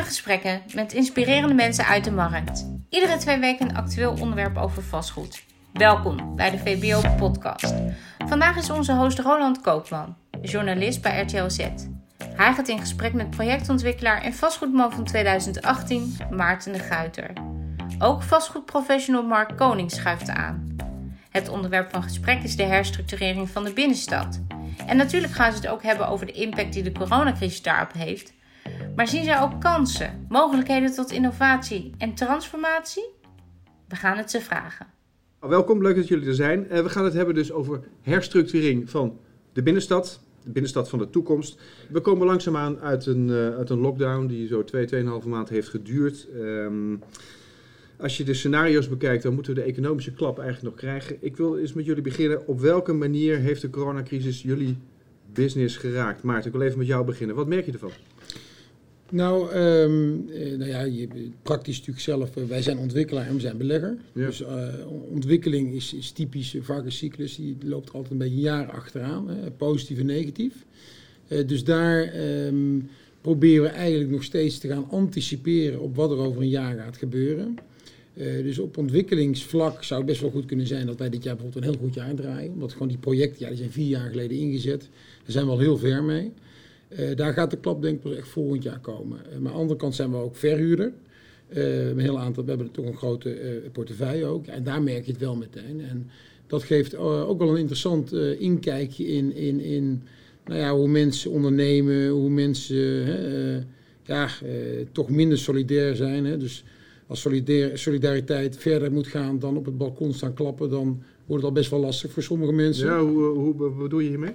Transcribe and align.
Gesprekken 0.00 0.62
met 0.74 0.92
inspirerende 0.92 1.54
mensen 1.54 1.86
uit 1.86 2.04
de 2.04 2.10
markt. 2.10 2.66
Iedere 2.88 3.16
twee 3.16 3.38
weken 3.38 3.68
een 3.68 3.76
actueel 3.76 4.12
onderwerp 4.20 4.56
over 4.56 4.82
vastgoed. 4.82 5.44
Welkom 5.72 6.36
bij 6.36 6.50
de 6.50 6.58
VBO 6.58 7.00
Podcast. 7.16 7.74
Vandaag 8.18 8.56
is 8.56 8.70
onze 8.70 8.94
host 8.94 9.18
Roland 9.18 9.60
Koopman, 9.60 10.16
journalist 10.42 11.02
bij 11.02 11.20
RTL 11.20 11.48
Z. 11.48 11.58
Hij 12.24 12.52
gaat 12.52 12.68
in 12.68 12.78
gesprek 12.78 13.12
met 13.12 13.30
projectontwikkelaar 13.30 14.22
en 14.22 14.34
vastgoedman 14.34 14.92
van 14.92 15.04
2018, 15.04 16.16
Maarten 16.30 16.72
de 16.72 16.78
Guiter. 16.78 17.32
Ook 17.98 18.22
vastgoedprofessional 18.22 19.22
Mark 19.22 19.56
Koning 19.56 19.90
schuift 19.90 20.28
aan. 20.28 20.76
Het 21.30 21.48
onderwerp 21.48 21.90
van 21.90 22.02
gesprek 22.02 22.42
is 22.42 22.56
de 22.56 22.64
herstructurering 22.64 23.50
van 23.50 23.64
de 23.64 23.72
binnenstad. 23.72 24.40
En 24.86 24.96
natuurlijk 24.96 25.32
gaan 25.32 25.52
ze 25.52 25.56
het 25.56 25.68
ook 25.68 25.82
hebben 25.82 26.08
over 26.08 26.26
de 26.26 26.32
impact 26.32 26.72
die 26.72 26.82
de 26.82 26.92
coronacrisis 26.92 27.62
daarop 27.62 27.92
heeft. 27.92 28.32
Maar 28.96 29.08
zien 29.08 29.24
zij 29.24 29.40
ook 29.40 29.60
kansen, 29.60 30.26
mogelijkheden 30.28 30.94
tot 30.94 31.10
innovatie 31.10 31.92
en 31.98 32.14
transformatie? 32.14 33.08
We 33.88 33.96
gaan 33.96 34.16
het 34.16 34.30
ze 34.30 34.40
vragen. 34.40 34.86
Welkom, 35.40 35.82
leuk 35.82 35.96
dat 35.96 36.08
jullie 36.08 36.28
er 36.28 36.34
zijn. 36.34 36.66
Uh, 36.70 36.82
we 36.82 36.88
gaan 36.88 37.04
het 37.04 37.14
hebben 37.14 37.34
dus 37.34 37.52
over 37.52 37.80
herstructurering 38.00 38.90
van 38.90 39.18
de 39.52 39.62
binnenstad, 39.62 40.20
de 40.42 40.50
binnenstad 40.50 40.88
van 40.88 40.98
de 40.98 41.10
toekomst. 41.10 41.60
We 41.90 42.00
komen 42.00 42.26
langzaamaan 42.26 42.80
uit 42.80 43.06
een, 43.06 43.28
uh, 43.28 43.56
uit 43.56 43.70
een 43.70 43.78
lockdown 43.78 44.26
die 44.26 44.46
zo 44.46 44.64
2, 44.64 44.86
2,5 44.86 45.26
maand 45.26 45.48
heeft 45.48 45.68
geduurd. 45.68 46.28
Um, 46.34 47.02
als 47.98 48.16
je 48.16 48.24
de 48.24 48.34
scenario's 48.34 48.88
bekijkt, 48.88 49.22
dan 49.22 49.34
moeten 49.34 49.54
we 49.54 49.60
de 49.60 49.66
economische 49.66 50.12
klap 50.12 50.38
eigenlijk 50.38 50.68
nog 50.68 50.84
krijgen. 50.84 51.16
Ik 51.20 51.36
wil 51.36 51.58
eens 51.58 51.72
met 51.72 51.84
jullie 51.84 52.02
beginnen. 52.02 52.46
Op 52.46 52.60
welke 52.60 52.92
manier 52.92 53.38
heeft 53.38 53.60
de 53.60 53.70
coronacrisis 53.70 54.42
jullie 54.42 54.78
business 55.32 55.76
geraakt? 55.76 56.22
Maarten, 56.22 56.46
ik 56.46 56.56
wil 56.56 56.66
even 56.66 56.78
met 56.78 56.86
jou 56.86 57.04
beginnen. 57.04 57.36
Wat 57.36 57.46
merk 57.46 57.66
je 57.66 57.72
ervan? 57.72 57.90
Nou, 59.12 59.54
um, 59.54 60.24
nou 60.34 60.66
ja, 60.66 60.82
je, 60.82 61.08
praktisch 61.42 61.78
natuurlijk 61.78 62.04
zelf, 62.04 62.36
uh, 62.36 62.44
wij 62.44 62.62
zijn 62.62 62.78
ontwikkelaar 62.78 63.26
en 63.26 63.34
we 63.34 63.40
zijn 63.40 63.56
belegger. 63.56 63.96
Ja. 64.12 64.26
Dus 64.26 64.40
uh, 64.40 64.68
ontwikkeling 65.10 65.74
is, 65.74 65.94
is 65.94 66.10
typisch 66.10 66.54
een 66.54 66.92
cyclus, 66.92 67.36
die 67.36 67.56
loopt 67.64 67.92
altijd 67.92 68.12
een 68.12 68.18
beetje 68.18 68.34
een 68.34 68.40
jaar 68.40 68.70
achteraan, 68.70 69.28
hè, 69.28 69.50
positief 69.50 69.98
en 69.98 70.06
negatief. 70.06 70.54
dus 71.46 71.64
daar 71.64 72.14
um, 72.46 72.88
proberen 73.20 73.62
we 73.62 73.68
eigenlijk 73.68 74.10
nog 74.10 74.22
steeds 74.22 74.58
te 74.58 74.68
gaan 74.68 74.86
anticiperen 74.90 75.80
op 75.80 75.96
wat 75.96 76.10
er 76.10 76.18
over 76.18 76.42
een 76.42 76.48
jaar 76.48 76.76
gaat 76.76 76.96
gebeuren. 76.96 77.54
dus 78.14 78.58
op 78.58 78.76
ontwikkelingsvlak 78.76 79.84
zou 79.84 80.00
het 80.00 80.08
best 80.08 80.20
wel 80.20 80.30
goed 80.30 80.46
kunnen 80.46 80.66
zijn 80.66 80.86
dat 80.86 80.98
wij 80.98 81.10
dit 81.10 81.22
jaar 81.22 81.36
bijvoorbeeld 81.36 81.64
een 81.64 81.70
heel 81.70 81.80
goed 81.80 81.94
jaar 81.94 82.14
draaien. 82.14 82.52
Omdat 82.52 82.72
gewoon 82.72 82.88
die 82.88 82.98
projecten, 82.98 83.40
ja, 83.40 83.48
die 83.48 83.56
zijn 83.56 83.70
vier 83.70 83.88
jaar 83.88 84.10
geleden 84.10 84.38
ingezet. 84.38 84.80
Daar 85.22 85.32
zijn 85.32 85.44
we 85.44 85.50
al 85.50 85.58
heel 85.58 85.78
ver 85.78 86.04
mee. 86.04 86.32
Uh, 86.98 87.16
daar 87.16 87.32
gaat 87.32 87.50
de 87.50 87.56
klap 87.56 87.82
denk 87.82 87.94
ik 87.94 88.00
pas 88.00 88.16
echt 88.16 88.28
volgend 88.28 88.62
jaar 88.62 88.80
komen. 88.80 89.18
Uh, 89.18 89.38
maar 89.38 89.50
aan 89.50 89.56
de 89.56 89.60
andere 89.60 89.78
kant 89.78 89.94
zijn 89.94 90.10
we 90.10 90.16
ook 90.16 90.36
verhuurder. 90.36 90.92
Uh, 91.48 91.88
een 91.88 91.98
heel 91.98 92.18
aantal, 92.18 92.42
we 92.44 92.48
hebben 92.48 92.70
toch 92.70 92.86
een 92.86 92.96
grote 92.96 93.62
portefeuille 93.72 94.24
ook. 94.24 94.46
En 94.46 94.64
daar 94.64 94.82
merk 94.82 95.04
je 95.04 95.12
het 95.12 95.20
wel 95.20 95.36
meteen. 95.36 95.80
En 95.80 96.10
dat 96.46 96.62
geeft 96.62 96.96
ook 96.96 97.38
wel 97.38 97.50
een 97.50 97.56
interessant 97.56 98.12
inkijkje 98.38 99.06
in, 99.06 99.34
in, 99.34 99.60
in 99.60 100.02
nou 100.44 100.58
ja, 100.58 100.74
hoe 100.74 100.88
mensen 100.88 101.30
ondernemen, 101.30 102.08
hoe 102.08 102.30
mensen 102.30 103.66
ja, 104.04 104.28
toch 104.92 105.10
minder 105.10 105.38
solidair 105.38 105.96
zijn. 105.96 106.24
Hè. 106.24 106.36
Dus 106.36 106.64
als 107.06 107.28
solidariteit 107.74 108.56
verder 108.56 108.92
moet 108.92 109.06
gaan 109.06 109.38
dan 109.38 109.56
op 109.56 109.64
het 109.64 109.78
balkon 109.78 110.12
staan 110.12 110.34
klappen, 110.34 110.70
dan 110.70 111.02
wordt 111.26 111.42
het 111.42 111.52
al 111.52 111.58
best 111.58 111.70
wel 111.70 111.80
lastig 111.80 112.12
voor 112.12 112.22
sommige 112.22 112.52
mensen. 112.52 112.86
Ja, 112.86 113.00
hoe, 113.00 113.22
hoe, 113.24 113.72
wat 113.74 113.90
doe 113.90 114.02
je 114.02 114.08
hiermee? 114.08 114.34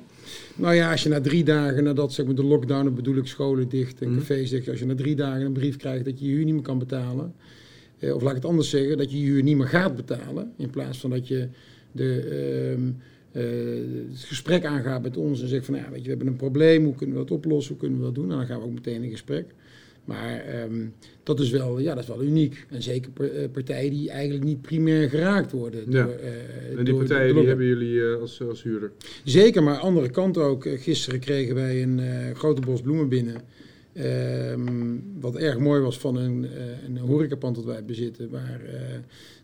Nou 0.55 0.75
ja, 0.75 0.91
als 0.91 1.03
je 1.03 1.09
na 1.09 1.21
drie 1.21 1.43
dagen 1.43 1.83
nadat 1.83 2.13
zeg 2.13 2.25
maar, 2.25 2.35
de 2.35 2.43
lockdown, 2.43 2.93
bedoel 2.93 3.15
ik 3.15 3.27
scholen 3.27 3.69
dicht 3.69 4.01
en 4.01 4.09
mm. 4.09 4.17
cafés 4.17 4.49
dicht, 4.49 4.69
als 4.69 4.79
je 4.79 4.85
na 4.85 4.95
drie 4.95 5.15
dagen 5.15 5.41
een 5.41 5.53
brief 5.53 5.77
krijgt 5.77 6.05
dat 6.05 6.19
je 6.19 6.25
je 6.25 6.31
huur 6.31 6.45
niet 6.45 6.53
meer 6.53 6.63
kan 6.63 6.79
betalen, 6.79 7.33
eh, 7.99 8.15
of 8.15 8.21
laat 8.21 8.29
ik 8.29 8.35
het 8.35 8.45
anders 8.45 8.69
zeggen, 8.69 8.97
dat 8.97 9.11
je 9.11 9.19
je 9.19 9.25
huur 9.25 9.43
niet 9.43 9.57
meer 9.57 9.67
gaat 9.67 9.95
betalen, 9.95 10.51
in 10.57 10.69
plaats 10.69 10.99
van 10.99 11.09
dat 11.09 11.27
je 11.27 11.47
de, 11.91 12.77
uh, 13.33 13.41
uh, 13.41 14.09
het 14.09 14.23
gesprek 14.23 14.65
aangaat 14.65 15.01
met 15.01 15.17
ons 15.17 15.41
en 15.41 15.47
zegt 15.47 15.65
van, 15.65 15.73
nou 15.73 15.85
ja, 15.85 15.91
weet 15.91 16.01
je, 16.01 16.09
we 16.09 16.15
hebben 16.15 16.27
een 16.27 16.35
probleem, 16.35 16.83
hoe 16.83 16.95
kunnen 16.95 17.15
we 17.15 17.21
dat 17.21 17.31
oplossen, 17.31 17.71
hoe 17.71 17.81
kunnen 17.81 17.99
we 17.99 18.05
dat 18.05 18.15
doen? 18.15 18.31
En 18.31 18.37
dan 18.37 18.45
gaan 18.45 18.59
we 18.59 18.65
ook 18.65 18.73
meteen 18.73 19.03
in 19.03 19.09
gesprek. 19.09 19.45
Maar 20.07 20.63
um, 20.63 20.93
dat, 21.23 21.39
is 21.39 21.49
wel, 21.49 21.79
ja, 21.79 21.93
dat 21.93 22.03
is 22.03 22.09
wel 22.09 22.23
uniek. 22.23 22.65
En 22.69 22.83
zeker 22.83 23.11
partijen 23.51 23.91
die 23.91 24.09
eigenlijk 24.09 24.43
niet 24.43 24.61
primair 24.61 25.09
geraakt 25.09 25.51
worden. 25.51 25.83
Ja. 25.89 26.03
Door, 26.03 26.13
uh, 26.13 26.69
en 26.69 26.75
die 26.75 26.83
door 26.83 26.97
partijen 26.97 27.35
die 27.35 27.47
hebben 27.47 27.65
jullie 27.65 27.93
uh, 27.93 28.21
als, 28.21 28.41
als 28.41 28.63
huurder? 28.63 28.91
Zeker, 29.23 29.63
maar 29.63 29.77
andere 29.77 30.09
kant 30.09 30.37
ook. 30.37 30.67
Gisteren 30.67 31.19
kregen 31.19 31.55
wij 31.55 31.83
een 31.83 31.99
uh, 31.99 32.35
grote 32.35 32.61
bos 32.61 32.81
bloemen 32.81 33.09
binnen. 33.09 33.35
Um, 34.51 35.03
wat 35.19 35.35
erg 35.35 35.59
mooi 35.59 35.81
was 35.81 35.99
van 35.99 36.15
een, 36.15 36.47
een 36.85 36.97
horecapand 36.97 37.55
dat 37.55 37.65
wij 37.65 37.85
bezitten. 37.85 38.29
Waar 38.29 38.61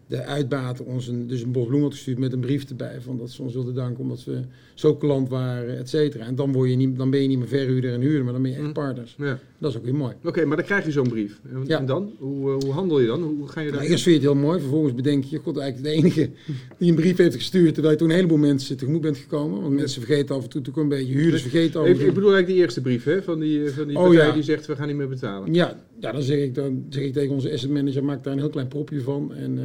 de 0.07 0.23
uitbater 0.23 0.85
ons 0.85 1.07
een, 1.07 1.27
dus 1.27 1.41
een 1.41 1.51
bos 1.51 1.65
bloemen 1.65 1.87
had 1.87 1.93
gestuurd 1.93 2.17
met 2.17 2.33
een 2.33 2.39
brief 2.39 2.69
erbij. 2.69 3.01
Van 3.01 3.17
dat 3.17 3.31
ze 3.31 3.41
ons 3.41 3.53
wilden 3.53 3.73
danken 3.73 4.03
omdat 4.03 4.23
we 4.23 4.41
zo 4.73 4.95
klant 4.95 5.29
waren, 5.29 5.77
et 5.77 5.89
cetera. 5.89 6.25
En 6.25 6.35
dan, 6.35 6.51
word 6.51 6.69
je 6.69 6.75
niet, 6.75 6.97
dan 6.97 7.09
ben 7.09 7.21
je 7.21 7.27
niet 7.27 7.37
meer 7.37 7.47
verhuurder 7.47 7.93
en 7.93 8.01
huurder, 8.01 8.23
maar 8.23 8.33
dan 8.33 8.41
ben 8.41 8.51
je 8.51 8.57
echt 8.57 8.65
mm. 8.65 8.73
partners. 8.73 9.15
Ja. 9.17 9.39
Dat 9.57 9.71
is 9.71 9.77
ook 9.77 9.83
weer 9.83 9.95
mooi. 9.95 10.13
Oké, 10.23 10.45
maar 10.45 10.57
dan 10.57 10.65
krijg 10.65 10.85
je 10.85 10.91
zo'n 10.91 11.07
brief. 11.07 11.39
En, 11.51 11.63
ja. 11.67 11.79
dan? 11.79 12.11
Hoe, 12.19 12.49
uh, 12.49 12.55
hoe 12.63 12.71
handel 12.71 12.99
je 12.99 13.07
dan? 13.07 13.21
Hoe 13.21 13.47
ga 13.47 13.61
je 13.61 13.67
daar? 13.67 13.79
Nou, 13.79 13.91
eerst 13.91 14.03
vind 14.03 14.21
je 14.21 14.27
het 14.27 14.31
heel 14.31 14.41
mooi. 14.45 14.59
Vervolgens 14.59 14.93
bedenk 14.93 15.23
je, 15.23 15.39
god, 15.43 15.57
eigenlijk 15.57 15.95
de 15.95 16.01
enige 16.01 16.29
die 16.79 16.89
een 16.89 16.95
brief 16.95 17.17
heeft 17.17 17.35
gestuurd. 17.35 17.73
Terwijl 17.73 17.93
je 17.93 17.99
toen 17.99 18.09
een 18.09 18.15
heleboel 18.15 18.37
mensen 18.37 18.77
tegemoet 18.77 19.01
bent 19.01 19.17
gekomen. 19.17 19.61
Want 19.61 19.73
mensen 19.73 20.01
vergeten 20.01 20.35
af 20.35 20.43
en 20.43 20.49
toe 20.49 20.61
toch 20.61 20.75
een 20.75 20.87
beetje. 20.87 21.13
Huurders 21.13 21.41
vergeten 21.41 21.79
over. 21.79 21.91
Ik, 21.91 21.99
ik 21.99 22.13
bedoel 22.13 22.33
eigenlijk 22.33 22.47
die 22.47 22.57
eerste 22.57 22.81
brief 22.81 23.03
hè, 23.03 23.23
van 23.23 23.39
die, 23.39 23.69
van 23.69 23.87
die 23.87 23.97
oh, 23.97 24.03
partij 24.03 24.25
ja. 24.25 24.33
die 24.33 24.43
zegt 24.43 24.65
we 24.65 24.75
gaan 24.75 24.87
niet 24.87 24.95
meer 24.95 25.09
betalen. 25.09 25.53
Ja, 25.53 25.83
ja 26.03 26.11
dan, 26.11 26.21
zeg 26.21 26.37
ik, 26.37 26.55
dan 26.55 26.85
zeg 26.89 27.03
ik 27.03 27.13
tegen 27.13 27.33
onze 27.33 27.51
asset 27.51 27.69
manager, 27.69 28.03
maak 28.03 28.23
daar 28.23 28.33
een 28.33 28.39
heel 28.39 28.49
klein 28.49 28.67
propje 28.67 29.01
van. 29.01 29.33
En... 29.33 29.57
Uh, 29.57 29.63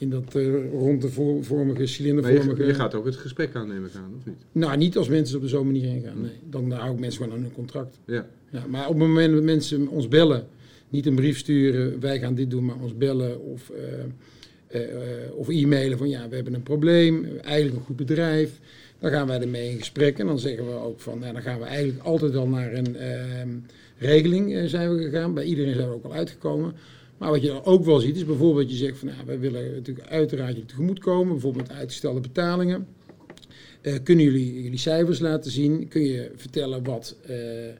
in 0.00 0.10
dat 0.10 0.34
uh, 0.36 0.70
rondevormige, 0.72 1.86
cilindervormige... 1.86 2.62
Je, 2.62 2.68
je, 2.68 2.74
gaat 2.74 2.94
ook 2.94 3.04
het 3.04 3.16
gesprek 3.16 3.54
aannemen 3.54 3.90
gaan, 3.90 4.14
of 4.18 4.26
niet? 4.26 4.36
Nou, 4.52 4.76
niet 4.76 4.96
als 4.96 5.08
mensen 5.08 5.36
op 5.36 5.42
de 5.42 5.48
zo'n 5.48 5.66
manier 5.66 5.88
heen 5.88 6.02
gaan, 6.02 6.20
nee. 6.20 6.30
Dan 6.50 6.70
hou 6.70 6.92
ik 6.92 6.98
mensen 6.98 7.22
gewoon 7.22 7.36
aan 7.36 7.42
hun 7.42 7.52
contract. 7.52 7.98
Ja. 8.04 8.26
ja. 8.50 8.66
Maar 8.66 8.82
op 8.82 8.98
het 8.98 8.98
moment 8.98 9.34
dat 9.34 9.42
mensen 9.42 9.88
ons 9.88 10.08
bellen, 10.08 10.46
niet 10.88 11.06
een 11.06 11.14
brief 11.14 11.38
sturen, 11.38 12.00
wij 12.00 12.18
gaan 12.18 12.34
dit 12.34 12.50
doen, 12.50 12.64
maar 12.64 12.76
ons 12.82 12.96
bellen 12.96 13.40
of, 13.40 13.70
uh, 14.74 14.80
uh, 14.80 14.82
of 15.34 15.48
e-mailen 15.48 15.98
van 15.98 16.08
ja, 16.08 16.28
we 16.28 16.34
hebben 16.34 16.54
een 16.54 16.62
probleem, 16.62 17.26
eigenlijk 17.42 17.76
een 17.76 17.84
goed 17.84 17.96
bedrijf. 17.96 18.60
Dan 18.98 19.10
gaan 19.10 19.26
wij 19.26 19.40
ermee 19.40 19.70
in 19.70 19.78
gesprek 19.78 20.18
en 20.18 20.26
dan 20.26 20.38
zeggen 20.38 20.66
we 20.66 20.72
ook 20.72 21.00
van, 21.00 21.18
nou, 21.18 21.32
dan 21.32 21.42
gaan 21.42 21.58
we 21.58 21.64
eigenlijk 21.64 22.04
altijd 22.04 22.36
al 22.36 22.46
naar 22.46 22.72
een 22.72 22.96
ehm, 22.96 23.48
regeling 24.00 24.70
zijn 24.70 24.94
we 24.96 25.02
gegaan. 25.02 25.34
Bij 25.34 25.44
iedereen 25.44 25.74
zijn 25.74 25.88
we 25.88 25.94
ook 25.94 26.04
al 26.04 26.12
uitgekomen. 26.12 26.74
Maar 27.18 27.30
wat 27.30 27.42
je 27.42 27.64
ook 27.64 27.84
wel 27.84 27.98
ziet 27.98 28.16
is 28.16 28.24
bijvoorbeeld 28.24 28.68
dat 28.68 28.78
je 28.78 28.84
zegt 28.84 28.98
van 28.98 29.08
nou, 29.08 29.18
wij 29.26 29.38
willen 29.38 29.74
natuurlijk 29.74 30.08
uiteraard 30.08 30.56
je 30.56 30.64
tegemoet 30.64 30.98
komen, 30.98 31.32
bijvoorbeeld 31.32 31.68
met 31.68 31.76
uitgestelde 31.76 32.20
betalingen. 32.20 32.86
Uh, 33.82 33.94
kunnen 34.02 34.24
jullie 34.24 34.62
jullie 34.62 34.78
cijfers 34.78 35.18
laten 35.18 35.50
zien? 35.50 35.88
Kun 35.88 36.02
je 36.02 36.30
vertellen 36.36 36.84
wat, 36.84 37.16
uh, 37.30 37.36
uh, 37.66 37.70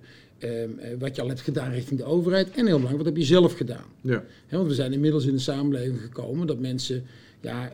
wat 0.99 1.17
je 1.17 1.23
al 1.23 1.29
hebt 1.29 1.41
gedaan 1.41 1.73
richting 1.73 2.01
de 2.01 2.07
overheid? 2.07 2.47
En 2.47 2.55
heel 2.55 2.65
belangrijk, 2.65 2.97
wat 2.97 3.07
heb 3.07 3.17
je 3.17 3.25
zelf 3.25 3.57
gedaan? 3.57 3.85
Ja. 4.01 4.25
want 4.51 4.67
we 4.67 4.75
zijn 4.75 4.93
inmiddels 4.93 5.27
in 5.27 5.33
een 5.33 5.41
samenleving 5.41 6.01
gekomen 6.01 6.47
dat 6.47 6.59
mensen 6.59 7.05
ja, 7.41 7.73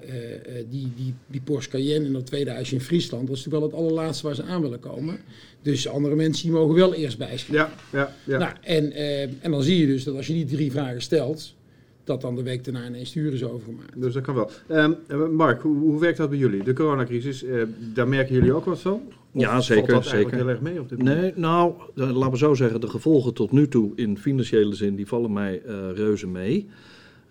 die, 0.71 0.93
die, 0.97 1.15
die 1.27 1.41
Porsche 1.41 1.71
Cayenne 1.71 2.06
en 2.06 2.12
dat 2.12 2.27
tweede 2.27 2.50
huisje 2.50 2.75
in 2.75 2.81
Friesland, 2.81 3.27
dat 3.27 3.37
is 3.37 3.44
natuurlijk 3.44 3.72
wel 3.72 3.81
het 3.81 3.88
allerlaatste 3.88 4.27
waar 4.27 4.34
ze 4.34 4.43
aan 4.43 4.62
willen 4.62 4.81
komen. 4.81 5.19
Dus 5.62 5.88
andere 5.88 6.15
mensen 6.15 6.47
die 6.47 6.56
mogen 6.56 6.75
wel 6.75 6.94
eerst 6.94 7.19
bijschrijven. 7.19 7.75
Ja, 7.93 7.99
ja, 7.99 8.15
ja. 8.25 8.38
Nou, 8.38 8.53
en, 8.60 8.93
en 9.41 9.50
dan 9.50 9.62
zie 9.62 9.78
je 9.81 9.87
dus 9.87 10.04
dat 10.04 10.16
als 10.16 10.27
je 10.27 10.32
die 10.32 10.44
drie 10.44 10.71
vragen 10.71 11.03
stelt, 11.03 11.54
dat 12.06 12.21
dan 12.21 12.34
de 12.34 12.43
week 12.43 12.65
daarna 12.65 12.87
ineens 12.87 13.09
stuur 13.09 13.32
is 13.32 13.44
overgemaakt. 13.44 14.03
Dus 14.03 14.15
dat 14.15 14.22
kan 14.22 14.34
wel. 14.34 14.50
Um, 14.71 15.34
Mark, 15.34 15.62
hoe, 15.62 15.77
hoe, 15.78 16.00
werkt 16.00 16.16
dat 16.16 16.28
bij 16.28 16.38
jullie? 16.38 16.62
De 16.62 16.72
coronacrisis, 16.72 17.43
uh, 17.43 17.62
daar 17.94 18.09
merken 18.09 18.34
jullie 18.34 18.53
ook 18.53 18.65
wat 18.65 18.81
van? 18.81 19.03
Of 19.33 19.43
ja, 19.43 19.60
zeker. 19.60 19.91
Valt 19.93 20.04
dat 20.04 20.12
zeker. 20.12 20.37
heel 20.37 20.48
erg 20.48 20.60
mee 20.60 20.81
op 20.81 20.88
dit 20.88 20.98
moment? 20.98 21.21
Nee, 21.21 21.33
nou, 21.34 21.75
laten 21.94 22.31
we 22.31 22.38
zo 22.38 22.54
zeggen, 22.54 22.81
de 22.81 22.88
gevolgen 22.88 23.34
tot 23.34 23.53
nu 23.53 23.69
toe 23.69 23.93
in 23.94 24.18
financiële 24.18 24.74
zin, 24.74 24.97
die 24.97 25.07
vallen 25.07 25.33
mij 25.33 25.63
uh, 25.66 25.74
reuze 25.95 26.27
mee. 26.27 26.68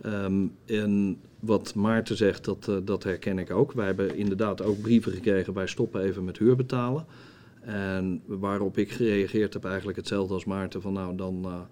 Um, 0.05 0.51
en 0.65 1.17
wat 1.39 1.75
Maarten 1.75 2.17
zegt, 2.17 2.45
dat, 2.45 2.67
uh, 2.69 2.75
dat 2.83 3.03
herken 3.03 3.39
ik 3.39 3.51
ook. 3.51 3.71
Wij 3.71 3.85
hebben 3.85 4.15
inderdaad 4.15 4.61
ook 4.61 4.81
brieven 4.81 5.11
gekregen, 5.11 5.53
wij 5.53 5.67
stoppen 5.67 6.01
even 6.01 6.23
met 6.23 6.37
huur 6.37 6.55
betalen. 6.55 7.05
En 7.61 8.21
waarop 8.25 8.77
ik 8.77 8.91
gereageerd 8.91 9.53
heb 9.53 9.65
eigenlijk 9.65 9.97
hetzelfde 9.97 10.33
als 10.33 10.45
Maarten, 10.45 10.81
van 10.81 10.93
nou 10.93 11.15
dan 11.15 11.67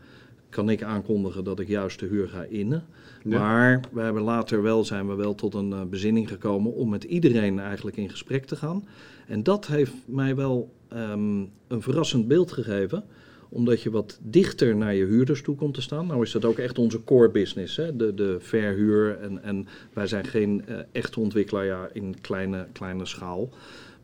kan 0.54 0.70
ik 0.70 0.84
aankondigen 0.84 1.44
dat 1.44 1.60
ik 1.60 1.68
juist 1.68 2.00
de 2.00 2.06
huur 2.06 2.30
ga 2.30 2.44
innen. 2.44 2.86
Maar 3.24 3.80
we 3.92 4.02
hebben 4.02 4.24
later 4.24 4.62
wel, 4.62 4.86
zijn 4.86 5.08
we 5.08 5.16
wel 5.16 5.36
tot 5.36 5.54
een 5.54 5.70
uh, 5.70 5.82
bezinning 5.84 6.28
gekomen 6.28 6.74
om 6.74 6.90
met 6.90 7.04
iedereen 7.04 7.60
eigenlijk 7.60 7.98
in 7.98 8.10
gesprek 8.10 8.46
te 8.46 8.56
gaan. 8.56 8.88
En 9.28 9.44
dat 9.44 9.68
heeft 9.68 9.94
mij 10.06 10.36
wel 10.36 10.74
um, 10.94 11.50
een 11.68 11.82
verrassend 11.82 12.28
beeld 12.28 12.52
gegeven 12.52 13.04
omdat 13.54 13.82
je 13.82 13.92
wat 13.92 14.20
dichter 14.22 14.76
naar 14.76 14.96
je 14.96 15.06
huurders 15.06 15.42
toe 15.42 15.56
komt 15.56 15.74
te 15.74 15.82
staan. 15.82 16.08
Nou 16.08 16.22
is 16.22 16.32
dat 16.32 16.46
ook 16.46 16.58
echt 16.58 16.80
onze 16.80 17.04
core 17.04 17.30
business, 17.30 17.76
hè? 17.76 17.96
De, 17.96 18.14
de 18.14 18.38
verhuur. 18.40 19.18
En, 19.18 19.44
en 19.44 19.68
wij 19.94 20.08
zijn 20.08 20.26
geen 20.26 20.64
uh, 20.70 20.76
echte 20.92 21.20
ontwikkelaar 21.20 21.66
ja, 21.66 21.90
in 21.94 22.16
kleine, 22.22 22.68
kleine 22.72 23.06
schaal. 23.06 23.50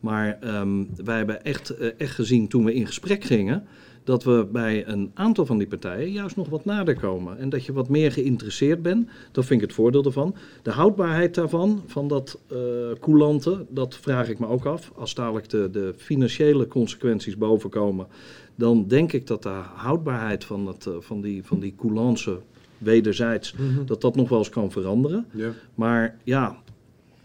Maar 0.00 0.38
um, 0.60 0.88
wij 1.04 1.16
hebben 1.16 1.44
echt, 1.44 1.80
uh, 1.80 1.90
echt 1.98 2.14
gezien 2.14 2.48
toen 2.48 2.64
we 2.64 2.74
in 2.74 2.86
gesprek 2.86 3.24
gingen 3.24 3.66
dat 4.04 4.24
we 4.24 4.48
bij 4.52 4.86
een 4.86 5.10
aantal 5.14 5.46
van 5.46 5.58
die 5.58 5.66
partijen 5.66 6.10
juist 6.10 6.36
nog 6.36 6.48
wat 6.48 6.64
nader 6.64 7.00
komen. 7.00 7.38
En 7.38 7.48
dat 7.48 7.64
je 7.64 7.72
wat 7.72 7.88
meer 7.88 8.12
geïnteresseerd 8.12 8.82
bent. 8.82 9.08
Dat 9.32 9.44
vind 9.44 9.60
ik 9.60 9.66
het 9.66 9.76
voordeel 9.76 10.04
ervan. 10.04 10.34
De 10.62 10.70
houdbaarheid 10.70 11.34
daarvan, 11.34 11.82
van 11.86 12.08
dat 12.08 12.38
uh, 12.52 12.58
coulante, 13.00 13.66
dat 13.68 13.96
vraag 13.96 14.28
ik 14.28 14.38
me 14.38 14.46
ook 14.46 14.66
af. 14.66 14.92
Als 14.94 15.14
dadelijk 15.14 15.48
de, 15.48 15.68
de 15.70 15.94
financiële 15.96 16.66
consequenties 16.66 17.36
bovenkomen, 17.36 18.06
dan 18.54 18.88
denk 18.88 19.12
ik 19.12 19.26
dat 19.26 19.42
de 19.42 19.60
houdbaarheid 19.74 20.44
van, 20.44 20.66
het, 20.66 20.86
uh, 20.86 20.94
van, 20.98 21.20
die, 21.20 21.44
van 21.44 21.60
die 21.60 21.74
coulance 21.76 22.38
wederzijds, 22.78 23.52
mhm. 23.52 23.84
dat 23.84 24.00
dat 24.00 24.16
nog 24.16 24.28
wel 24.28 24.38
eens 24.38 24.48
kan 24.48 24.70
veranderen. 24.70 25.26
Ja. 25.32 25.52
Maar 25.74 26.16
ja, 26.24 26.62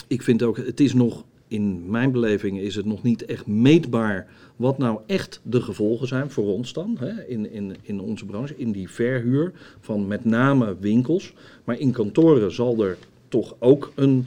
ik 0.07 0.22
vind 0.22 0.44
ook, 0.44 0.57
het 0.57 0.80
is 0.80 0.94
nog, 0.94 1.24
in 1.48 1.90
mijn 1.90 2.12
beleving 2.12 2.60
is 2.60 2.76
het 2.76 2.86
nog 2.86 3.04
niet 3.04 3.26
echt 3.26 3.48
meetbaar 3.48 4.28
wat 4.56 4.78
nou 4.78 5.00
echt 5.06 5.40
de 5.44 5.62
gevolgen 5.62 6.08
zijn 6.08 6.32
voor 6.32 6.46
ons 6.46 6.74
dan, 6.74 6.98
hè, 7.00 7.26
in, 7.28 7.52
in, 7.52 7.76
in 7.82 8.00
onze 8.00 8.26
branche, 8.26 8.54
in 8.58 8.72
die 8.72 8.90
verhuur 8.90 9.52
van 9.80 10.08
met 10.08 10.26
name 10.26 10.76
winkels. 10.80 11.34
Maar 11.64 11.80
in 11.80 11.92
kantoren 11.92 12.52
zal 12.52 12.84
er 12.84 12.98
toch 13.28 13.56
ook 13.60 13.92
een 13.96 14.26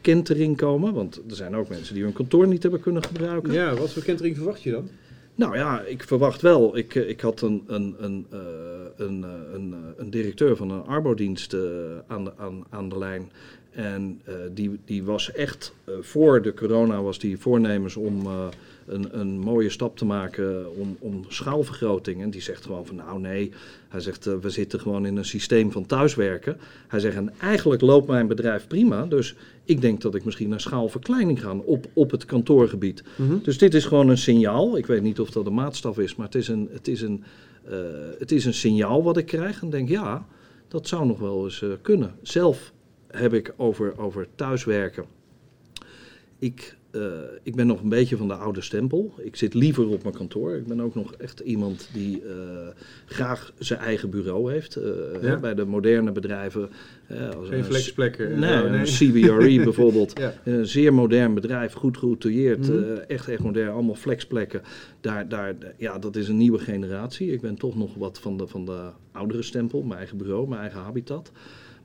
kentering 0.00 0.56
komen, 0.56 0.94
want 0.94 1.20
er 1.28 1.36
zijn 1.36 1.56
ook 1.56 1.68
mensen 1.68 1.94
die 1.94 2.02
hun 2.02 2.12
kantoor 2.12 2.48
niet 2.48 2.62
hebben 2.62 2.80
kunnen 2.80 3.02
gebruiken. 3.02 3.52
Ja, 3.52 3.74
wat 3.74 3.92
voor 3.92 4.02
kentering 4.02 4.36
verwacht 4.36 4.62
je 4.62 4.70
dan? 4.70 4.88
Nou 5.36 5.56
ja, 5.56 5.80
ik 5.80 6.02
verwacht 6.02 6.42
wel. 6.42 6.76
Ik, 6.76 6.94
ik 6.94 7.20
had 7.20 7.40
een, 7.40 7.64
een, 7.66 7.96
een, 7.98 8.26
uh, 8.32 8.38
een, 8.96 9.24
een, 9.54 9.74
een, 9.96 10.10
directeur 10.10 10.56
van 10.56 10.70
een 10.70 10.84
arbodienst 10.84 11.54
aan, 12.06 12.24
de, 12.24 12.32
aan, 12.36 12.64
aan 12.70 12.88
de 12.88 12.98
lijn. 12.98 13.30
En 13.70 14.22
die, 14.52 14.80
die 14.84 15.04
was 15.04 15.32
echt, 15.32 15.74
voor 16.00 16.42
de 16.42 16.54
corona 16.54 17.02
was 17.02 17.18
die 17.18 17.38
voornemens 17.38 17.96
om 17.96 18.28
een, 18.86 19.18
een 19.18 19.38
mooie 19.38 19.70
stap 19.70 19.96
te 19.96 20.04
maken 20.04 20.76
om, 20.76 20.96
om 20.98 21.24
schaalvergroting. 21.28 22.22
En 22.22 22.30
die 22.30 22.40
zegt 22.40 22.64
gewoon 22.64 22.86
van 22.86 22.96
nou 22.96 23.20
nee, 23.20 23.52
hij 23.88 24.00
zegt 24.00 24.24
we 24.24 24.50
zitten 24.50 24.80
gewoon 24.80 25.06
in 25.06 25.16
een 25.16 25.24
systeem 25.24 25.72
van 25.72 25.86
thuiswerken. 25.86 26.56
Hij 26.88 27.00
zegt 27.00 27.16
en 27.16 27.32
eigenlijk 27.40 27.80
loopt 27.80 28.06
mijn 28.06 28.26
bedrijf 28.26 28.66
prima, 28.66 29.06
dus 29.06 29.34
ik 29.64 29.80
denk 29.80 30.00
dat 30.00 30.14
ik 30.14 30.24
misschien 30.24 30.48
naar 30.48 30.60
schaalverkleining 30.60 31.42
ga 31.42 31.56
op, 31.56 31.86
op 31.92 32.10
het 32.10 32.24
kantoorgebied. 32.24 33.02
Mhm. 33.16 33.38
Dus 33.42 33.58
dit 33.58 33.74
is 33.74 33.84
gewoon 33.84 34.08
een 34.08 34.18
signaal. 34.18 34.76
Ik 34.76 34.86
weet 34.86 35.02
niet 35.02 35.20
of 35.20 35.30
dat 35.30 35.46
een 35.46 35.54
maatstaf 35.54 35.98
is, 35.98 36.16
maar 36.16 36.26
het 36.26 36.34
is 36.34 36.48
een, 36.48 36.68
het 36.72 36.88
is 36.88 37.02
een, 37.02 37.24
uh, 37.70 37.76
het 38.18 38.32
is 38.32 38.44
een 38.44 38.54
signaal 38.54 39.02
wat 39.02 39.16
ik 39.16 39.26
krijg. 39.26 39.62
En 39.62 39.70
denk 39.70 39.88
ja, 39.88 40.26
dat 40.68 40.88
zou 40.88 41.06
nog 41.06 41.18
wel 41.18 41.44
eens 41.44 41.60
uh, 41.60 41.72
kunnen. 41.82 42.14
Zelf 42.22 42.72
heb 43.06 43.34
ik 43.34 43.54
over, 43.56 43.98
over 43.98 44.26
thuiswerken. 44.34 45.04
Ik 46.38 46.75
uh, 46.96 47.02
ik 47.42 47.54
ben 47.54 47.66
nog 47.66 47.82
een 47.82 47.88
beetje 47.88 48.16
van 48.16 48.28
de 48.28 48.34
oude 48.34 48.60
stempel. 48.60 49.14
Ik 49.18 49.36
zit 49.36 49.54
liever 49.54 49.88
op 49.88 50.02
mijn 50.02 50.14
kantoor. 50.14 50.54
Ik 50.56 50.66
ben 50.66 50.80
ook 50.80 50.94
nog 50.94 51.14
echt 51.14 51.40
iemand 51.40 51.88
die 51.92 52.22
uh, 52.22 52.32
graag 53.06 53.52
zijn 53.58 53.80
eigen 53.80 54.10
bureau 54.10 54.52
heeft. 54.52 54.78
Uh, 54.78 54.84
ja? 55.22 55.36
Bij 55.36 55.54
de 55.54 55.64
moderne 55.64 56.12
bedrijven. 56.12 56.68
Als 57.36 57.48
Geen 57.48 57.64
flexplekken. 57.64 58.38
Nee, 58.38 58.62
nee. 58.62 58.82
CBRE 58.82 59.62
bijvoorbeeld. 59.64 60.18
ja. 60.18 60.34
Een 60.44 60.66
zeer 60.66 60.94
modern 60.94 61.34
bedrijf, 61.34 61.72
goed 61.72 61.98
geoutilleerd. 61.98 62.68
Mm 62.68 62.82
-hmm. 62.82 62.96
echt, 62.96 63.28
echt 63.28 63.42
modern, 63.42 63.72
allemaal 63.72 63.94
flexplekken. 63.94 64.62
Daar, 65.00 65.28
daar, 65.28 65.54
ja, 65.76 65.98
dat 65.98 66.16
is 66.16 66.28
een 66.28 66.36
nieuwe 66.36 66.58
generatie. 66.58 67.32
Ik 67.32 67.40
ben 67.40 67.56
toch 67.56 67.76
nog 67.76 67.94
wat 67.94 68.18
van 68.18 68.36
de, 68.36 68.46
van 68.46 68.64
de 68.64 68.90
oudere 69.12 69.42
stempel. 69.42 69.82
Mijn 69.82 69.98
eigen 69.98 70.16
bureau, 70.16 70.48
mijn 70.48 70.60
eigen 70.60 70.80
habitat. 70.80 71.32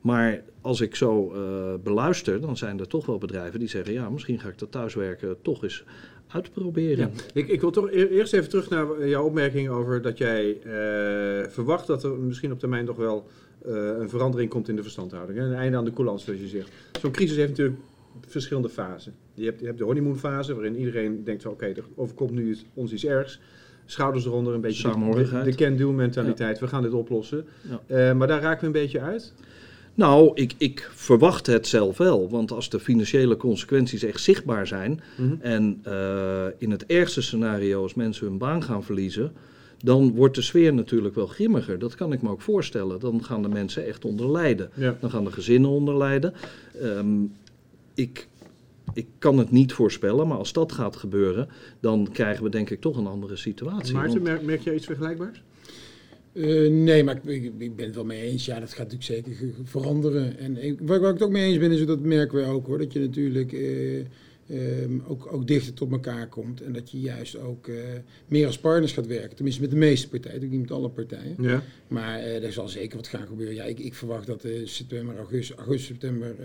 Maar 0.01 0.41
als 0.61 0.81
ik 0.81 0.95
zo 0.95 1.33
uh, 1.35 1.73
beluister, 1.83 2.41
dan 2.41 2.57
zijn 2.57 2.79
er 2.79 2.87
toch 2.87 3.05
wel 3.05 3.17
bedrijven 3.17 3.59
die 3.59 3.69
zeggen: 3.69 3.93
ja, 3.93 4.09
misschien 4.09 4.39
ga 4.39 4.49
ik 4.49 4.57
dat 4.57 4.71
thuiswerken 4.71 5.35
toch 5.41 5.63
eens 5.63 5.83
uitproberen. 6.27 7.11
Ja. 7.15 7.23
Ik, 7.33 7.47
ik, 7.47 7.61
wil 7.61 7.71
toch 7.71 7.91
e-, 7.91 8.07
eerst 8.07 8.33
even 8.33 8.49
terug 8.49 8.69
naar 8.69 9.07
jouw 9.07 9.23
opmerking 9.23 9.69
over 9.69 10.01
dat 10.01 10.17
jij 10.17 10.57
uh, 10.57 11.49
verwacht 11.49 11.87
dat 11.87 12.03
er 12.03 12.11
misschien 12.11 12.51
op 12.51 12.59
termijn 12.59 12.85
toch 12.85 12.95
wel 12.95 13.27
uh, 13.65 13.73
een 13.99 14.09
verandering 14.09 14.49
komt 14.49 14.69
in 14.69 14.75
de 14.75 14.81
verstandhouding. 14.81 15.39
Een 15.39 15.53
einde 15.53 15.77
aan 15.77 15.85
de 15.85 15.93
coulance, 15.93 16.25
zoals 16.25 16.39
je 16.39 16.47
zegt. 16.47 16.71
Zo'n 16.99 17.11
crisis 17.11 17.37
heeft 17.37 17.49
natuurlijk 17.49 17.79
verschillende 18.27 18.69
fasen. 18.69 19.13
Je 19.33 19.45
hebt, 19.45 19.59
je 19.59 19.65
hebt 19.65 19.77
de 19.77 19.83
honeymoonfase, 19.83 20.53
waarin 20.53 20.75
iedereen 20.75 21.23
denkt: 21.23 21.45
oké, 21.45 21.53
okay, 21.53 21.73
er 21.73 21.83
overkomt 21.95 22.31
nu 22.31 22.57
ons 22.73 22.91
iets 22.91 23.05
ergs 23.05 23.39
schouders 23.85 24.25
eronder, 24.25 24.53
een 24.53 24.61
beetje 24.61 25.13
de, 25.13 25.41
de 25.43 25.55
can-do 25.55 25.91
mentaliteit. 25.91 26.59
Ja. 26.59 26.63
We 26.63 26.69
gaan 26.69 26.81
dit 26.81 26.93
oplossen. 26.93 27.45
Ja. 27.87 28.09
Uh, 28.09 28.17
maar 28.17 28.27
daar 28.27 28.41
raken 28.41 28.59
we 28.59 28.65
een 28.65 28.71
beetje 28.71 29.01
uit. 29.01 29.33
Nou, 30.01 30.31
ik, 30.33 30.53
ik, 30.57 30.89
verwacht 30.93 31.45
het 31.45 31.67
zelf 31.67 31.97
wel. 31.97 32.29
Want 32.29 32.51
als 32.51 32.69
de 32.69 32.79
financiële 32.79 33.37
consequenties 33.37 34.03
echt 34.03 34.21
zichtbaar 34.21 34.67
zijn. 34.67 35.01
Mhm. 35.17 35.33
en 35.39 35.83
uh, 35.87 36.45
in 36.57 36.71
het 36.71 36.85
ergste 36.85 37.21
scenario, 37.21 37.81
als 37.81 37.93
mensen 37.93 38.27
hun 38.27 38.37
baan 38.37 38.63
gaan 38.63 38.83
verliezen. 38.83 39.31
dan 39.77 40.13
wordt 40.13 40.35
de 40.35 40.41
sfeer 40.41 40.73
natuurlijk 40.73 41.15
wel 41.15 41.27
grimmiger. 41.27 41.79
Dat 41.79 41.95
kan 41.95 42.13
ik 42.13 42.21
me 42.21 42.29
ook 42.29 42.41
voorstellen. 42.41 42.99
Dan 42.99 43.23
gaan 43.23 43.41
de 43.41 43.47
mensen 43.47 43.85
echt 43.85 44.05
onder 44.05 44.31
lijden. 44.31 44.69
Ja. 44.73 44.97
Dan 44.99 45.09
gaan 45.09 45.23
de 45.23 45.31
gezinnen 45.31 45.69
onder 45.69 45.97
lijden. 45.97 46.33
Um, 46.83 47.33
ik, 47.93 48.27
ik 48.93 49.07
kan 49.19 49.37
het 49.37 49.51
niet 49.51 49.73
voorspellen, 49.73 50.27
maar 50.27 50.37
als 50.37 50.53
dat 50.53 50.71
gaat 50.71 50.95
gebeuren. 50.95 51.47
dan 51.79 52.09
krijgen 52.11 52.43
we 52.43 52.49
denk 52.49 52.69
ik 52.69 52.81
toch 52.81 52.97
een 52.97 53.07
andere 53.07 53.35
situatie. 53.35 53.93
Maarten, 53.93 54.21
merk, 54.21 54.41
merk 54.41 54.61
jij 54.61 54.75
iets 54.75 54.85
vergelijkbaars? 54.85 55.41
Uh, 56.33 56.71
nee, 56.71 57.03
maar 57.03 57.19
ik, 57.25 57.51
ik, 57.57 57.75
ben 57.75 57.85
het 57.85 57.95
wel 57.95 58.05
mee 58.05 58.21
eens. 58.21 58.45
Ja, 58.45 58.59
dat 58.59 58.73
gaat 58.73 58.91
natuurlijk 58.91 59.27
zeker 59.27 59.53
veranderen. 59.63 60.37
En 60.37 60.63
ik, 60.63 60.79
waar, 60.79 60.99
waar, 60.99 61.09
ik 61.09 61.15
het 61.15 61.23
ook 61.27 61.31
mee 61.31 61.49
eens 61.49 61.57
ben, 61.57 61.71
is 61.71 61.85
dat 61.85 61.99
merken 61.99 62.37
we 62.37 62.45
ook 62.45 62.65
hoor. 62.65 62.77
Dat 62.77 62.93
je 62.93 62.99
natuurlijk 62.99 63.51
uh, 63.51 63.99
um, 64.51 65.03
ook, 65.07 65.33
ook 65.33 65.47
dichter 65.47 65.73
tot 65.73 65.91
elkaar 65.91 66.27
komt. 66.27 66.61
En 66.61 66.73
dat 66.73 66.91
je 66.91 66.99
juist 66.99 67.37
ook 67.37 67.67
uh, 67.67 67.75
meer 68.27 68.45
als 68.45 68.59
partners 68.59 68.91
gaat 68.91 69.07
werken. 69.07 69.35
Tenminste 69.35 69.61
met 69.61 69.71
de 69.71 69.77
meeste 69.77 70.09
partijen, 70.09 70.49
niet 70.49 70.61
met 70.61 70.71
alle 70.71 70.89
partijen. 70.89 71.35
Ja. 71.39 71.63
Maar 71.87 72.19
er 72.19 72.53
zal 72.53 72.67
zeker 72.67 72.97
wat 72.97 73.07
gaan 73.07 73.27
gebeuren. 73.27 73.55
Ja, 73.55 73.63
ik, 73.63 73.79
ik 73.79 73.93
verwacht 73.93 74.27
dat 74.27 74.47
september, 74.63 75.17
augustus, 75.17 75.57
augustus 75.57 75.87
september 75.87 76.35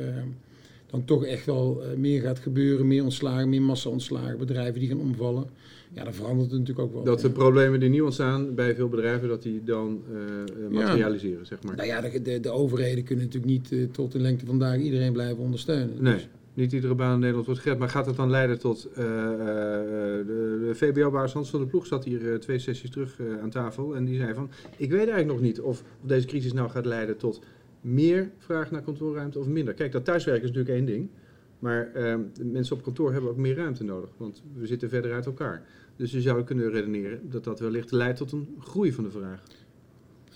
dan 0.87 1.05
toch 1.05 1.25
echt 1.25 1.47
wel 1.47 1.83
meer 1.97 2.21
gaat 2.21 2.39
gebeuren. 2.39 2.87
Meer 2.87 3.03
ontslagen, 3.03 3.49
meer 3.49 3.63
massa-ontslagen, 3.63 4.39
bedrijven 4.39 4.81
die 4.81 4.89
gaan 4.89 5.01
omvallen 5.01 5.51
ja, 5.93 6.05
dan 6.05 6.15
verandert 6.15 6.51
het 6.51 6.59
natuurlijk 6.61 6.87
ook 6.87 6.95
wel. 6.95 7.05
Dat 7.05 7.21
de 7.21 7.31
problemen 7.31 7.81
die 7.81 7.89
nu 7.89 8.01
ontstaan 8.01 8.55
bij 8.55 8.75
veel 8.75 8.89
bedrijven, 8.89 9.29
dat 9.29 9.43
die 9.43 9.65
dan 9.65 10.03
uh, 10.13 10.79
materialiseren, 10.79 11.39
ja. 11.39 11.45
zeg 11.45 11.63
maar. 11.63 11.77
Nou 11.77 11.89
ja, 11.89 12.01
de, 12.01 12.23
de, 12.23 12.41
de, 12.41 12.51
overheden 12.51 13.05
kunnen 13.05 13.25
natuurlijk 13.25 13.53
niet 13.53 13.71
uh, 13.71 13.89
tot 13.91 14.13
de 14.13 14.19
lengte 14.19 14.47
van 14.47 14.59
dagen 14.59 14.81
iedereen 14.81 15.13
blijven 15.13 15.39
ondersteunen. 15.39 16.03
Nee. 16.03 16.15
Dus. 16.15 16.29
Niet 16.55 16.73
iedere 16.73 16.95
baan 16.95 17.13
in 17.13 17.19
Nederland 17.19 17.47
wordt 17.47 17.61
gered, 17.61 17.79
maar 17.79 17.89
gaat 17.89 18.07
het 18.07 18.17
dan 18.17 18.31
leiden 18.31 18.59
tot. 18.59 18.89
Uh, 18.91 18.97
de, 18.97 20.65
de 20.67 20.75
VBO-baas 20.75 21.33
Hans 21.33 21.51
van 21.51 21.61
der 21.61 21.69
Ploeg 21.69 21.87
zat 21.87 22.05
hier 22.05 22.41
twee 22.41 22.59
sessies 22.59 22.91
terug 22.91 23.21
aan 23.43 23.51
tafel 23.51 23.97
en 23.97 24.05
die 24.05 24.19
zei 24.19 24.35
van: 24.35 24.51
Ik 24.77 24.91
weet 24.91 24.99
eigenlijk 24.99 25.29
nog 25.29 25.41
niet 25.41 25.61
of 25.61 25.83
deze 26.01 26.27
crisis 26.27 26.53
nou 26.53 26.71
gaat 26.71 26.87
leiden 26.87 27.17
tot 27.17 27.41
meer 27.81 28.31
vraag 28.39 28.71
naar 28.71 28.83
kantoorruimte 28.83 29.39
of 29.39 29.47
minder. 29.47 29.75
Kijk, 29.75 29.93
dat 29.93 30.05
thuiswerken 30.05 30.43
is 30.43 30.49
natuurlijk 30.49 30.77
één 30.77 30.87
ding. 30.87 31.09
Maar 31.59 31.91
uh, 31.97 32.15
mensen 32.53 32.77
op 32.77 32.83
kantoor 32.83 33.13
hebben 33.13 33.31
ook 33.31 33.37
meer 33.37 33.57
ruimte 33.57 33.85
nodig, 33.85 34.11
want 34.17 34.43
we 34.55 34.67
zitten 34.67 34.89
verder 34.89 35.13
uit 35.13 35.27
elkaar. 35.27 35.67
Dus 35.97 36.11
je 36.11 36.21
zou 36.21 36.45
kunnen 36.45 36.71
redeneren 36.71 37.21
dat 37.31 37.45
dat 37.45 37.61
wellicht 37.61 37.93
leidt 37.93 38.19
tot 38.19 38.33
een 38.33 38.49
groei 38.61 38.93
van 38.93 39.05
de 39.05 39.11
vraag. 39.11 39.43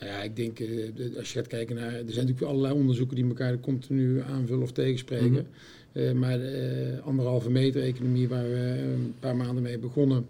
Nou 0.00 0.12
ja, 0.12 0.22
ik 0.22 0.36
denk, 0.36 0.58
uh, 0.58 1.16
als 1.16 1.32
je 1.32 1.38
gaat 1.38 1.46
kijken 1.46 1.76
naar... 1.76 1.92
Er 1.92 2.12
zijn 2.12 2.26
natuurlijk 2.26 2.52
allerlei 2.52 2.74
onderzoeken 2.74 3.16
die 3.16 3.26
elkaar 3.26 3.60
continu 3.60 4.20
aanvullen 4.20 4.62
of 4.62 4.72
tegenspreken. 4.72 5.30
Mm 5.30 5.46
-hmm. 5.92 6.02
uh, 6.02 6.12
maar 6.12 6.38
de 6.38 6.92
uh, 6.96 7.06
anderhalve 7.06 7.50
meter 7.50 7.82
economie 7.82 8.28
waar 8.28 8.48
we 8.48 8.82
een 8.82 9.14
paar 9.20 9.36
maanden 9.36 9.62
mee 9.62 9.78
begonnen... 9.78 10.26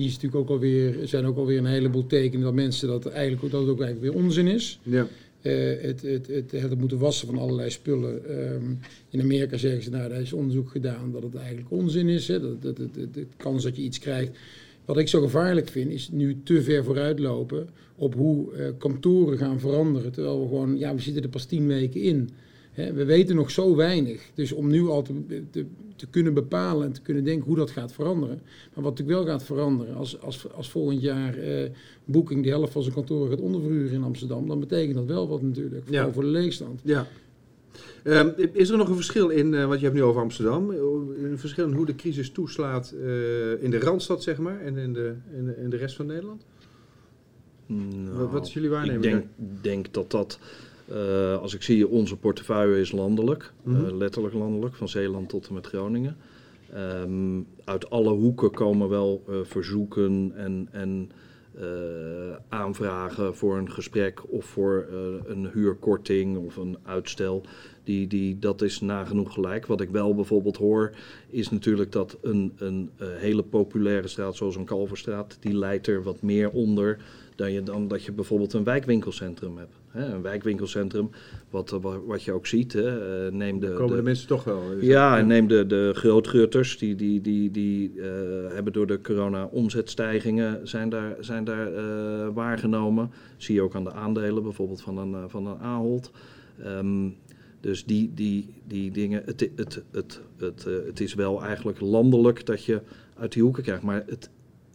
Die 0.00 0.08
is 0.08 0.14
natuurlijk 0.14 0.42
ook 0.42 0.48
alweer, 0.48 1.08
zijn 1.08 1.26
ook 1.26 1.36
alweer 1.36 1.58
een 1.58 1.64
heleboel 1.64 2.06
tekenen 2.06 2.44
dat 2.44 2.54
mensen 2.54 2.88
dat 2.88 3.06
eigenlijk 3.06 3.52
dat 3.52 3.60
het 3.60 3.70
ook 3.70 3.80
eigenlijk 3.80 4.12
weer 4.12 4.22
onzin 4.22 4.46
is. 4.46 4.80
Ja. 4.82 5.06
Uh, 5.42 5.82
het, 5.82 6.02
het, 6.02 6.26
het, 6.26 6.52
het, 6.52 6.78
moeten 6.78 6.98
wassen 6.98 7.26
van 7.26 7.38
allerlei 7.38 7.70
spullen. 7.70 8.40
Um, 8.52 8.78
in 9.10 9.20
Amerika 9.20 9.56
zeggen 9.56 9.82
ze, 9.82 9.90
nou, 9.90 10.08
daar 10.08 10.20
is 10.20 10.32
onderzoek 10.32 10.70
gedaan 10.70 11.12
dat 11.12 11.22
het 11.22 11.34
eigenlijk 11.34 11.70
onzin 11.70 12.08
is. 12.08 12.28
Hè, 12.28 12.40
dat, 12.40 12.62
dat, 12.62 12.76
de 13.12 13.26
kans 13.36 13.62
dat 13.62 13.76
je 13.76 13.82
iets 13.82 13.98
krijgt. 13.98 14.30
Wat 14.84 14.98
ik 14.98 15.08
zo 15.08 15.20
gevaarlijk 15.20 15.68
vind, 15.68 15.90
is 15.90 16.08
nu 16.12 16.36
te 16.44 16.62
ver 16.62 16.84
vooruitlopen 16.84 17.68
op 17.96 18.14
hoe 18.14 18.52
uh, 18.52 18.68
kantoren 18.78 19.38
gaan 19.38 19.60
veranderen. 19.60 20.12
Terwijl 20.12 20.40
we 20.40 20.48
gewoon, 20.48 20.78
ja, 20.78 20.94
we 20.94 21.00
zitten 21.00 21.22
er 21.22 21.28
pas 21.28 21.44
tien 21.44 21.66
weken 21.66 22.00
in. 22.00 22.30
Hè, 22.70 22.92
we 22.92 23.04
weten 23.04 23.36
nog 23.36 23.50
zo 23.50 23.76
weinig. 23.76 24.30
Dus 24.34 24.52
om 24.52 24.68
nu 24.68 24.86
al 24.86 25.02
te, 25.02 25.12
te, 25.50 25.64
te, 25.96 26.06
kunnen 26.06 26.34
bepalen 26.34 26.86
en 26.86 26.92
te 26.92 27.02
kunnen 27.02 27.24
denken 27.24 27.46
hoe 27.46 27.56
dat 27.56 27.70
gaat 27.70 27.92
veranderen. 27.92 28.40
Maar 28.74 28.84
wat 28.84 28.98
natuurlijk 28.98 29.18
wel 29.18 29.26
gaat 29.26 29.44
veranderen, 29.44 29.94
als, 29.94 30.20
als, 30.20 30.52
als 30.52 30.70
volgend 30.70 31.00
jaar 31.00 31.38
uh, 31.38 31.68
Booking 32.04 32.44
de 32.44 32.48
helft 32.48 32.72
van 32.72 32.82
zijn 32.82 32.94
kantoren 32.94 33.30
gaat 33.30 33.40
onderverhuren 33.40 33.92
in 33.92 34.02
Amsterdam, 34.02 34.48
dan 34.48 34.60
betekent 34.60 34.94
dat 34.94 35.06
wel 35.06 35.28
wat 35.28 35.42
natuurlijk, 35.42 35.84
ja. 35.90 36.12
voor 36.12 36.22
de 36.22 36.28
leegstand. 36.28 36.80
Ja. 36.84 37.06
Um, 38.04 38.32
is 38.52 38.68
er 38.70 38.76
nog 38.76 38.88
een 38.88 38.94
verschil 38.94 39.28
in, 39.28 39.52
uh, 39.52 39.66
wat 39.66 39.78
je 39.78 39.84
hebt 39.84 39.96
nu 39.96 40.02
over 40.02 40.20
Amsterdam, 40.20 40.70
een 40.70 41.38
verschil 41.38 41.66
in 41.66 41.74
hoe 41.74 41.86
de 41.86 41.94
crisis 41.94 42.30
toeslaat 42.30 42.94
uh, 42.96 43.62
in 43.62 43.70
de 43.70 43.78
Randstad, 43.78 44.22
zeg 44.22 44.38
maar, 44.38 44.60
en 44.60 44.76
in 44.76 44.92
de, 44.92 45.14
in 45.36 45.44
de, 45.44 45.56
in 45.56 45.70
de 45.70 45.76
rest 45.76 45.96
van 45.96 46.06
Nederland? 46.06 46.44
Nou, 47.66 48.18
wat, 48.18 48.30
wat, 48.30 48.46
is 48.46 48.52
jullie 48.52 48.70
waarneming? 48.70 49.04
Ik 49.04 49.10
denk, 49.10 49.26
denk 49.62 49.92
dat 49.94 50.10
dat, 50.10 50.38
uh, 50.92 51.38
als 51.38 51.54
ik 51.54 51.62
zie, 51.62 51.88
onze 51.88 52.16
portefeuille 52.16 52.80
is 52.80 52.92
landelijk, 52.92 53.52
mm 53.62 53.74
-hmm. 53.74 53.96
letterlijk 53.96 54.34
landelijk, 54.34 54.74
van 54.74 54.88
Zeeland 54.88 55.28
tot 55.28 55.48
en 55.48 55.54
met 55.54 55.66
Groningen. 55.66 56.16
Um, 56.76 57.46
uit 57.64 57.90
alle 57.90 58.10
hoeken 58.10 58.50
komen 58.50 58.88
wel 58.88 59.24
verzoeken 59.44 60.32
en, 60.34 60.68
en 60.70 61.10
aanvragen 62.48 63.36
voor 63.36 63.58
een 63.58 63.70
gesprek 63.70 64.32
of 64.32 64.44
voor 64.44 64.86
een 65.26 65.50
huurkorting 65.52 66.36
of 66.36 66.56
een 66.56 66.78
uitstel. 66.82 67.42
Die, 67.84 68.06
die, 68.06 68.38
dat 68.38 68.62
is 68.62 68.80
nagenoeg 68.80 69.32
gelijk. 69.32 69.66
Wat 69.66 69.80
ik 69.80 69.90
wel 69.90 70.14
bijvoorbeeld 70.14 70.56
hoor, 70.56 70.90
is 71.30 71.50
natuurlijk 71.50 71.92
dat 71.92 72.18
een, 72.22 72.52
een 72.56 72.90
hele 72.98 73.42
populaire 73.42 74.08
straat 74.08 74.36
zoals 74.36 74.56
een 74.56 74.64
Kalverstraat, 74.64 75.36
die 75.40 75.56
leidt 75.56 75.86
er 75.86 76.02
wat 76.02 76.22
meer 76.22 76.50
onder 76.50 76.98
dan, 77.40 77.52
je, 77.52 77.62
dan 77.62 77.88
dat 77.88 78.04
je 78.04 78.12
bijvoorbeeld 78.12 78.52
een 78.52 78.64
wijkwinkelcentrum 78.64 79.56
hebt. 79.56 79.74
Hè? 79.88 80.14
Een 80.14 80.22
wijkwinkelcentrum, 80.22 81.10
wat, 81.50 81.78
wat 82.06 82.22
je 82.22 82.32
ook 82.32 82.46
ziet. 82.46 82.72
Hè? 82.72 83.26
Uh, 83.26 83.32
neem 83.32 83.60
de, 83.60 83.72
komen 83.72 83.96
de, 83.96 84.02
mensen 84.02 84.28
toch 84.28 84.44
wel. 84.44 84.62
Ja, 84.80 85.18
en 85.18 85.26
neem 85.26 85.48
de, 85.48 85.66
de 85.66 85.90
grootgutters, 85.94 86.78
die, 86.78 86.94
die, 86.94 87.20
die, 87.20 87.50
die 87.50 87.92
uh, 87.94 88.04
hebben 88.52 88.72
door 88.72 88.86
de 88.86 89.00
corona-omzetstijgingen 89.00 90.68
zijn 90.68 90.88
daar, 90.88 91.16
zijn 91.20 91.44
daar 91.44 91.72
uh, 91.72 92.28
waargenomen. 92.34 93.10
Zie 93.36 93.54
je 93.54 93.62
ook 93.62 93.74
aan 93.74 93.84
de 93.84 93.92
aandelen 93.92 94.42
bijvoorbeeld 94.42 94.82
van 94.82 94.98
een, 94.98 95.30
van 95.30 95.46
een 95.46 95.58
Ahold. 95.58 96.10
Um, 96.66 97.16
dus 97.60 97.84
die, 97.84 98.10
die, 98.14 98.54
die 98.66 98.90
dingen, 98.90 99.22
het, 99.24 99.40
het, 99.40 99.56
het, 99.56 99.82
het, 99.90 100.20
het, 100.36 100.64
het 100.86 101.00
is 101.00 101.14
wel 101.14 101.42
eigenlijk 101.42 101.80
landelijk 101.80 102.46
dat 102.46 102.64
je 102.64 102.80
uit 103.18 103.32
die 103.32 103.42
hoeken 103.42 103.62
krijgt. 103.62 103.82
Maar 103.82 104.02
het, 104.06 104.30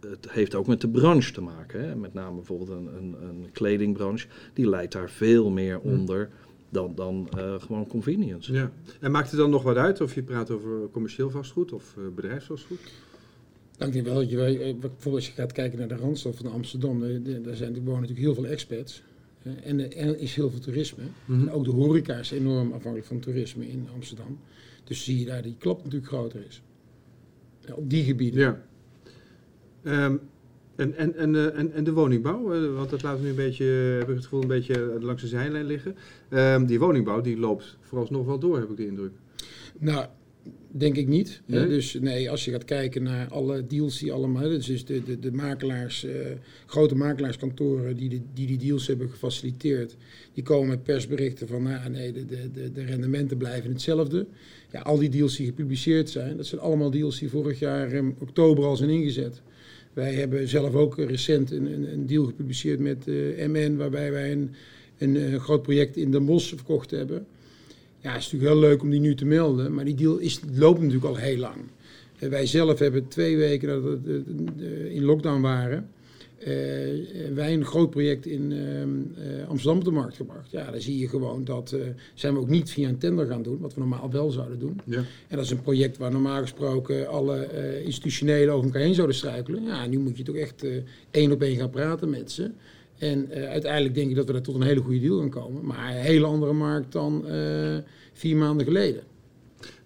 het 0.09 0.31
heeft 0.31 0.55
ook 0.55 0.67
met 0.67 0.81
de 0.81 0.89
branche 0.89 1.31
te 1.31 1.41
maken. 1.41 1.87
Hè? 1.87 1.95
Met 1.95 2.13
name 2.13 2.35
bijvoorbeeld 2.35 2.69
een, 2.69 2.87
een, 2.97 3.15
een 3.21 3.49
kledingbranche. 3.51 4.27
Die 4.53 4.69
leidt 4.69 4.93
daar 4.93 5.09
veel 5.09 5.49
meer 5.49 5.79
onder 5.79 6.29
dan, 6.69 6.95
dan 6.95 7.29
uh, 7.37 7.61
gewoon 7.61 7.87
convenience. 7.87 8.53
Ja. 8.53 8.71
En 8.99 9.11
maakt 9.11 9.31
het 9.31 9.39
dan 9.39 9.49
nog 9.49 9.63
wat 9.63 9.75
uit 9.75 10.01
of 10.01 10.15
je 10.15 10.23
praat 10.23 10.51
over 10.51 10.89
commercieel 10.91 11.29
vastgoed 11.29 11.71
of 11.71 11.95
uh, 11.97 12.05
bedrijfsvastgoed? 12.15 12.79
Ik 13.77 13.93
denk 13.93 14.05
wel 14.05 14.21
je, 14.21 14.43
eh, 14.43 14.57
bijvoorbeeld 14.57 15.15
als 15.15 15.27
je 15.27 15.33
gaat 15.33 15.51
kijken 15.51 15.79
naar 15.79 15.87
de 15.87 15.95
Randstad 15.95 16.35
van 16.35 16.51
Amsterdam, 16.51 16.99
daar 17.43 17.55
zijn, 17.55 17.73
wonen 17.73 18.01
natuurlijk 18.01 18.19
heel 18.19 18.33
veel 18.33 18.45
experts. 18.45 19.03
En 19.63 19.79
er 19.79 20.19
is 20.19 20.35
heel 20.35 20.49
veel 20.49 20.59
toerisme. 20.59 21.03
Mhm. 21.25 21.39
en 21.41 21.51
ook 21.51 21.63
de 21.63 21.71
horeca 21.71 22.15
is 22.15 22.31
enorm 22.31 22.71
afhankelijk 22.71 23.05
van 23.05 23.19
toerisme 23.19 23.67
in 23.67 23.87
Amsterdam. 23.93 24.39
Dus 24.83 25.03
zie 25.03 25.19
je 25.19 25.25
daar 25.25 25.41
die 25.41 25.55
klap 25.59 25.83
natuurlijk 25.83 26.11
groter 26.11 26.45
is. 26.47 26.61
op 27.73 27.89
die 27.89 28.03
gebieden. 28.03 28.39
Ja. 28.39 28.65
Um, 29.87 30.19
en, 30.75 30.97
en, 30.97 31.15
en, 31.15 31.33
uh, 31.33 31.57
en, 31.57 31.73
en, 31.73 31.83
de 31.83 31.93
woningbouw, 31.93 32.55
uh, 32.55 32.75
want 32.75 32.89
dat 32.89 33.01
laten 33.01 33.19
we 33.19 33.23
nu 33.23 33.29
een 33.29 33.35
beetje, 33.35 33.65
heb 33.99 34.09
ik 34.09 34.15
het 34.15 34.23
gevoel, 34.23 34.41
een 34.41 34.47
beetje 34.47 34.97
langs 34.99 35.21
de 35.21 35.27
zijlijn 35.27 35.65
liggen. 35.65 35.95
Um, 36.29 36.65
die 36.65 36.79
woningbouw 36.79 37.21
die 37.21 37.37
loopt 37.37 37.77
vooralsnog 37.81 38.25
wel 38.25 38.39
door, 38.39 38.59
heb 38.59 38.69
ik 38.69 38.77
de 38.77 38.85
indruk. 38.85 39.11
Nou, 39.79 40.05
denk 40.71 40.95
ik 40.95 41.07
niet. 41.07 41.41
Nee? 41.45 41.67
Dus 41.67 41.97
nee, 42.01 42.29
als 42.29 42.45
je 42.45 42.51
gaat 42.51 42.65
kijken 42.65 43.03
naar 43.03 43.27
alle 43.27 43.67
deals 43.67 43.99
die 43.99 44.13
allemaal, 44.13 44.49
dus 44.49 44.85
de, 44.85 45.03
de, 45.03 45.19
de 45.19 45.31
makelaars, 45.31 46.05
uh, 46.05 46.11
grote 46.65 46.95
makelaarskantoren 46.95 47.95
die, 47.95 48.09
de, 48.09 48.21
die 48.33 48.47
die 48.47 48.57
deals 48.57 48.87
hebben 48.87 49.09
gefaciliteerd, 49.09 49.95
die 50.33 50.43
komen 50.43 50.67
met 50.67 50.83
persberichten 50.83 51.47
van, 51.47 51.63
nou 51.63 51.89
nee, 51.89 52.11
de, 52.11 52.25
de, 52.25 52.71
de 52.71 52.83
rendementen 52.83 53.37
blijven 53.37 53.71
hetzelfde. 53.71 54.25
Ja, 54.71 54.81
al 54.81 54.97
die 54.97 55.09
deals 55.09 55.35
die 55.35 55.45
gepubliceerd 55.45 56.09
zijn, 56.09 56.37
dat 56.37 56.45
zijn 56.45 56.61
allemaal 56.61 56.91
deals 56.91 57.19
die 57.19 57.29
vorig 57.29 57.59
jaar 57.59 57.91
in 57.91 58.15
oktober 58.19 58.63
al 58.63 58.75
zijn 58.75 58.89
ingezet. 58.89 59.41
Wij 59.95 60.13
hebben 60.13 60.47
zelf 60.47 60.73
ook 60.73 60.97
recent 60.97 61.51
een, 61.51 61.73
een, 61.73 61.93
een 61.93 62.07
deal 62.07 62.25
gepubliceerd 62.25 62.79
met 62.79 63.07
eh, 63.07 63.47
MN, 63.47 63.75
waarbij 63.75 64.11
wij 64.11 64.31
een, 64.31 64.51
een, 64.97 65.39
groot 65.39 65.61
project 65.61 65.97
in 65.97 66.11
Den 66.11 66.25
Bosch 66.25 66.47
verkocht 66.47 66.91
hebben. 66.91 67.25
Ja, 68.01 68.11
het 68.11 68.21
is 68.21 68.31
natuurlijk 68.31 68.51
heel 68.51 68.69
leuk 68.69 68.81
om 68.81 68.89
die 68.89 68.99
nu 68.99 69.15
te 69.15 69.25
melden, 69.25 69.73
maar 69.73 69.85
die 69.85 69.95
deal 69.95 70.17
is, 70.17 70.39
loopt 70.55 70.79
natuurlijk 70.79 71.05
al 71.05 71.15
heel 71.15 71.37
lang. 71.37 71.55
En 72.19 72.29
wij 72.29 72.45
zelf 72.45 72.79
hebben 72.79 73.07
twee 73.07 73.37
weken 73.37 73.67
dat 73.67 73.81
we 73.83 74.93
in 74.93 75.03
lockdown 75.03 75.41
waren, 75.41 75.89
wij 77.33 77.53
een 77.53 77.65
groot 77.65 77.89
project 77.89 78.25
in 78.25 78.51
uh, 78.51 79.47
Amsterdam 79.47 79.77
op 79.77 79.83
de 79.83 79.91
markt 79.91 80.15
gebracht. 80.15 80.51
Ja, 80.51 80.71
dan 80.71 80.81
zie 80.81 80.97
je 80.97 81.07
gewoon 81.07 81.43
dat 81.43 81.71
uh, 81.75 81.81
zijn 82.13 82.33
we 82.33 82.39
ook 82.39 82.49
niet 82.49 82.71
via 82.71 82.89
een 82.89 82.97
tender 82.97 83.27
gaan 83.27 83.43
doen, 83.43 83.59
wat 83.59 83.73
we 83.73 83.79
normaal 83.79 84.11
wel 84.11 84.31
zouden 84.31 84.59
doen. 84.59 84.79
Ja. 84.85 84.97
En 85.27 85.35
dat 85.35 85.45
is 85.45 85.51
een 85.51 85.61
project 85.61 85.97
waar 85.97 86.11
normaal 86.11 86.41
gesproken 86.41 87.07
alle 87.07 87.47
institutionelen 87.83 88.53
over 88.53 88.65
elkaar 88.65 88.81
heen 88.81 88.93
zouden 88.93 89.15
struikelen. 89.15 89.63
Ja, 89.63 89.87
nu 89.87 89.97
moet 89.97 90.17
je 90.17 90.23
toch 90.23 90.35
echt 90.35 90.65
één 91.11 91.31
op 91.31 91.41
één 91.41 91.57
gaan 91.57 91.69
praten 91.69 92.09
met 92.09 92.31
ze. 92.31 92.51
En 92.97 93.31
uiteindelijk 93.31 93.95
denk 93.95 94.09
ik 94.09 94.15
dat 94.15 94.25
we 94.25 94.31
daar 94.31 94.41
tot 94.41 94.55
een 94.55 94.61
hele 94.61 94.81
goede 94.81 94.99
deal 94.99 95.19
gaan 95.19 95.29
komen. 95.29 95.65
Maar 95.65 95.89
een 95.89 96.01
hele 96.01 96.25
andere 96.25 96.53
markt 96.53 96.91
dan 96.91 97.25
vier 98.13 98.35
maanden 98.35 98.65
geleden. 98.65 99.01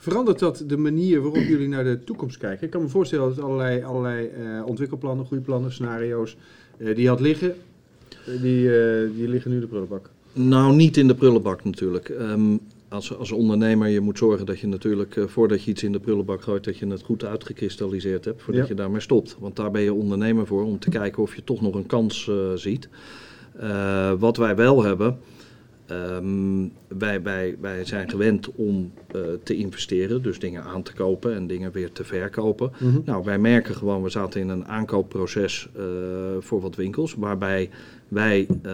Verandert 0.01 0.39
dat 0.39 0.63
de 0.68 0.77
manier 0.77 1.22
waarop 1.22 1.44
jullie 1.44 1.68
naar 1.68 1.84
de 1.84 2.03
toekomst 2.03 2.38
kijken? 2.38 2.65
Ik 2.65 2.72
kan 2.72 2.82
me 2.82 2.88
voorstellen 2.88 3.36
dat 3.36 3.44
allerlei, 3.44 3.84
allerlei 3.84 4.29
uh, 4.39 4.65
ontwikkelplannen, 4.65 5.25
groeiplannen, 5.25 5.72
scenario's 5.72 6.38
uh, 6.77 6.88
die 6.88 7.03
je 7.03 7.08
had 7.08 7.20
liggen, 7.20 7.56
uh, 8.27 8.41
die, 8.41 8.70
die 9.15 9.27
liggen 9.27 9.50
nu 9.50 9.56
in 9.56 9.62
de 9.62 9.68
prullenbak. 9.68 10.10
Nou, 10.34 10.75
niet 10.75 10.98
in 10.98 11.08
de 11.08 11.15
prullenbak 11.15 11.63
natuurlijk. 11.63 12.10
Um, 12.10 12.60
als, 12.88 13.18
als 13.18 13.32
ondernemer, 13.32 13.88
je 13.88 14.00
moet 14.00 14.18
zorgen 14.18 14.46
dat 14.46 14.60
je 14.60 14.68
natuurlijk, 14.68 15.15
voordat 15.25 15.63
je 15.63 15.72
iets 15.72 15.84
in 15.84 15.91
de 15.91 16.00
prullenbak 16.00 16.41
gooit, 16.41 16.63
dat 16.63 16.77
je 16.77 16.88
het 16.88 17.03
goed 17.03 17.25
uitgekristalliseerd 17.25 18.25
hebt, 18.25 18.41
voordat 18.41 18.68
je 18.68 18.74
daarmee 18.74 19.01
stopt. 19.01 19.36
Want 19.39 19.56
daar 19.56 19.72
ben 19.72 19.82
je 19.82 19.94
ondernemer 19.94 20.48
voor, 20.48 20.63
om 20.63 20.79
te 20.79 20.89
kijken 20.89 21.24
of 21.24 21.36
je 21.36 21.44
toch 21.44 21.62
nog 21.62 21.75
een 21.75 21.86
kans 21.86 22.32
ziet. 22.56 22.89
wat 24.20 24.38
wij 24.38 24.56
wel 24.56 24.84
hebben, 24.84 25.18
Um, 25.91 26.72
wij, 26.98 27.22
wij, 27.22 27.55
wij 27.60 27.86
zijn 27.86 28.10
gewend 28.10 28.51
om 28.55 28.91
uh, 29.15 29.22
te 29.43 29.55
investeren, 29.55 30.22
dus 30.22 30.39
dingen 30.39 30.63
aan 30.63 30.84
te 30.84 30.93
kopen 30.93 31.34
en 31.34 31.48
dingen 31.48 31.72
weer 31.72 31.91
te 31.91 32.03
verkopen. 32.03 32.72
Mm 32.79 32.91
-hmm. 32.91 33.01
Nou, 33.05 33.24
wij 33.24 33.39
merken 33.39 33.75
gewoon, 33.75 34.03
we 34.03 34.10
zaten 34.10 34.41
in 34.41 34.50
een 34.50 34.67
aankoopproces 34.67 35.69
uh, 35.77 35.84
voor 36.39 36.62
wat 36.62 36.75
winkels, 36.75 37.13
waarbij 37.13 37.69
wij 38.10 38.48
uh, 38.65 38.72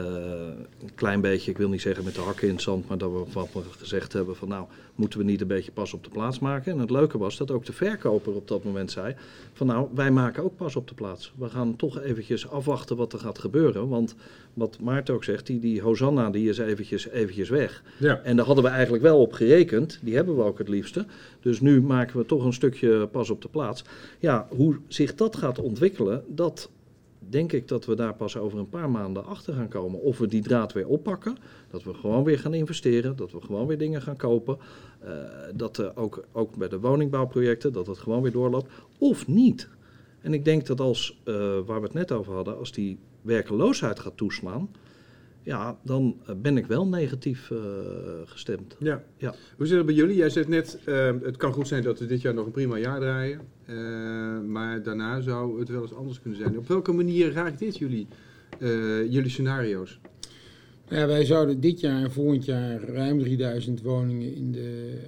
een 0.82 0.96
klein 0.96 1.22
beetje, 1.22 1.52
ik 1.52 1.58
wil 1.58 1.70
niet 1.70 1.82
zeggen 1.82 2.04
met 2.04 2.16
de 2.16 2.22
hakken 2.22 2.48
in 2.48 2.54
het 2.54 2.64
zand, 2.64 2.88
maar 2.88 2.98
dat 2.98 3.12
we 3.12 3.24
wat 3.34 3.50
we 3.54 3.62
gezegd 3.78 4.14
hebben 4.14 4.36
van 4.36 4.48
nou, 4.48 4.66
moeten 4.96 5.20
we 5.20 5.26
niet 5.26 5.42
een 5.42 5.48
beetje 5.48 5.72
pas 5.72 5.94
op 5.94 6.04
de 6.04 6.10
plaats 6.10 6.40
maken. 6.40 6.72
En 6.72 6.80
het 6.80 6.90
leuke 6.90 7.18
was 7.18 7.38
dat 7.38 7.52
ook 7.52 7.66
de 7.66 7.74
verkoper 7.74 8.34
op 8.34 8.48
dat 8.48 8.64
moment 8.64 8.92
zei 8.92 9.16
van 9.54 9.68
nou, 9.68 9.88
wij 9.94 10.12
maken 10.12 10.44
ook 10.44 10.56
pas 10.56 10.76
op 10.76 10.88
de 10.88 10.94
plaats. 10.94 11.34
We 11.38 11.50
gaan 11.50 11.76
toch 11.76 12.02
eventjes 12.02 12.50
afwachten 12.50 12.96
wat 12.96 13.14
er 13.14 13.20
gaat 13.20 13.40
gebeuren, 13.40 13.88
want 13.88 14.16
wat 14.54 14.78
Maarten 14.80 15.14
ook 15.14 15.24
zegt, 15.24 15.48
die, 15.48 15.60
die 15.60 15.82
Hosanna 15.82 16.30
die 16.30 16.50
is 16.50 16.58
eventjes, 16.58 17.08
eventjes 17.08 17.50
weg. 17.50 17.84
Ja. 17.98 18.05
En 18.14 18.36
daar 18.36 18.46
hadden 18.46 18.64
we 18.64 18.70
eigenlijk 18.70 19.04
wel 19.04 19.22
op 19.22 19.34
gerekend, 19.34 20.00
die 20.02 20.16
hebben 20.16 20.36
we 20.36 20.44
ook 20.44 20.58
het 20.58 20.70
liefste. 20.70 21.06
Dus 21.40 21.60
nu 21.60 21.82
maken 21.82 22.18
we 22.18 22.26
toch 22.26 22.46
een 22.46 22.54
stukje 22.54 23.08
pas 23.08 23.30
op 23.30 23.42
de 23.42 23.48
plaats. 23.48 23.84
Ja, 24.20 24.48
hoe 24.50 24.78
zich 24.88 25.16
dat 25.16 25.36
gaat 25.36 25.60
ontwikkelen, 25.60 26.24
dat 26.28 26.70
denk 27.30 27.52
ik 27.52 27.68
dat 27.68 27.86
we 27.86 27.96
daar 27.96 28.14
pas 28.14 28.38
over 28.38 28.60
een 28.60 28.70
paar 28.70 28.90
maanden 28.90 29.26
achter 29.26 29.54
gaan 29.54 29.68
komen. 29.68 30.02
Of 30.02 30.18
we 30.18 30.28
die 30.28 30.42
draad 30.42 30.74
weer 30.74 30.88
oppakken, 30.88 31.38
dat 31.70 31.84
we 31.84 31.94
gewoon 31.94 32.24
weer 32.24 32.40
gaan 32.40 32.54
investeren, 32.54 33.16
dat 33.16 33.32
we 33.32 33.42
gewoon 33.42 33.68
weer 33.68 33.78
dingen 33.78 34.02
gaan 34.02 34.18
kopen. 34.18 34.58
Uh, 35.04 35.12
dat 35.56 35.80
uh, 35.80 35.88
ook, 35.96 36.24
ook 36.32 36.56
bij 36.56 36.68
de 36.68 36.80
woningbouwprojecten, 36.80 37.74
dat 37.74 37.88
het 37.88 37.98
gewoon 37.98 38.22
weer 38.22 38.32
doorloopt. 38.32 38.72
Of 38.98 39.28
niet. 39.28 39.68
En 40.22 40.34
ik 40.34 40.46
denk 40.46 40.66
dat 40.66 40.82
als, 40.82 41.22
uh, 41.26 41.36
waar 41.66 41.80
we 41.80 41.86
het 41.86 41.94
net 41.94 42.12
over 42.12 42.34
hadden, 42.34 42.58
als 42.58 42.72
die 42.72 42.98
werkeloosheid 43.22 44.00
gaat 44.00 44.18
toeslaan, 44.18 44.70
ja, 45.46 45.80
dan 45.84 46.22
eh, 46.26 46.36
ben 46.36 46.58
ik 46.58 46.66
wel 46.66 46.88
negatief 46.88 47.50
uh, 47.50 47.60
gestemd. 48.26 48.76
Ja. 48.80 49.04
ja. 49.18 49.36
Hoe 49.58 49.66
zit 49.66 49.78
het 49.78 49.86
bij 49.86 49.96
jullie? 49.96 50.16
Jij 50.16 50.30
zegt 50.30 50.48
net, 50.48 50.80
uh, 50.86 51.12
het 51.22 51.38
kan 51.38 51.54
goed 51.54 51.68
zijn 51.68 51.84
dat 51.84 52.00
we 52.00 52.06
dit 52.06 52.22
jaar 52.22 52.34
nog 52.34 52.46
een 52.46 52.52
prima 52.52 52.78
jaar 52.78 53.00
draaien. 53.00 53.40
Uh, 53.66 53.76
maar 54.42 54.84
daarna 54.84 55.22
zou 55.22 55.60
het 55.60 55.70
wel 55.70 55.82
eens 55.82 55.94
anders 55.94 56.22
kunnen 56.22 56.40
zijn. 56.40 56.58
Op 56.58 56.68
welke 56.68 56.92
manier 56.92 57.32
raakt 57.32 57.60
dit 57.60 57.78
jullie, 57.78 58.08
jullie 59.10 59.30
scenario's? 59.30 60.00
Ja, 60.90 61.08
wij 61.08 61.26
zouden 61.26 61.60
dit 61.60 61.80
jaar 61.80 62.04
en 62.04 62.12
volgend 62.12 62.46
jaar 62.46 62.82
ruim 62.82 63.20
3000 63.20 63.82
woningen 63.82 64.36
in 64.36 64.52
de, 64.52 65.00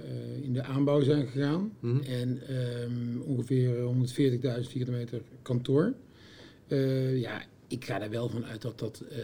in 0.42 0.54
de 0.54 0.64
aanbouw 0.64 1.02
zijn 1.02 1.28
gegaan. 1.28 1.72
Mm 1.80 1.92
-hmm. 1.92 2.02
En 2.02 2.42
um, 2.84 3.22
ongeveer 3.22 3.76
140.000 3.76 3.82
vierkante 4.12 4.92
meter 4.92 5.22
kantoor. 5.42 5.94
ja, 7.16 7.42
ik 7.68 7.86
ga 7.86 8.02
er 8.02 8.10
wel 8.10 8.30
van 8.30 8.46
uit 8.46 8.62
dat 8.62 8.80
dat 8.80 9.04
uh, 9.12 9.18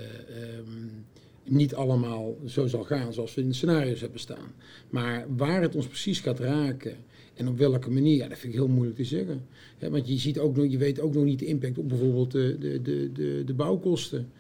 um, 0.58 1.06
niet 1.44 1.76
allemaal 1.76 2.38
zo 2.46 2.68
zal 2.68 2.84
gaan 2.84 3.14
zoals 3.14 3.36
we 3.36 3.42
in 3.42 3.48
de 3.48 3.54
scenario's 3.54 4.02
hebben 4.02 4.20
staan. 4.20 4.54
Maar 4.90 5.26
waar 5.36 5.62
het 5.62 5.76
ons 5.76 5.88
precies 5.88 6.20
gaat 6.20 6.40
raken 6.40 6.96
en 7.34 7.48
op 7.48 7.58
welke 7.58 7.90
manier, 7.90 8.16
ja, 8.16 8.28
dat 8.28 8.38
vind 8.38 8.54
ik 8.54 8.60
heel 8.60 8.70
moeilijk 8.70 8.98
te 8.98 9.04
zeggen. 9.06 9.46
Want 9.80 10.08
je, 10.08 10.18
ziet 10.18 10.40
ook 10.40 10.56
nog, 10.56 10.66
je 10.72 10.78
weet 10.78 11.00
ook 11.00 11.14
nog 11.14 11.24
niet 11.24 11.40
de 11.40 11.46
impact 11.46 11.78
op 11.78 11.90
bijvoorbeeld 11.90 12.32
de, 12.32 12.58
de, 12.60 12.82
de, 13.14 13.44
de, 13.46 13.54
bouwkosten. 13.54 14.32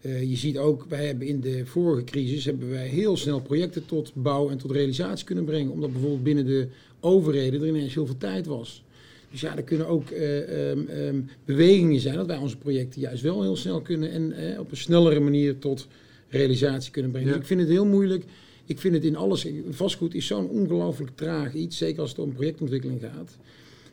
Uh, 0.00 0.22
je 0.22 0.36
ziet 0.36 0.58
ook, 0.58 0.86
wij 0.88 1.06
hebben 1.06 1.26
in 1.26 1.40
de 1.40 1.66
vorige 1.66 2.04
crisis 2.04 2.44
hebben 2.44 2.70
wij 2.70 2.86
heel 2.86 3.16
snel 3.16 3.40
projecten 3.40 3.86
tot 3.86 4.12
bouw 4.14 4.50
en 4.50 4.58
tot 4.58 4.70
realisatie 4.70 5.26
kunnen 5.26 5.44
brengen. 5.44 5.72
Omdat 5.72 5.92
bijvoorbeeld 5.92 6.22
binnen 6.22 6.46
de 6.46 6.68
overheden 7.00 7.60
er 7.60 7.68
ineens 7.68 7.94
heel 7.94 8.06
veel 8.06 8.18
tijd 8.18 8.46
was. 8.46 8.84
Dus 9.32 9.40
ja, 9.40 9.56
er 9.56 9.62
kunnen 9.62 9.86
ook 9.86 10.10
uh, 10.10 10.70
um, 10.70 10.88
um, 10.90 11.28
bewegingen 11.44 12.00
zijn 12.00 12.16
dat 12.16 12.26
wij 12.26 12.36
onze 12.36 12.56
projecten 12.56 13.00
juist 13.00 13.22
wel 13.22 13.42
heel 13.42 13.56
snel 13.56 13.80
kunnen 13.80 14.10
en 14.10 14.34
uh, 14.40 14.58
op 14.60 14.70
een 14.70 14.76
snellere 14.76 15.20
manier 15.20 15.58
tot 15.58 15.86
realisatie 16.28 16.92
kunnen 16.92 17.10
brengen. 17.10 17.28
Ja. 17.28 17.34
Dus 17.34 17.42
ik 17.42 17.48
vind 17.48 17.60
het 17.60 17.70
heel 17.70 17.86
moeilijk. 17.86 18.24
Ik 18.66 18.78
vind 18.78 18.94
het 18.94 19.04
in 19.04 19.16
alles, 19.16 19.46
vastgoed 19.70 20.14
is 20.14 20.26
zo'n 20.26 20.48
ongelooflijk 20.48 21.10
traag 21.14 21.54
iets, 21.54 21.76
zeker 21.76 22.00
als 22.00 22.10
het 22.10 22.18
om 22.18 22.32
projectontwikkeling 22.32 23.00
gaat. 23.00 23.36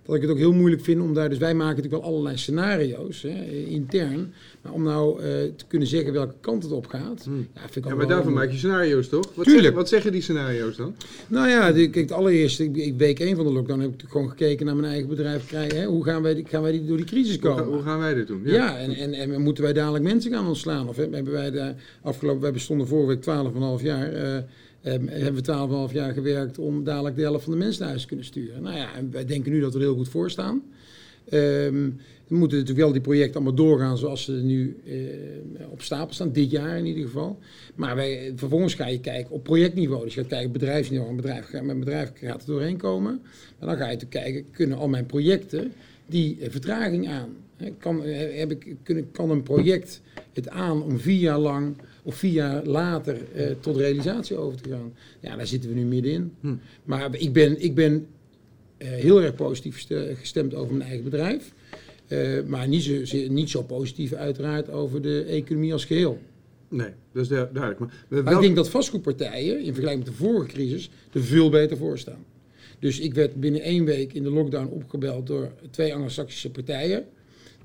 Dat 0.09 0.17
ik 0.17 0.21
het 0.21 0.31
ook 0.31 0.37
heel 0.37 0.53
moeilijk 0.53 0.83
vind 0.83 1.01
om 1.01 1.13
daar... 1.13 1.29
Dus 1.29 1.37
wij 1.37 1.53
maken 1.53 1.75
natuurlijk 1.75 2.03
wel 2.03 2.11
allerlei 2.11 2.37
scenario's 2.37 3.21
hè, 3.21 3.45
intern. 3.51 4.33
Maar 4.61 4.73
om 4.73 4.83
nou 4.83 5.21
te 5.55 5.65
kunnen 5.67 5.87
zeggen 5.87 6.13
welke 6.13 6.33
kant 6.41 6.63
het 6.63 6.71
op 6.71 6.87
gaat... 6.87 7.23
Hmm. 7.23 7.47
Ja, 7.55 7.61
vind 7.61 7.75
ik 7.75 7.91
ja, 7.91 7.95
maar 7.95 8.07
daarvoor 8.07 8.31
maak 8.31 8.51
je 8.51 8.57
scenario's, 8.57 9.09
toch? 9.09 9.25
Wat 9.25 9.33
Tuurlijk. 9.33 9.55
Zeggen, 9.55 9.73
wat 9.73 9.89
zeggen 9.89 10.11
die 10.11 10.21
scenario's 10.21 10.75
dan? 10.75 10.95
Nou 11.27 11.47
ja, 11.49 11.71
kijk, 11.71 11.95
het 11.95 12.11
allereerste, 12.11 12.93
week 12.97 13.19
1 13.19 13.35
van 13.35 13.45
de 13.45 13.51
lockdown 13.51 13.79
heb 13.79 13.93
ik 13.93 14.09
gewoon 14.09 14.29
gekeken 14.29 14.65
naar 14.65 14.75
mijn 14.75 14.91
eigen 14.91 15.09
bedrijf. 15.09 15.45
Krijgen, 15.45 15.79
hè, 15.79 15.85
hoe 15.85 16.03
gaan 16.03 16.21
wij, 16.21 16.43
gaan 16.47 16.61
wij 16.61 16.71
die, 16.71 16.85
door 16.85 16.97
die 16.97 17.05
crisis 17.05 17.39
komen? 17.39 17.63
Hoe, 17.63 17.81
gaan 17.81 17.99
wij 17.99 18.13
dit 18.13 18.27
doen? 18.27 18.41
Ja, 18.43 18.53
ja 18.53 18.77
en, 18.77 18.95
en, 18.95 19.13
en, 19.13 19.41
moeten 19.41 19.63
wij 19.63 19.73
dadelijk 19.73 20.03
mensen 20.03 20.31
gaan 20.31 20.47
ontslaan? 20.47 20.87
Of 20.87 20.95
hebben 20.95 21.31
wij 21.31 21.51
de 21.51 21.73
afgelopen... 22.01 22.41
Wij 22.41 22.51
bestonden 22.51 22.87
vorige 22.87 23.07
week 23.07 23.79
12,5 23.79 23.85
jaar... 23.85 24.13
Uh, 24.13 24.37
um, 24.83 25.07
hebben 25.07 25.43
we 25.43 25.87
12,5 25.89 25.93
jaar 25.93 26.13
gewerkt 26.13 26.57
om 26.57 26.83
dadelijk 26.83 27.15
de 27.15 27.21
helft 27.21 27.43
van 27.43 27.53
de 27.53 27.59
mensen 27.59 27.79
naar 27.79 27.89
huis 27.89 28.01
te 28.01 28.07
kunnen 28.07 28.25
sturen. 28.25 28.61
Nou 28.61 28.75
ja, 28.75 28.95
en 28.95 29.11
wij 29.11 29.25
denken 29.25 29.51
nu 29.51 29.59
dat 29.59 29.73
we 29.73 29.79
er 29.79 29.85
heel 29.85 29.95
goed 29.95 30.09
voor 30.09 30.29
staan. 30.29 30.63
Um, 31.33 31.99
we 32.27 32.35
moeten 32.35 32.57
natuurlijk 32.57 32.85
wel 32.85 32.93
die 32.93 33.01
projecten 33.01 33.35
allemaal 33.35 33.65
doorgaan 33.65 33.97
zoals 33.97 34.23
ze 34.23 34.31
nu 34.31 34.77
uh, 34.85 35.71
op 35.71 35.81
stapel 35.81 36.13
staan, 36.13 36.31
dit 36.31 36.51
jaar 36.51 36.77
in 36.77 36.85
ieder 36.85 37.03
geval. 37.03 37.39
Maar 37.75 37.95
wij, 37.95 38.33
vervolgens 38.35 38.73
ga 38.73 38.87
je 38.87 38.99
kijken 38.99 39.31
op 39.31 39.43
projectniveau. 39.43 40.03
Dus 40.03 40.13
je 40.13 40.19
gaat 40.19 40.29
kijken 40.29 40.51
bedrijfsniveau, 40.51 41.09
een 41.09 41.15
bedrijf, 41.15 41.51
mijn 41.51 41.79
bedrijf 41.79 42.11
gaat 42.15 42.41
er 42.41 42.47
doorheen 42.47 42.77
komen. 42.77 43.21
En 43.59 43.67
dan 43.67 43.77
ga 43.77 43.89
je 43.89 43.97
te 43.97 44.05
kijken, 44.05 44.45
kunnen 44.51 44.77
al 44.77 44.87
mijn 44.87 45.05
projecten 45.05 45.71
die 46.05 46.37
uh, 46.39 46.49
vertraging 46.49 47.07
aan? 47.07 47.29
Kan, 47.77 48.03
heb 48.03 48.51
ik, 48.51 48.75
kan 49.11 49.29
een 49.29 49.43
project 49.43 50.01
het 50.33 50.49
aan 50.49 50.83
om 50.83 50.99
vier 50.99 51.19
jaar 51.19 51.39
lang 51.39 51.75
of 52.03 52.15
vier 52.15 52.31
jaar 52.31 52.65
later 52.65 53.17
uh, 53.35 53.51
tot 53.59 53.77
realisatie 53.77 54.37
over 54.37 54.61
te 54.61 54.69
gaan. 54.69 54.93
Ja, 55.19 55.35
daar 55.35 55.47
zitten 55.47 55.69
we 55.69 55.75
nu 55.75 55.85
middenin. 55.85 56.33
Hm. 56.41 56.55
Maar 56.83 57.15
ik 57.15 57.33
ben, 57.33 57.61
ik 57.61 57.75
ben 57.75 58.07
uh, 58.77 58.87
heel 58.87 59.21
erg 59.21 59.35
positief 59.35 59.87
gestemd 60.13 60.55
over 60.55 60.75
mijn 60.75 60.89
eigen 60.89 61.09
bedrijf. 61.09 61.53
Maar 62.47 62.67
niet 62.67 62.83
zo, 62.83 63.27
niet 63.27 63.49
zo 63.49 63.63
positief 63.63 64.13
uiteraard 64.13 64.69
over 64.69 65.01
de 65.01 65.23
economie 65.23 65.73
als 65.73 65.85
geheel. 65.85 66.19
Nee, 66.69 66.89
dat 67.11 67.23
is 67.23 67.27
duidelijk. 67.27 67.79
Maar, 67.79 68.23
maar 68.23 68.33
ik 68.33 68.39
denk 68.39 68.55
dat 68.55 68.69
vastgoedpartijen 68.69 69.59
in 69.59 69.73
vergelijking 69.73 70.05
met 70.05 70.17
de 70.17 70.23
vorige 70.23 70.47
crisis 70.47 70.89
er 71.11 71.23
veel 71.23 71.49
beter 71.49 71.77
voor 71.77 71.97
staan. 71.97 72.25
Dus 72.79 72.99
ik 72.99 73.13
werd 73.13 73.35
binnen 73.35 73.61
één 73.61 73.85
week 73.85 74.13
in 74.13 74.23
de 74.23 74.29
lockdown 74.29 74.67
opgebeld 74.67 75.27
door 75.27 75.51
twee 75.71 75.93
Anglo-Saxische 75.93 76.51
partijen. 76.51 77.05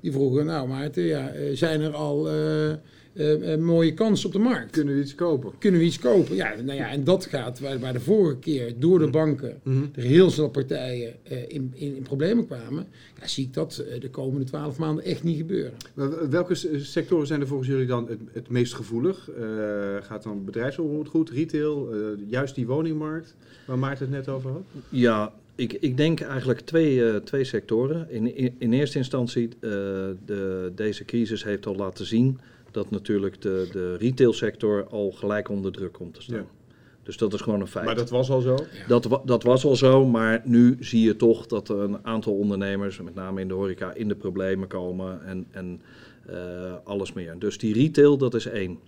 Die 0.05 0.13
vroegen, 0.13 0.45
nou 0.45 0.67
Maarten, 0.67 1.03
ja, 1.03 1.31
zijn 1.53 1.81
er 1.81 1.93
al 1.93 2.33
uh, 2.33 2.73
uh, 3.13 3.57
mooie 3.57 3.93
kansen 3.93 4.27
op 4.27 4.33
de 4.33 4.39
markt. 4.39 4.71
Kunnen 4.71 4.95
we 4.95 5.01
iets 5.01 5.15
kopen? 5.15 5.51
Kunnen 5.57 5.79
we 5.79 5.85
iets 5.85 5.99
kopen? 5.99 6.35
Ja, 6.35 6.53
nou 6.63 6.77
ja 6.77 6.89
en 6.89 7.03
dat 7.03 7.25
gaat 7.25 7.59
waar, 7.59 7.79
waar 7.79 7.93
de 7.93 7.99
vorige 7.99 8.37
keer 8.37 8.73
door 8.79 8.99
de 8.99 9.09
banken 9.09 9.59
mm 9.63 9.89
er 9.95 10.03
heel 10.03 10.29
snel 10.29 10.49
partijen 10.49 11.13
uh, 11.31 11.41
in, 11.41 11.71
in, 11.73 11.95
in, 11.95 12.01
problemen 12.01 12.45
kwamen. 12.45 12.87
Ja, 13.19 13.27
zie 13.27 13.45
ik 13.45 13.53
dat 13.53 13.83
de 13.99 14.09
komende 14.09 14.45
twaalf 14.45 14.77
maanden 14.77 15.03
echt 15.03 15.23
niet 15.23 15.37
gebeuren. 15.37 15.73
Maar 15.93 16.29
welke 16.29 16.55
sectoren 16.79 17.27
zijn 17.27 17.41
er 17.41 17.47
volgens 17.47 17.69
jullie 17.69 17.87
dan 17.87 18.07
het, 18.07 18.19
het 18.31 18.49
meest 18.49 18.73
gevoelig? 18.73 19.29
gaat 20.01 20.23
dan 20.23 20.45
bedrijfsonroerend 20.45 21.09
goed, 21.09 21.29
retail, 21.29 21.89
juist 22.27 22.55
die 22.55 22.67
woningmarkt 22.67 23.35
waar 23.67 23.79
Maarten 23.79 24.05
het 24.05 24.15
net 24.15 24.29
over 24.29 24.51
had? 24.51 24.63
Ja, 24.89 25.33
ik, 25.55 25.73
ik, 25.73 25.97
denk 25.97 26.21
eigenlijk 26.21 26.59
twee, 26.59 27.23
twee 27.23 27.43
sectoren. 27.43 28.09
In, 28.09 28.35
in, 28.35 28.55
in 28.57 28.73
eerste 28.73 28.97
instantie, 28.97 29.43
uh, 29.47 29.71
de, 30.25 30.71
deze 30.75 31.05
crisis 31.05 31.43
heeft 31.43 31.65
al 31.65 31.75
laten 31.75 32.05
zien 32.05 32.39
dat 32.71 32.89
natuurlijk 32.89 33.41
de, 33.41 33.67
de 33.71 33.95
retailsector 33.95 34.87
al 34.87 35.11
gelijk 35.11 35.49
onder 35.49 35.71
druk 35.71 35.93
komt 35.93 36.13
te 36.13 36.21
staan. 36.21 36.47
Dus 37.03 37.17
dat 37.17 37.33
is 37.33 37.41
gewoon 37.41 37.61
een 37.61 37.67
feit. 37.67 37.85
Maar 37.85 37.95
dat 37.95 38.09
was 38.09 38.29
al 38.29 38.41
zo? 38.41 38.57
Dat, 38.87 39.21
dat 39.25 39.43
was 39.43 39.65
al 39.65 39.75
zo, 39.75 40.05
maar 40.05 40.41
nu 40.43 40.77
zie 40.79 41.01
je 41.01 41.15
toch 41.15 41.45
dat 41.45 41.69
er 41.69 41.79
een 41.79 42.05
aantal 42.05 42.33
ondernemers, 42.33 43.01
met 43.01 43.15
name 43.15 43.41
in 43.41 43.47
de 43.47 43.53
horeca, 43.53 43.93
in 43.93 44.07
de 44.07 44.15
problemen 44.15 44.67
komen 44.67 45.25
en, 45.25 45.47
en 45.51 45.81
uh, 46.29 46.73
alles 46.83 47.13
meer. 47.13 47.35
Dus 47.39 47.57
die 47.57 47.73
retail, 47.73 48.17
dat 48.17 48.33
is 48.33 48.45
één. 48.45 48.79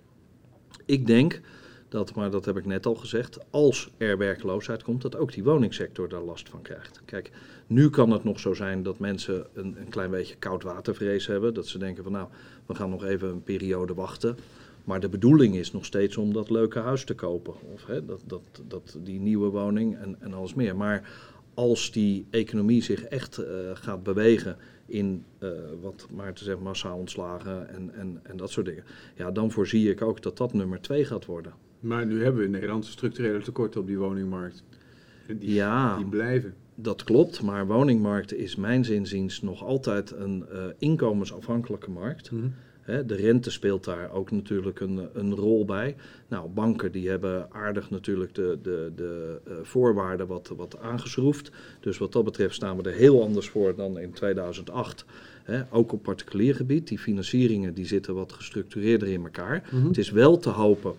Ik 0.85 1.07
denk 1.07 1.41
dat, 1.89 2.15
maar 2.15 2.31
dat 2.31 2.45
heb 2.45 2.57
ik 2.57 2.65
net 2.65 2.85
al 2.85 2.95
gezegd, 2.95 3.39
als 3.49 3.89
er 3.97 4.17
werkloosheid 4.17 4.83
komt, 4.83 5.01
dat 5.01 5.15
ook 5.15 5.33
die 5.33 5.43
woningsector 5.43 6.09
daar 6.09 6.21
last 6.21 6.49
van 6.49 6.61
krijgt. 6.61 7.01
Kijk, 7.05 7.31
nu 7.67 7.89
kan 7.89 8.11
het 8.11 8.23
nog 8.23 8.39
zo 8.39 8.53
zijn 8.53 8.83
dat 8.83 8.99
mensen 8.99 9.45
een, 9.53 9.75
een 9.79 9.89
klein 9.89 10.11
beetje 10.11 10.35
koudwatervrees 10.35 11.27
hebben. 11.27 11.53
Dat 11.53 11.67
ze 11.67 11.77
denken 11.77 12.03
van 12.03 12.11
nou, 12.11 12.27
we 12.65 12.75
gaan 12.75 12.89
nog 12.89 13.03
even 13.03 13.29
een 13.29 13.43
periode 13.43 13.93
wachten. 13.93 14.37
Maar 14.83 14.99
de 14.99 15.09
bedoeling 15.09 15.55
is 15.55 15.71
nog 15.71 15.85
steeds 15.85 16.17
om 16.17 16.33
dat 16.33 16.49
leuke 16.49 16.79
huis 16.79 17.03
te 17.03 17.15
kopen. 17.15 17.53
Of 17.73 17.85
hè, 17.85 18.05
dat, 18.05 18.21
dat, 18.25 18.61
dat, 18.67 18.97
die 19.03 19.19
nieuwe 19.19 19.49
woning 19.49 19.97
en, 19.97 20.15
en 20.19 20.33
alles 20.33 20.53
meer. 20.53 20.75
Maar 20.75 21.09
als 21.53 21.91
die 21.91 22.25
economie 22.29 22.83
zich 22.83 23.03
echt 23.03 23.39
uh, 23.39 23.45
gaat 23.73 24.03
bewegen 24.03 24.57
in 24.85 25.23
uh, 25.39 25.49
wat 25.81 26.07
te 26.33 26.43
zeggen 26.43 26.63
massaal 26.63 26.97
ontslagen 26.97 27.69
en, 27.69 27.93
en, 27.93 28.19
en 28.23 28.37
dat 28.37 28.49
soort 28.49 28.65
dingen. 28.65 28.83
Ja, 29.15 29.31
dan 29.31 29.51
voorzie 29.51 29.89
ik 29.89 30.01
ook 30.01 30.21
dat 30.21 30.37
dat 30.37 30.53
nummer 30.53 30.81
twee 30.81 31.05
gaat 31.05 31.25
worden. 31.25 31.53
Maar 31.79 32.05
nu 32.05 32.23
hebben 32.23 32.39
we 32.39 32.45
in 32.45 32.51
Nederland 32.51 32.85
structurele 32.85 33.41
tekorten 33.41 33.81
op 33.81 33.87
die 33.87 33.97
woningmarkt. 33.97 34.63
Die, 35.27 35.53
ja, 35.53 35.97
die 35.97 36.05
blijven. 36.05 36.53
Dat 36.75 37.03
klopt, 37.03 37.41
maar 37.41 37.67
woningmarkt 37.67 38.33
is 38.33 38.55
mijn 38.55 38.85
zinziens 38.85 39.41
nog 39.41 39.63
altijd 39.63 40.11
een 40.11 40.45
uh, 40.53 40.65
inkomensafhankelijke 40.77 41.91
markt. 41.91 42.31
Mm 42.31 42.53
de 42.87 43.15
rente 43.15 43.51
speelt 43.51 43.83
daar 43.83 44.11
ook 44.11 44.31
natuurlijk 44.31 44.79
een, 44.79 45.07
een 45.13 45.35
rol 45.35 45.65
bij. 45.65 45.95
Nou, 46.27 46.49
banken 46.49 46.91
die 46.91 47.09
hebben 47.09 47.51
aardig 47.51 47.89
natuurlijk 47.89 48.35
de, 48.35 48.59
de, 48.61 48.91
de 48.95 49.39
uh, 49.47 49.53
voorwaarden 49.63 50.27
wat, 50.27 50.53
wat 50.55 50.79
aangeschroefd. 50.79 51.51
Dus 51.79 51.97
wat 51.97 52.11
dat 52.11 52.23
betreft 52.23 52.55
staan 52.55 52.77
we 52.77 52.89
er 52.89 52.95
heel 52.95 53.23
anders 53.23 53.49
voor 53.49 53.75
dan 53.75 53.99
in 53.99 54.11
2008. 54.11 55.05
ook 55.71 55.91
op 55.91 56.03
particulier 56.03 56.55
gebied. 56.55 56.87
Die 56.87 56.99
financieringen 56.99 57.73
die 57.73 57.85
zitten 57.85 58.15
wat 58.15 58.33
gestructureerder 58.33 59.07
in 59.07 59.23
elkaar. 59.23 59.69
Mhm. 59.71 59.87
Het 59.87 59.97
is 59.97 60.11
wel 60.11 60.37
te 60.37 60.49
hopen, 60.49 60.93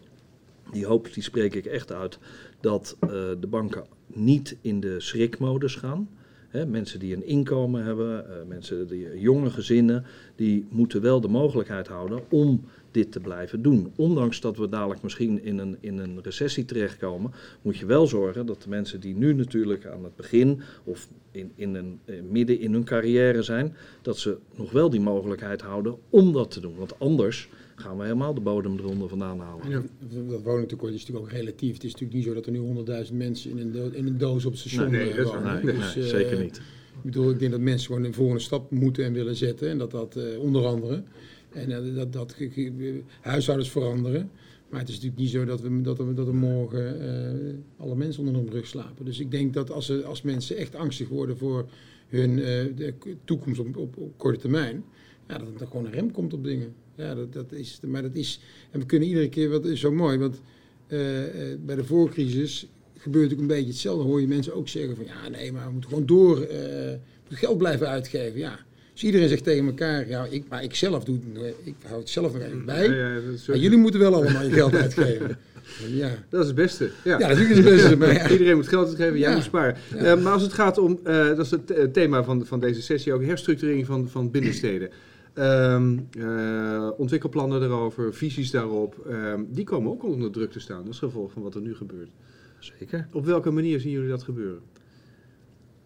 die 0.72 0.86
hoop 0.86 1.12
die 1.14 1.22
spreek 1.22 1.54
ik 1.54 1.66
echt 1.66 1.92
uit, 1.92 2.18
dat 2.60 2.96
uh, 3.00 3.10
de 3.10 3.46
banken 3.48 3.84
niet 4.06 4.56
in 4.60 4.80
de 4.80 5.00
schrikmodus 5.00 5.74
gaan 5.74 6.08
mensen 6.52 6.98
die 6.98 7.14
een 7.14 7.26
inkomen 7.26 7.84
hebben, 7.84 8.24
uh, 8.28 8.48
mensen 8.48 8.88
die 8.88 9.20
jonge 9.20 9.50
gezinnen, 9.50 10.04
die 10.36 10.66
moeten 10.70 11.00
wel 11.00 11.20
de 11.20 11.28
mogelijkheid 11.28 11.88
houden 11.88 12.20
om 12.28 12.64
dit 12.90 13.12
te 13.12 13.20
blijven 13.20 13.62
doen. 13.62 13.92
Ondanks 13.96 14.40
dat 14.40 14.56
we 14.56 14.68
dadelijk 14.68 15.02
misschien 15.02 15.44
in 15.44 15.58
een, 15.58 15.76
in 15.80 15.98
een 15.98 16.18
recessie 16.22 16.64
terechtkomen, 16.64 17.32
moet 17.62 17.76
je 17.76 17.86
wel 17.86 18.06
zorgen 18.06 18.46
dat 18.46 18.62
de 18.62 18.68
mensen 18.68 19.00
die 19.00 19.14
nu 19.14 19.34
natuurlijk 19.34 19.86
aan 19.86 20.04
het 20.04 20.16
begin 20.16 20.60
of 20.84 21.08
in, 21.30 21.52
in 21.54 21.74
een, 21.74 22.00
eh, 22.04 22.20
midden 22.30 22.60
in 22.60 22.72
hun 22.72 22.84
carrière 22.84 23.42
zijn, 23.42 23.76
dat 24.02 24.18
ze 24.18 24.38
nog 24.56 24.70
wel 24.70 24.90
die 24.90 25.00
mogelijkheid 25.00 25.60
houden 25.60 25.96
om 26.10 26.32
dat 26.32 26.50
te 26.50 26.60
doen. 26.60 26.76
Want 26.76 26.98
anders 26.98 27.48
gaan 27.78 27.96
we 27.96 28.02
helemaal 28.02 28.34
de 28.34 28.40
bodem 28.40 28.78
eronder 28.78 29.08
vandaan 29.08 29.40
halen. 29.40 29.70
Ja, 29.70 29.82
dat 30.28 30.42
woningtekort 30.42 30.92
is 30.92 31.00
natuurlijk 31.00 31.26
ook 31.26 31.38
relatief. 31.38 31.72
Het 31.74 31.84
is 31.84 31.92
natuurlijk 31.92 32.18
niet 32.18 32.26
zo 32.26 32.34
dat 32.34 32.46
er 32.46 32.52
nu 32.52 32.58
honderdduizend 32.58 33.18
mensen 33.18 33.50
in 33.50 33.58
een, 33.58 33.94
in 33.94 34.06
een 34.06 34.18
doos 34.18 34.44
op 34.44 34.52
het 34.52 34.60
station 34.60 34.90
nee, 34.90 35.12
nee, 35.12 35.24
wonen. 35.24 35.64
Nee, 35.64 35.74
dus, 35.74 35.94
nee, 35.94 36.04
zeker 36.04 36.42
niet. 36.42 36.56
Ik 36.96 37.02
bedoel, 37.02 37.30
ik 37.30 37.38
denk 37.38 37.50
dat 37.50 37.60
mensen 37.60 37.86
gewoon 37.86 38.04
een 38.04 38.14
volgende 38.14 38.40
stap 38.40 38.70
moeten 38.70 39.04
en 39.04 39.12
willen 39.12 39.36
zetten. 39.36 39.68
En 39.68 39.78
dat 39.78 39.90
dat 39.90 40.16
uh, 40.16 40.38
onder 40.38 40.66
andere, 40.66 41.02
en 41.52 41.70
uh, 41.70 41.94
dat, 41.94 42.12
dat 42.12 42.36
huishoudens 43.20 43.70
veranderen. 43.70 44.30
Maar 44.68 44.80
het 44.80 44.88
is 44.88 44.94
natuurlijk 44.94 45.22
niet 45.22 45.30
zo 45.30 45.44
dat 45.44 45.60
we, 45.60 45.80
dat 45.80 45.98
we, 45.98 46.14
dat 46.14 46.26
we 46.26 46.32
morgen 46.32 47.64
alle 47.76 47.96
mensen 47.96 48.26
onder 48.26 48.42
hun 48.42 48.50
rug 48.50 48.66
slapen. 48.66 49.04
Dus 49.04 49.20
ik 49.20 49.30
denk 49.30 49.54
dat 49.54 49.70
als, 49.70 49.88
er, 49.88 50.04
als 50.04 50.22
mensen 50.22 50.56
echt 50.56 50.74
angstig 50.74 51.08
worden 51.08 51.38
voor 51.38 51.68
hun 52.08 52.36
de 52.76 52.94
toekomst 53.24 53.60
op, 53.60 53.76
op, 53.76 53.96
op 53.96 54.12
korte 54.16 54.38
termijn, 54.38 54.84
ja, 55.28 55.38
dat 55.38 55.60
er 55.60 55.66
gewoon 55.66 55.84
een 55.84 55.92
rem 55.92 56.10
komt 56.10 56.32
op 56.32 56.44
dingen. 56.44 56.74
Ja, 56.98 57.14
dat, 57.14 57.32
dat 57.32 57.52
is, 57.52 57.80
maar 57.86 58.02
dat 58.02 58.14
is, 58.14 58.40
en 58.70 58.80
we 58.80 58.86
kunnen 58.86 59.08
iedere 59.08 59.28
keer, 59.28 59.48
wat 59.48 59.64
is 59.64 59.80
zo 59.80 59.92
mooi, 59.92 60.18
want 60.18 60.40
uh, 60.88 61.00
bij 61.64 61.76
de 61.76 61.84
voorcrisis 61.84 62.66
gebeurt 62.96 63.32
ook 63.32 63.38
een 63.38 63.46
beetje 63.46 63.70
hetzelfde. 63.70 64.04
hoor 64.04 64.20
je 64.20 64.28
mensen 64.28 64.54
ook 64.54 64.68
zeggen 64.68 64.96
van, 64.96 65.04
ja 65.04 65.28
nee, 65.28 65.52
maar 65.52 65.66
we 65.66 65.72
moeten 65.72 65.90
gewoon 65.90 66.06
door, 66.06 66.46
uh, 66.50 66.58
geld 67.28 67.58
blijven 67.58 67.88
uitgeven. 67.88 68.38
Ja, 68.38 68.58
dus 68.92 69.04
iedereen 69.04 69.28
zegt 69.28 69.44
tegen 69.44 69.66
elkaar, 69.66 70.08
ja, 70.08 70.26
ik, 70.30 70.44
maar 70.48 70.62
ik 70.62 70.74
zelf 70.74 71.04
doe, 71.04 71.18
ik 71.64 71.74
hou 71.86 72.00
het 72.00 72.10
zelf 72.10 72.34
er 72.34 72.64
bij. 72.64 72.88
Ja, 72.88 73.14
ja, 73.14 73.20
maar 73.46 73.56
jullie 73.56 73.78
moeten 73.78 74.00
wel 74.00 74.14
allemaal 74.14 74.44
je 74.44 74.50
geld 74.50 74.74
uitgeven. 74.74 75.38
Ja. 75.88 76.10
Dat 76.28 76.40
is 76.40 76.46
het 76.46 76.56
beste. 76.56 76.90
Ja, 77.04 77.18
ja 77.18 77.28
natuurlijk 77.28 77.50
is 77.50 77.56
het 77.56 77.64
beste. 77.64 77.96
Maar 77.96 78.32
Iedereen 78.32 78.56
moet 78.56 78.68
geld 78.68 78.86
uitgeven, 78.86 79.18
jij 79.18 79.34
moet 79.34 79.42
sparen. 79.42 79.76
Uh, 79.94 80.22
maar 80.22 80.32
als 80.32 80.42
het 80.42 80.52
gaat 80.52 80.78
om, 80.78 80.98
uh, 81.04 81.26
dat 81.26 81.38
is 81.38 81.50
het 81.50 81.92
thema 81.92 82.24
van, 82.24 82.46
van 82.46 82.60
deze 82.60 82.82
sessie 82.82 83.12
ook, 83.12 83.22
herstructurering 83.22 83.86
van, 83.86 84.08
van 84.08 84.30
binnensteden. 84.30 84.90
Um, 85.38 86.08
uh, 86.18 86.90
ontwikkelplannen 86.96 87.62
erover, 87.62 88.14
visies 88.14 88.50
daarop, 88.50 89.06
um, 89.10 89.48
die 89.50 89.64
komen 89.64 89.92
ook 89.92 90.04
onder 90.04 90.30
druk 90.30 90.52
te 90.52 90.60
staan. 90.60 90.84
Dat 90.84 90.92
is 90.92 90.98
gevolg 90.98 91.32
van 91.32 91.42
wat 91.42 91.54
er 91.54 91.60
nu 91.60 91.74
gebeurt. 91.74 92.10
Zeker. 92.58 93.08
Op 93.12 93.24
welke 93.24 93.50
manier 93.50 93.80
zien 93.80 93.92
jullie 93.92 94.08
dat 94.08 94.22
gebeuren? 94.22 94.60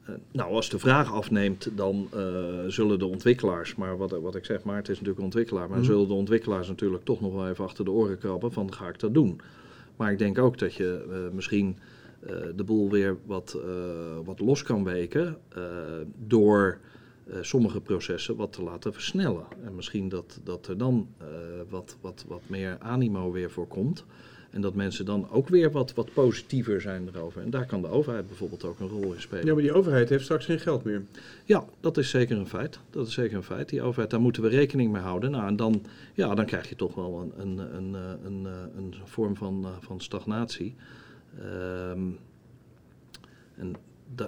Uh, 0.09 0.15
nou, 0.33 0.53
als 0.53 0.71
de 0.71 0.79
vraag 0.79 1.13
afneemt, 1.13 1.69
dan 1.77 2.09
uh, 2.15 2.21
zullen 2.67 2.99
de 2.99 3.07
ontwikkelaars, 3.07 3.75
maar 3.75 3.97
wat, 3.97 4.11
wat 4.11 4.35
ik 4.35 4.45
zeg, 4.45 4.63
maar 4.63 4.77
het 4.77 4.89
is 4.89 4.95
natuurlijk 4.95 5.19
een 5.19 5.25
ontwikkelaar, 5.25 5.69
maar 5.69 5.79
mm 5.79 5.85
zullen 5.85 6.09
de 6.09 6.15
ontwikkelaars 6.15 6.69
natuurlijk 6.69 7.05
toch 7.05 7.21
nog 7.21 7.33
wel 7.33 7.49
even 7.49 7.65
achter 7.65 7.85
de 7.85 7.91
oren 7.91 8.19
krabben 8.19 8.53
van 8.53 8.73
ga 8.73 8.89
ik 8.89 9.01
dat 9.01 9.15
doen. 9.15 9.41
Maar 9.97 10.13
ik 10.13 10.19
denk 10.19 10.39
ook 10.39 10.59
dat 10.59 10.75
je 10.75 11.29
misschien 11.33 11.77
de 12.57 12.65
boel 12.65 12.91
weer 12.91 13.17
wat, 13.27 13.59
wat 14.25 14.41
los 14.41 14.63
kan 14.63 14.85
weken 14.85 15.37
door 16.27 16.79
sommige 17.41 17.81
processen 17.81 18.37
wat 18.37 18.53
te 18.53 18.63
laten 18.63 18.93
versnellen. 18.93 19.45
En 19.65 19.75
misschien 19.75 20.09
dat, 20.09 20.41
dat 20.45 20.67
er 20.67 20.79
dan 20.79 21.09
wat, 21.69 21.97
wat, 22.01 22.25
wat 22.29 22.43
meer 22.47 22.77
animo 22.79 23.33
weer 23.33 23.51
voor 23.51 23.67
komt. 23.67 24.05
En 24.51 24.61
dat 24.61 24.75
mensen 24.75 25.05
dan 25.05 25.31
ook 25.31 25.49
weer 25.49 25.71
wat, 25.71 25.95
wat 25.95 26.13
positiever 26.13 26.81
zijn 26.81 27.09
erover. 27.15 27.43
En 27.43 27.51
daar 27.51 27.67
kan 27.67 27.83
de 27.83 27.89
overheid 27.89 28.27
bijvoorbeeld 28.27 28.65
ook 28.65 28.81
een 28.81 28.89
rol 28.89 29.13
in 29.13 29.21
spelen. 29.21 29.47
Ja, 29.47 29.53
maar 29.53 29.63
die 29.63 29.73
overheid 29.73 30.09
heeft 30.09 30.25
straks 30.25 30.45
geen 30.45 30.61
geld 30.61 30.85
meer. 30.85 31.05
Ja, 31.45 31.65
dat 31.81 31.97
is 31.97 32.11
zeker 32.11 32.37
een 32.37 32.49
feit. 32.49 32.79
Dat 32.91 33.07
is 33.07 33.13
zeker 33.13 33.37
een 33.37 33.43
feit. 33.43 33.69
Die 33.69 33.83
overheid, 33.83 34.11
daar 34.11 34.21
moeten 34.21 34.43
we 34.43 34.49
rekening 34.49 34.93
mee 34.93 35.03
houden. 35.03 35.31
Nou, 35.31 35.47
en 35.47 35.57
dan, 35.57 35.83
ja, 36.15 36.35
dan 36.35 36.47
krijg 36.47 36.69
je 36.69 36.77
toch 36.77 36.95
wel 36.95 37.33
een, 37.39 37.59
een, 37.59 37.77
een, 37.77 37.95
een, 38.25 38.45
een 38.77 38.95
vorm 39.05 39.37
van, 39.37 39.67
van 39.81 40.01
stagnatie. 40.01 40.75
Um, 41.43 42.19
en 43.55 43.75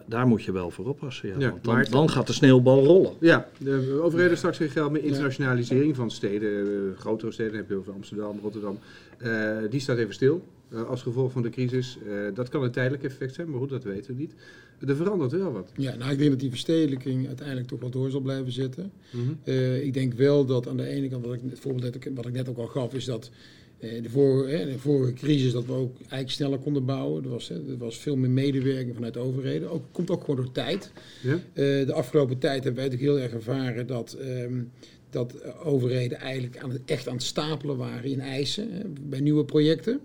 daar 0.07 0.27
moet 0.27 0.43
je 0.43 0.53
wel 0.53 0.71
voor 0.71 0.87
oppassen. 0.87 1.29
Ja. 1.39 1.51
Want 1.51 1.65
dan, 1.65 1.87
dan, 1.91 2.11
gaat 2.11 2.27
de 2.27 2.33
sneeuwbal 2.33 2.85
rollen. 2.85 3.13
Ja, 3.21 3.49
de 3.59 4.01
overheden 4.03 4.37
straks 4.37 4.57
geen 4.57 4.71
geld 4.71 4.91
meer. 4.91 5.05
Internationalisering 5.05 5.97
van 5.97 6.11
steden, 6.11 6.67
uh, 6.67 6.99
grotere 6.99 7.33
steden, 7.33 7.57
heb 7.57 7.69
je 7.69 7.75
over 7.75 7.93
Amsterdam, 7.93 8.39
Rotterdam. 8.43 8.79
Uh, 9.23 9.57
die 9.71 9.81
staat 9.81 9.99
even 9.99 10.15
stil 10.15 10.45
uh, 10.73 10.83
als 10.83 11.03
gevolg 11.03 11.33
van 11.33 11.43
de 11.43 11.51
crisis. 11.51 11.99
dat 12.35 12.49
kan 12.49 12.63
een 12.63 12.71
tijdelijk 12.71 13.03
effect 13.03 13.35
zijn, 13.35 13.51
maar 13.51 13.59
goed, 13.59 13.71
dat 13.71 13.85
weten 13.85 14.15
we 14.15 14.21
niet. 14.21 14.35
Er 14.87 14.97
verandert 14.97 15.33
wel 15.33 15.53
wat. 15.53 15.71
Ja, 15.77 15.95
nou 15.95 16.13
ik 16.13 16.19
denk 16.19 16.31
dat 16.31 16.41
die 16.41 16.51
verstedelijking 16.51 17.27
uiteindelijk 17.27 17.67
toch 17.67 17.81
wel 17.81 17.91
door 17.91 18.11
zal 18.11 18.21
blijven 18.21 18.53
zitten. 18.53 18.93
Mm 19.11 19.39
ik 19.83 19.93
denk 19.93 20.15
wel 20.15 20.45
dat 20.45 20.69
aan 20.69 20.77
de 20.77 20.87
ene 20.87 21.09
kant, 21.09 21.25
wat 21.25 21.35
ik, 21.35 21.41
het 21.49 21.61
voorbeeld 21.61 21.97
wat 22.15 22.27
ik 22.27 22.33
net 22.33 22.49
ook 22.49 22.59
al 22.59 22.67
gaf, 22.67 22.95
is 22.95 23.05
dat 23.05 23.31
eh, 23.31 23.31
de, 24.03 24.11
vorige, 24.11 24.65
de 24.65 24.79
vorige 24.79 25.13
crisis 25.13 25.53
dat 25.53 25.67
we 25.67 25.73
ook 25.73 25.97
eigenlijk 25.99 26.31
sneller 26.31 26.59
konden 26.59 26.85
bouwen. 26.85 27.25
Er 27.25 27.31
was, 27.31 27.51
er 27.51 27.79
was 27.79 27.99
veel 27.99 28.17
meer 28.17 28.31
medewerking 28.31 28.95
vanuit 28.95 29.15
de 29.15 29.21
overheden. 29.21 29.71
Ook, 29.71 29.83
komt 29.93 30.11
ook 30.11 30.21
gewoon 30.21 30.37
door 30.37 30.53
tijd. 30.53 30.93
Ja? 31.23 31.35
Eh, 31.35 31.41
de 31.87 31.93
afgelopen 31.93 32.39
tijd 32.39 32.65
hebben 32.65 32.83
wij 32.83 32.91
natuurlijk 32.91 33.19
heel 33.19 33.25
erg 33.25 33.33
ervaren 33.33 33.87
dat, 33.87 34.13
ehm, 34.13 34.63
dat 35.11 35.55
overheden 35.65 36.19
eigenlijk 36.19 36.59
aan 36.59 36.71
het, 36.71 36.81
echt 36.85 37.09
aan 37.09 37.15
het 37.15 37.23
stapelen 37.23 37.77
waren 37.77 38.11
in 38.11 38.21
eisen 38.21 38.97
bij 39.09 39.21
nieuwe 39.21 39.45
projecten. 39.45 40.01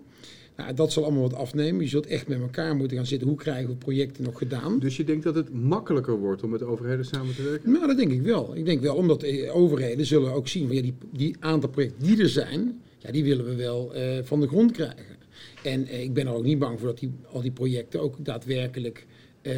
Nou, 0.59 0.73
dat 0.73 0.91
zal 0.91 1.03
allemaal 1.03 1.21
wat 1.21 1.33
afnemen. 1.33 1.81
Je 1.81 1.89
zult 1.89 2.05
echt 2.05 2.27
met 2.27 2.41
elkaar 2.41 2.75
moeten 2.75 2.97
gaan 2.97 3.05
zitten. 3.05 3.27
Hoe 3.27 3.37
krijgen 3.37 3.69
we 3.69 3.75
projecten 3.75 4.23
nog 4.23 4.37
gedaan? 4.37 4.79
Dus 4.79 4.97
je 4.97 5.03
denkt 5.03 5.23
dat 5.23 5.35
het 5.35 5.53
makkelijker 5.53 6.17
wordt 6.17 6.43
om 6.43 6.49
met 6.49 6.63
overheden 6.63 7.05
samen 7.05 7.35
te 7.35 7.43
werken? 7.43 7.71
Nou, 7.71 7.87
dat 7.87 7.97
denk 7.97 8.11
ik 8.11 8.21
wel. 8.21 8.55
Ik 8.55 8.65
denk 8.65 8.81
wel, 8.81 8.95
omdat 8.95 9.19
de 9.19 9.49
overheden 9.51 10.05
zullen 10.05 10.33
ook 10.33 10.47
zien 10.47 10.67
van 10.67 10.75
ja, 10.75 10.81
die, 10.81 10.93
die 11.11 11.35
aantal 11.39 11.69
projecten 11.69 12.07
die 12.07 12.21
er 12.21 12.29
zijn, 12.29 12.81
ja, 12.99 13.11
die 13.11 13.23
willen 13.23 13.45
we 13.45 13.55
wel 13.55 13.95
uh, 13.95 14.01
van 14.23 14.39
de 14.39 14.47
grond 14.47 14.71
krijgen. 14.71 15.17
En 15.63 15.81
uh, 15.81 16.01
ik 16.01 16.13
ben 16.13 16.27
er 16.27 16.33
ook 16.33 16.43
niet 16.43 16.59
bang 16.59 16.79
voor 16.79 16.87
dat 16.87 16.99
die, 16.99 17.11
al 17.31 17.41
die 17.41 17.51
projecten 17.51 18.01
ook 18.01 18.15
daadwerkelijk 18.25 19.05
uh, 19.41 19.53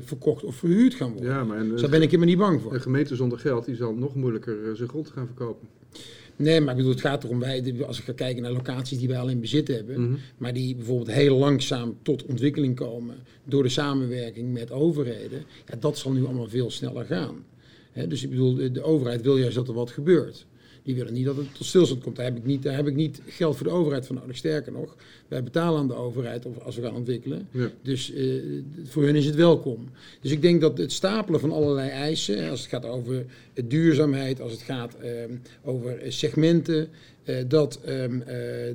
verkocht 0.00 0.44
of 0.44 0.56
verhuurd 0.56 0.94
gaan 0.94 1.12
worden. 1.12 1.30
Ja, 1.30 1.44
maar 1.44 1.64
dus 1.64 1.80
daar 1.80 1.90
ben 1.90 2.02
ik 2.02 2.06
helemaal 2.06 2.28
niet 2.28 2.38
bang 2.38 2.60
voor. 2.62 2.74
Een 2.74 2.80
gemeente 2.80 3.16
zonder 3.16 3.38
geld 3.38 3.64
die 3.64 3.76
zal 3.76 3.94
nog 3.94 4.14
moeilijker 4.14 4.76
zijn 4.76 4.88
grond 4.88 5.08
gaan 5.08 5.26
verkopen. 5.26 5.68
Nee, 6.36 6.60
maar 6.60 6.70
ik 6.70 6.76
bedoel, 6.76 6.92
het 6.92 7.00
gaat 7.00 7.24
erom, 7.24 7.38
wij, 7.38 7.74
als 7.86 7.98
ik 7.98 8.04
ga 8.04 8.12
kijken 8.12 8.42
naar 8.42 8.52
locaties 8.52 8.98
die 8.98 9.08
wij 9.08 9.18
al 9.18 9.28
in 9.28 9.40
bezit 9.40 9.68
hebben, 9.68 10.00
mhm. 10.00 10.18
maar 10.36 10.52
die 10.52 10.74
bijvoorbeeld 10.74 11.10
heel 11.10 11.36
langzaam 11.38 11.96
tot 12.02 12.24
ontwikkeling 12.24 12.76
komen 12.76 13.16
door 13.44 13.62
de 13.62 13.68
samenwerking 13.68 14.52
met 14.52 14.70
overheden, 14.70 15.42
ja, 15.66 15.76
dat 15.80 15.98
zal 15.98 16.12
nu 16.12 16.24
allemaal 16.24 16.48
veel 16.48 16.70
sneller 16.70 17.04
gaan. 17.04 17.44
dus 18.08 18.22
ik 18.22 18.30
bedoel, 18.30 18.72
de 18.72 18.82
overheid 18.82 19.22
wil 19.22 19.36
juist 19.36 19.54
dat 19.54 19.68
er 19.68 19.74
wat 19.74 19.90
gebeurt. 19.90 20.46
Die 20.88 20.96
willen 20.96 21.12
niet 21.12 21.24
dat 21.24 21.36
het 21.36 21.54
tot 21.54 21.66
stilstand 21.66 22.02
komt. 22.02 22.16
Daar 22.16 22.24
heb 22.24 22.36
ik 22.36 22.44
niet, 22.44 22.62
daar 22.62 22.76
heb 22.76 22.86
ik 22.86 22.94
niet 22.94 23.20
geld 23.26 23.56
voor 23.56 23.66
de 23.66 23.72
overheid 23.72 24.06
van 24.06 24.14
nodig. 24.14 24.36
Sterker 24.36 24.72
nog, 24.72 24.96
wij 25.28 25.42
betalen 25.42 25.80
aan 25.80 25.88
de 25.88 25.94
overheid 25.94 26.44
als 26.62 26.76
we 26.76 26.82
gaan 26.82 26.94
ontwikkelen. 26.94 27.48
Dus 27.82 28.12
uh, 28.12 28.42
voor 28.84 29.04
hun 29.04 29.16
is 29.16 29.26
het 29.26 29.34
welkom. 29.34 29.88
Dus 30.20 30.30
ik 30.30 30.42
denk 30.42 30.60
dat 30.60 30.78
het 30.78 30.92
stapelen 30.92 31.40
van 31.40 31.52
allerlei 31.52 31.88
eisen, 31.88 32.50
als 32.50 32.60
het 32.60 32.68
gaat 32.68 32.84
over 32.84 33.24
duurzaamheid, 33.64 34.40
als 34.40 34.52
het 34.52 34.62
gaat 34.62 34.96
uh, 35.02 35.10
over 35.64 35.98
segmenten, 36.08 36.80
uh, 36.82 36.88
dat 37.48 37.80
um, 37.88 38.22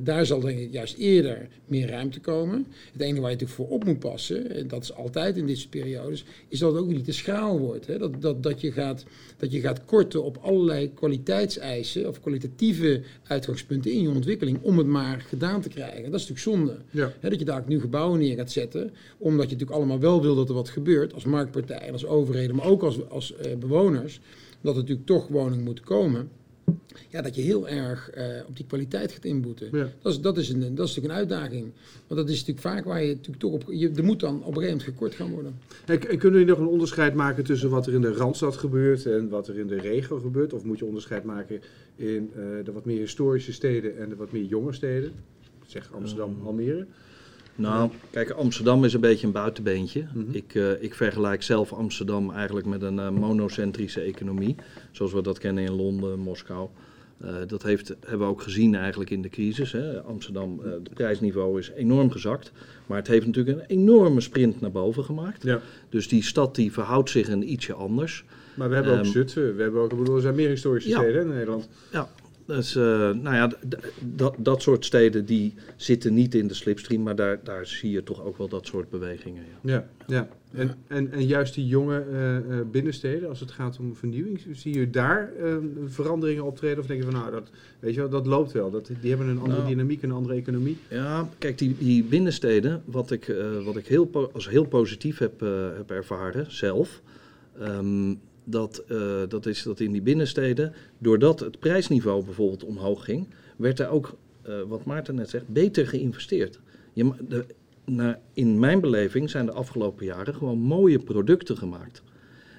daar 0.02 0.26
zal 0.26 0.40
denk 0.40 0.60
ik 0.60 0.72
juist 0.72 0.98
eerder 0.98 1.48
meer 1.66 1.90
ruimte 1.90 2.20
komen. 2.20 2.68
Het 2.92 3.02
enige 3.02 3.22
waar 3.22 3.30
je 3.30 3.36
natuurlijk 3.36 3.52
voor 3.52 3.70
op 3.70 3.84
moet 3.84 4.00
passen, 4.00 4.52
en 4.52 4.68
dat 4.68 4.84
is 4.84 4.94
altijd 4.94 5.38
in 5.38 5.48
deze 5.48 5.70
periodes, 5.70 6.26
is 6.48 6.60
dat 6.60 6.74
het 6.74 6.82
ook 6.82 6.90
niet 6.90 7.06
te 7.06 7.12
schraal 7.12 7.60
wordt. 7.60 7.88
Hè? 7.88 7.98
Dat, 7.98 8.22
dat, 8.22 8.44
dat, 8.44 8.62
je 8.62 8.72
gaat, 8.72 9.06
dat 9.38 9.52
je 9.52 9.60
gaat 9.60 9.86
korten 9.86 10.24
op 10.24 10.38
allerlei 10.42 10.94
kwaliteitseisen 10.94 12.08
of 12.08 12.20
kwalitatieve 12.20 13.02
uitgangspunten 13.24 13.92
in 13.92 14.02
je 14.02 14.10
ontwikkeling 14.10 14.60
om 14.62 14.78
het 14.78 14.88
maar 14.88 15.26
gedaan 15.28 15.62
te 15.62 15.70
krijgen. 15.70 16.12
Dat 16.12 16.20
is 16.20 16.28
natuurlijk 16.28 16.40
zonde. 16.40 16.78
Ja. 16.92 17.14
Hè, 17.20 17.30
dat 17.30 17.40
je 17.40 17.46
daar 17.46 17.64
nu 17.68 17.80
gebouwen 17.80 18.20
neer 18.20 18.36
gaat 18.36 18.52
zetten, 18.52 18.92
omdat 19.18 19.46
je 19.46 19.52
natuurlijk 19.52 19.80
allemaal 19.80 20.00
wel 20.00 20.22
wil 20.22 20.36
dat 20.36 20.50
er 20.50 20.56
wat 20.56 20.70
gebeurt 20.70 21.14
als 21.14 21.26
marktpartij 21.26 21.80
en 21.80 21.94
als 21.94 22.06
overheden, 22.06 22.56
maar 22.56 22.66
ook 22.66 22.84
als, 22.84 23.10
als 23.10 23.34
uh, 23.34 23.56
bewoners, 23.56 24.20
dat 24.62 24.74
er 24.76 24.80
natuurlijk 24.82 25.08
toch 25.08 25.28
woningen 25.28 25.64
moeten 25.64 25.84
komen 25.84 26.30
ja, 27.10 27.22
dat 27.22 27.36
je 27.36 27.42
heel 27.42 27.68
erg 27.68 28.18
uh, 28.18 28.26
op 28.48 28.56
die 28.56 28.66
kwaliteit 28.66 29.12
gaat 29.12 29.26
inboeten. 29.26 29.72
Dat, 30.02 30.14
is, 30.14 30.22
dat, 30.22 30.38
is 30.38 30.50
een, 30.50 30.60
dat 30.76 30.88
is 30.88 30.96
natuurlijk 30.96 31.06
een 31.06 31.20
uitdaging. 31.20 31.72
Want 32.08 32.20
dat 32.20 32.30
is 32.30 32.46
natuurlijk 32.46 32.68
vaak 32.68 32.86
waar 32.86 33.04
je 33.04 33.14
natuurlijk 33.14 33.40
toch 33.40 33.54
op... 33.54 33.64
Je, 33.68 33.92
er 33.96 34.04
moet 34.04 34.20
dan 34.20 34.36
op 34.36 34.40
een 34.40 34.46
gegeven 34.46 34.70
moment 34.70 34.84
gekort 34.84 35.16
gaan 35.16 35.32
worden. 35.32 35.60
En, 35.86 36.10
en 36.10 36.18
kunnen 36.18 36.40
jullie 36.40 36.56
nog 36.56 36.58
een 36.66 36.72
onderscheid 36.72 37.14
maken 37.14 37.44
tussen 37.44 37.70
wat 37.70 37.88
er 37.88 37.94
in 37.94 38.02
de 38.02 38.14
Randstad 38.14 38.58
gebeurt... 38.58 39.06
en 39.06 39.30
wat 39.30 39.48
er 39.48 39.60
in 39.60 39.68
de 39.68 39.80
regio 39.80 40.20
gebeurt? 40.20 40.54
Of 40.54 40.64
moet 40.64 40.80
je 40.80 40.86
onderscheid 40.86 41.24
maken 41.24 41.62
in 41.96 42.32
uh, 42.38 42.66
de 42.66 42.72
wat 42.72 42.86
meer 42.86 43.00
historische 43.00 43.54
steden 43.54 43.98
en 43.98 44.10
de 44.10 44.16
wat 44.16 44.32
meer 44.32 44.46
jonge 44.46 44.74
steden? 44.74 45.12
Zeg 45.66 45.94
Amsterdam, 45.94 46.38
Almere. 46.46 46.86
Nou, 47.56 47.90
kijk, 48.10 48.30
Amsterdam 48.30 48.86
is 48.86 48.94
een 48.94 49.02
beetje 49.02 49.28
een 49.28 49.34
buitenbeentje. 49.34 50.06
Mhm. 50.14 50.36
ik, 50.36 50.54
uh, 50.54 50.84
ik 50.84 50.94
vergelijk 50.96 51.44
zelf 51.44 51.74
Amsterdam 51.74 52.32
eigenlijk 52.32 52.68
met 52.68 52.82
een 52.82 52.98
uh, 52.98 53.10
monocentrische 53.10 54.02
economie, 54.02 54.56
zoals 54.92 55.14
we 55.14 55.22
dat 55.22 55.38
kennen 55.38 55.64
in 55.64 55.72
Londen, 55.72 56.20
Moskou. 56.20 56.70
Uh, 57.26 57.30
dat 57.48 57.64
heeft, 57.64 57.88
hebben 57.88 58.28
we 58.28 58.34
ook 58.34 58.42
gezien 58.42 58.76
eigenlijk 58.76 59.10
in 59.10 59.22
de 59.22 59.30
crisis. 59.30 59.72
Hè. 59.72 60.02
Amsterdam, 60.02 60.60
het 60.64 60.94
prijsniveau 60.94 61.60
is 61.60 61.70
enorm 61.70 62.12
gezakt, 62.12 62.52
maar 62.86 62.98
het 62.98 63.08
heeft 63.08 63.26
natuurlijk 63.26 63.58
een 63.58 63.78
enorme 63.78 64.22
sprint 64.22 64.62
naar 64.62 64.72
boven 64.72 65.04
gemaakt. 65.04 65.44
Ja. 65.44 65.62
Dus 65.90 66.08
die 66.08 66.24
stad 66.24 66.56
die 66.56 66.72
verhoudt 66.72 67.10
zich 67.10 67.28
een 67.28 67.52
ietsje 67.52 67.74
anders. 67.74 68.26
Maar 68.54 68.70
we 68.70 68.76
hebben 68.76 68.94
ook 68.94 69.06
um, 69.06 69.12
Zutphen, 69.12 69.56
we 69.56 69.62
hebben 69.62 69.82
ook, 69.82 69.92
ik 69.92 69.98
bedoel, 69.98 70.16
er 70.16 70.22
zijn 70.22 70.36
meer 70.36 70.50
historische 70.50 70.90
steden 70.90 71.22
in 71.22 71.28
Nederland. 71.28 71.70
Ja, 71.92 72.10
dus, 72.46 72.76
uh, 72.76 72.84
nou 73.12 73.36
ja, 73.36 73.52
dat, 74.02 74.36
dat 74.38 74.62
soort 74.62 74.86
steden 74.86 75.26
die 75.26 75.54
zitten 75.76 76.14
niet 76.14 76.36
in 76.36 76.48
de 76.48 76.54
slipstream, 76.54 77.04
maar 77.04 77.16
daar, 77.16 77.40
daar 77.44 77.66
zie 77.66 77.92
je 77.92 78.04
toch 78.04 78.24
ook 78.24 78.38
wel 78.38 78.48
dat 78.48 78.66
soort 78.66 78.90
bewegingen. 78.90 79.44
Ja, 79.62 79.72
ja, 79.72 79.88
ja. 80.08 80.28
En, 80.60 80.76
en, 80.88 81.12
en 81.12 81.26
juist 81.26 81.54
die 81.54 81.68
jonge 81.68 82.06
uh, 82.12 82.60
binnensteden, 82.72 83.30
als 83.30 83.40
het 83.40 83.52
gaat 83.52 83.80
om 83.80 83.96
vernieuwing, 83.96 84.42
zie 84.52 84.80
je 84.80 84.90
daar 84.90 85.32
uh, 85.42 85.56
veranderingen 85.86 86.44
optreden? 86.44 86.80
Of 86.80 86.86
denk 86.86 87.00
je 87.00 87.06
van 87.12 87.20
nou, 87.20 87.32
dat, 87.32 87.50
weet 87.80 87.94
je 87.94 88.00
wel, 88.00 88.10
dat 88.10 88.26
loopt 88.26 88.52
wel, 88.52 88.72
dat, 88.72 88.90
die 89.02 89.10
hebben 89.10 89.28
een 89.28 89.40
andere 89.40 89.58
nou, 89.62 89.70
dynamiek, 89.70 90.04
een 90.04 90.12
andere 90.12 90.34
economie? 90.34 90.78
Ja, 90.88 91.30
kijk, 91.38 91.58
die, 91.58 91.76
die 91.78 92.04
binnensteden, 92.04 92.82
wat 92.86 93.12
ik, 93.12 93.36
wat 93.64 93.76
ik 93.76 93.88
heel, 93.88 94.30
als 94.34 94.50
heel 94.50 94.66
positief 94.66 95.18
heb, 95.18 95.40
heb 95.76 95.92
ervaren 95.92 96.52
zelf. 96.52 97.02
Um, 97.62 98.20
dat, 98.44 98.84
uh, 98.90 99.22
dat 99.28 99.46
is 99.46 99.64
dat 99.64 99.80
in 99.80 99.92
die 99.92 100.02
binnensteden, 100.02 100.74
doordat 100.98 101.40
het 101.40 101.60
prijsniveau 101.60 102.26
bijvoorbeeld 102.26 102.64
omhoog 102.64 103.04
ging, 103.04 103.28
werd 103.56 103.80
er 103.80 103.90
ook, 103.90 104.18
uh, 104.48 104.62
wat 104.68 104.86
Maarten 104.86 105.16
net 105.16 105.30
zegt, 105.30 105.48
beter 105.48 105.88
geïnvesteerd. 105.88 106.60
Je, 106.94 107.12
de, 107.28 107.46
in 108.34 108.60
mijn 108.60 108.80
beleving 108.80 109.30
zijn 109.30 109.46
de 109.46 109.52
afgelopen 109.52 110.06
jaren 110.06 110.36
gewoon 110.36 110.60
mooie 110.60 111.00
producten 111.00 111.58
gemaakt. 111.58 112.02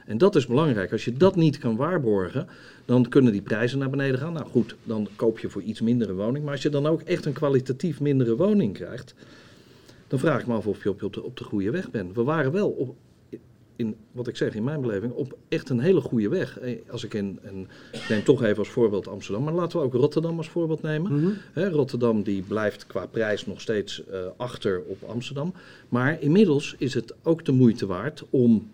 En 0.07 0.19
dat 0.19 0.37
is 0.37 0.47
belangrijk. 0.47 0.93
Als 0.93 1.05
je 1.05 1.13
dat 1.13 1.37
niet 1.37 1.59
kan 1.59 1.77
waarborgen, 1.77 2.47
dan 2.85 3.09
kunnen 3.09 3.33
die 3.33 3.43
prijzen 3.43 3.79
naar 3.79 3.91
beneden 3.91 4.19
gaan. 4.19 4.33
Nou 4.33 4.47
goed, 4.47 4.77
dan 4.83 5.09
koop 5.17 5.39
je 5.39 5.49
voor 5.49 5.63
iets 5.63 5.81
mindere 5.81 6.15
woning. 6.15 6.45
Maar 6.45 6.53
als 6.53 6.63
je 6.63 6.69
dan 6.69 6.87
ook 6.87 7.01
echt 7.01 7.25
een 7.25 7.33
kwalitatief 7.33 8.01
mindere 8.01 8.37
woning 8.37 8.75
krijgt, 8.75 9.15
dan 10.09 10.19
vraag 10.19 10.41
ik 10.41 10.47
me 10.47 10.55
af 10.55 10.67
of 10.67 10.83
je 10.83 10.91
op, 10.91 11.13
de, 11.13 11.23
op 11.23 11.37
de 11.37 11.45
goede 11.45 11.71
weg 11.71 11.91
bent. 11.91 12.15
We 12.15 12.23
waren 12.23 12.53
wel 12.53 12.71
op, 12.71 12.97
in, 13.77 13.97
wat 14.13 14.29
ik 14.29 14.37
zeg, 14.37 14.55
in 14.55 14.65
mijn 14.65 14.81
beleving, 14.81 15.13
op 15.13 15.37
echt 15.49 15.69
een 15.69 15.81
hele 15.81 16.01
goede 16.01 16.29
weg. 16.29 16.59
Eh, 16.59 16.79
als 16.91 17.05
ik 17.05 17.15
in, 17.15 17.39
en 17.43 17.69
ik 17.93 18.09
neem 18.09 18.25
toch 18.25 18.43
even 18.43 18.59
als 18.59 18.69
voorbeeld 18.69 19.09
Amsterdam, 19.09 19.45
maar 19.45 19.53
laten 19.53 19.79
we 19.79 19.85
ook 19.85 19.95
Rotterdam 19.95 20.37
als 20.37 20.49
voorbeeld 20.49 20.83
nemen. 20.83 21.21
Mhm. 21.21 21.69
Rotterdam 21.69 22.23
die 22.23 22.43
blijft 22.43 22.87
qua 22.87 23.07
prijs 23.07 23.47
nog 23.47 23.61
steeds 23.61 24.03
uh, 24.11 24.27
achter 24.37 24.83
op 24.87 25.03
Amsterdam. 25.03 25.55
Maar 25.89 26.23
inmiddels 26.23 26.75
is 26.79 26.95
het 26.95 27.15
ook 27.23 27.45
de 27.45 27.53
moeite 27.53 27.87
waard 27.87 28.25
om 28.31 28.71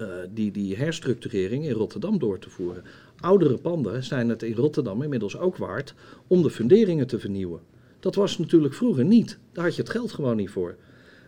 uh, 0.00 0.08
die, 0.34 0.50
die 0.50 0.76
herstructurering 0.76 1.64
in 1.64 1.72
Rotterdam 1.72 2.18
door 2.18 2.38
te 2.38 2.50
voeren. 2.50 2.84
Oudere 3.20 3.56
panden 3.56 4.04
zijn 4.04 4.28
het 4.28 4.42
in 4.42 4.54
Rotterdam 4.54 5.02
inmiddels 5.02 5.38
ook 5.38 5.56
waard 5.56 5.94
om 6.26 6.42
de 6.42 6.50
funderingen 6.50 7.06
te 7.06 7.18
vernieuwen. 7.18 7.60
Dat 8.00 8.14
was 8.14 8.38
natuurlijk 8.38 8.74
vroeger 8.74 9.04
niet. 9.04 9.38
Daar 9.52 9.64
had 9.64 9.76
je 9.76 9.82
het 9.82 9.90
geld 9.90 10.12
gewoon 10.12 10.36
niet 10.36 10.50
voor. 10.50 10.76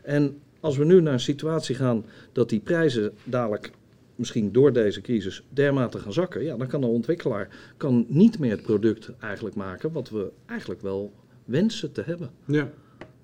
En 0.02 0.38
als 0.64 0.76
we 0.76 0.84
nu 0.84 1.00
naar 1.00 1.12
een 1.12 1.20
situatie 1.20 1.74
gaan 1.74 2.04
dat 2.32 2.48
die 2.48 2.60
prijzen 2.60 3.12
dadelijk 3.24 3.70
misschien 4.14 4.52
door 4.52 4.72
deze 4.72 5.00
crisis 5.00 5.42
dermate 5.48 5.98
gaan 5.98 6.12
zakken, 6.12 6.44
ja, 6.44 6.56
dan 6.56 6.66
kan 6.66 6.80
de 6.80 6.86
ontwikkelaar 6.86 7.48
kan 7.76 8.06
niet 8.08 8.38
meer 8.38 8.50
het 8.50 8.62
product 8.62 9.10
eigenlijk 9.20 9.54
maken 9.54 9.92
wat 9.92 10.10
we 10.10 10.30
eigenlijk 10.46 10.82
wel 10.82 11.12
wensen 11.44 11.92
te 11.92 12.02
hebben. 12.02 12.30
Ja. 12.44 12.70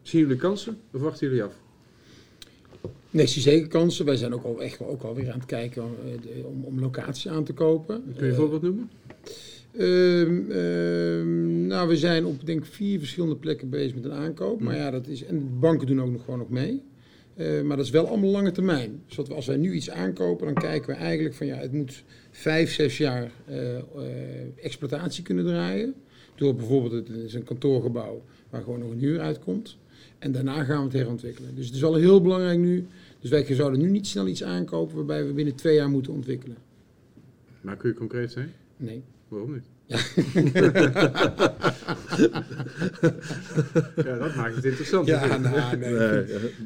Zien 0.03 0.21
jullie 0.21 0.37
kansen 0.37 0.79
of 0.93 1.01
wachten 1.01 1.27
jullie 1.27 1.43
af? 1.43 1.55
Nee, 3.11 3.27
zie 3.27 3.43
zeker 3.43 3.69
kansen. 3.69 4.05
Wij 4.05 4.17
zijn 4.17 4.35
ook 4.35 4.45
al 4.45 4.63
echt 4.63 4.81
ook 4.81 5.03
alweer 5.03 5.31
aan 5.33 5.39
het 5.39 5.47
kijken 5.47 5.83
om, 6.45 6.65
om 6.65 6.81
locaties 6.81 7.29
aan 7.29 7.45
te 7.45 7.53
kopen. 7.53 8.03
Kun 8.17 8.25
je 8.25 8.31
een 8.31 8.37
voorbeeld 8.37 8.63
noemen? 8.63 8.91
Ehm, 9.77 10.51
ehm, 10.51 11.67
nou, 11.67 11.89
we 11.89 11.97
zijn 11.97 12.25
op 12.25 12.47
denk 12.47 12.67
vier 12.67 12.99
verschillende 12.99 13.37
plekken 13.37 13.71
bezig 13.71 13.95
met 13.95 14.05
een 14.05 14.13
aankoop. 14.13 14.61
Maar 14.61 14.77
ja, 14.77 14.91
dat 14.91 15.07
is. 15.07 15.25
En 15.25 15.59
banken 15.59 15.87
doen 15.87 16.03
ook 16.03 16.11
nog 16.11 16.25
gewoon 16.25 16.39
nog 16.39 16.51
mee. 16.51 16.83
Uh, 17.41 17.63
maar 17.63 17.77
dat 17.77 17.87
is 17.87 17.93
wel 17.93 18.09
allemaal 18.09 18.31
lange 18.31 18.51
termijn. 18.51 19.03
Dus 19.07 19.31
als 19.31 19.47
wij 19.47 19.57
nu 19.57 19.73
iets 19.73 19.91
aankopen, 19.91 20.47
dan 20.47 20.63
kijken 20.63 20.91
we 20.91 20.97
eigenlijk 20.97 21.35
van 21.35 21.47
ja, 21.47 21.57
het 21.57 21.73
moet 21.73 22.05
vijf, 22.31 22.73
zes 22.73 22.99
jaar 22.99 23.31
uh, 23.49 23.73
uh, 23.73 23.83
exploitatie 24.63 25.23
kunnen 25.23 25.45
draaien. 25.45 25.95
Door 26.35 26.55
bijvoorbeeld, 26.55 27.09
het 27.09 27.17
is 27.17 27.35
een 27.35 27.45
kantoorgebouw 27.45 28.23
waar 28.51 28.63
gewoon 28.63 28.79
nog 28.79 28.91
een 28.91 28.99
huur 28.99 29.21
uitkomt. 29.21 29.77
En 30.19 30.33
daarna 30.33 30.65
gaan 30.65 30.79
we 30.79 30.85
het 30.85 30.93
herontwikkelen. 30.93 31.55
Dus 31.55 31.67
het 31.67 31.75
is 31.75 31.81
wel 31.81 31.95
heel 31.95 32.23
belangrijk 32.23 32.59
nu. 32.59 32.87
Dus 33.21 33.31
wij 33.31 33.55
zouden 33.55 33.81
nu 33.81 33.91
niet 33.91 34.07
snel 34.07 34.27
iets 34.27 34.45
aankopen 34.45 34.97
waarbij 34.97 35.27
we 35.27 35.33
binnen 35.33 35.55
twee 35.55 35.75
jaar 35.75 35.91
moeten 35.91 36.13
ontwikkelen. 36.13 36.57
Maar 37.61 37.77
kun 37.77 37.89
je 37.89 37.95
concreet 37.95 38.33
zijn? 38.33 38.53
Nee. 38.77 39.03
Waarom 39.29 39.53
niet? 39.53 39.65
Ja. 39.91 39.99
ja, 44.05 44.19
dat 44.19 44.35
maakt 44.35 44.55
het 44.55 44.65
interessant. 44.65 45.07
Ja, 45.07 45.37
nou, 45.37 45.77
nee, 45.77 45.91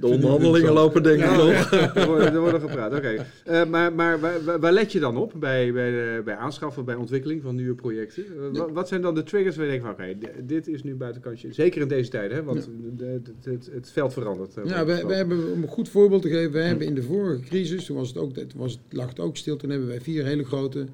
de 0.01 0.07
onderhandelingen 0.07 0.73
lopen 0.73 1.03
denk 1.03 1.23
ik 1.23 1.31
nog. 1.31 1.73
er, 1.73 2.07
worden, 2.07 2.33
er 2.33 2.41
worden 2.41 2.61
gepraat, 2.61 2.95
oké. 2.95 3.27
Uh, 3.51 3.65
maar 3.65 3.93
maar 3.93 4.21
waar, 4.21 4.61
waar, 4.61 4.73
let 4.73 4.93
je 4.93 5.01
dan 5.01 5.17
op 5.17 5.33
bij, 5.37 5.73
bij, 5.73 6.23
bij 6.23 6.37
aanschaffen, 6.37 6.85
bij 6.85 6.95
ontwikkeling 6.95 7.43
van 7.43 7.55
nieuwe 7.55 7.75
projecten? 7.75 8.25
Uh, 8.55 8.63
wat 8.73 8.89
zijn 8.89 9.03
dan 9.03 9.15
de 9.15 9.23
triggers 9.23 9.57
waar 9.57 9.65
je 9.65 9.71
denkt 9.71 9.87
van, 9.87 9.95
oké, 9.95 10.15
dit 10.43 10.69
is 10.69 10.83
nu 10.83 10.95
buitenkantje. 10.95 11.53
Zeker 11.53 11.81
in 11.81 11.89
deze 11.89 12.11
tijden, 12.11 12.37
hè, 12.37 12.43
want 12.43 12.69
de, 12.97 13.21
de, 13.23 13.51
het, 13.51 13.71
het, 13.73 13.91
veld 13.91 14.13
verandert. 14.13 14.57
Uh, 14.57 14.65
ja, 14.65 14.85
we, 14.85 15.07
we, 15.07 15.15
hebben, 15.15 15.53
om 15.53 15.63
een 15.63 15.69
goed 15.69 15.89
voorbeeld 15.89 16.23
te 16.23 16.29
geven, 16.29 16.53
we 16.53 16.59
hebben 16.59 16.87
in 16.87 16.95
de 16.95 17.03
vorige 17.03 17.41
crisis, 17.41 17.85
toen 17.85 17.97
was 17.97 18.09
het 18.09 18.19
ook, 18.19 18.33
was 18.57 18.73
het, 18.73 18.81
lag 18.91 19.09
het 19.09 19.21
ook 19.21 19.37
stil, 19.37 19.57
toen 19.57 19.71
hebben 19.71 19.89
wij 19.89 20.01
vier 20.01 20.25
hele 20.25 20.45
grote 20.45 20.87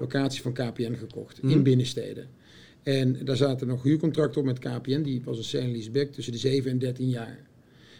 locaties 0.00 0.40
van 0.40 0.52
KPN 0.52 0.94
gekocht, 0.94 1.42
in 1.42 1.48
mhm. 1.48 1.62
binnensteden. 1.62 2.26
En 2.82 3.24
daar 3.24 3.36
zaten 3.36 3.66
nog 3.66 3.82
huurcontracten 3.82 4.40
op 4.40 4.46
met 4.46 4.58
KPN, 4.58 5.02
die 5.02 5.22
was 5.24 5.38
een 5.38 5.44
sale 5.44 5.68
leaseback 5.68 6.12
tussen 6.12 6.32
de 6.32 6.38
7 6.38 6.70
en 6.70 6.78
13 6.78 7.08
jaar. 7.08 7.46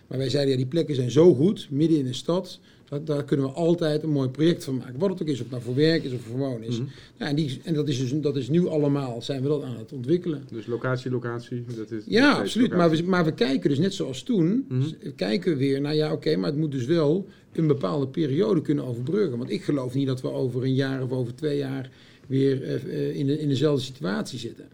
Maar 0.06 0.18
wij 0.18 0.30
zeiden, 0.30 0.52
ja, 0.52 0.56
die 0.56 0.66
plekken 0.66 0.94
zijn 0.94 1.10
zo 1.10 1.34
goed, 1.34 1.68
midden 1.70 1.98
in 1.98 2.04
de 2.04 2.12
stad, 2.12 2.60
dat, 2.88 3.06
daar 3.06 3.24
kunnen 3.24 3.46
we 3.46 3.52
altijd 3.52 4.02
een 4.02 4.10
mooi 4.10 4.28
project 4.28 4.64
van 4.64 4.76
maken. 4.76 4.98
Wat 4.98 5.10
het 5.10 5.22
ook 5.22 5.28
is, 5.28 5.34
of 5.34 5.40
het 5.40 5.50
nou 5.50 5.62
voor 5.62 5.74
werk 5.74 6.04
is 6.04 6.12
of 6.12 6.20
voor 6.20 6.38
wonen 6.38 6.68
is. 6.68 6.78
Mm 6.78 6.88
en 7.16 7.36
die, 7.36 7.60
en 7.64 7.74
dat, 7.74 7.88
is 7.88 7.98
dus, 7.98 8.12
dat 8.20 8.36
is 8.36 8.48
nu 8.48 8.66
allemaal, 8.66 9.22
zijn 9.22 9.42
we 9.42 9.48
dat 9.48 9.62
aan 9.62 9.76
het 9.76 9.92
ontwikkelen. 9.92 10.42
Dus 10.50 10.66
locatie, 10.66 11.10
locatie, 11.10 11.64
dat 11.76 11.90
is... 11.90 12.02
Ja, 12.06 12.32
absoluut. 12.32 12.70
Maar 12.70 12.90
we, 12.90 13.02
maar 13.02 13.24
we 13.24 13.32
kijken 13.32 13.70
dus 13.70 13.78
net 13.78 13.94
zoals 13.94 14.22
toen, 14.22 14.64
mm 14.68 14.86
kijken 15.16 15.52
we 15.52 15.58
weer 15.58 15.80
naar, 15.80 15.94
ja 15.94 16.12
oké, 16.12 16.36
maar 16.36 16.50
het 16.50 16.58
moet 16.58 16.72
dus 16.72 16.84
wel 16.84 17.26
een 17.52 17.66
bepaalde 17.66 18.06
periode 18.06 18.62
kunnen 18.62 18.84
overbruggen. 18.84 19.38
Want 19.38 19.50
ik 19.50 19.62
geloof 19.62 19.94
niet 19.94 20.06
dat 20.06 20.20
we 20.20 20.30
over 20.30 20.62
een 20.62 20.74
jaar 20.74 21.02
of 21.02 21.10
over 21.10 21.34
twee 21.34 21.56
jaar 21.56 21.90
weer 22.26 22.62
uh, 22.62 23.16
in, 23.16 23.26
de, 23.26 23.38
in 23.38 23.48
dezelfde 23.48 23.84
situatie 23.84 24.38
zitten. 24.38 24.64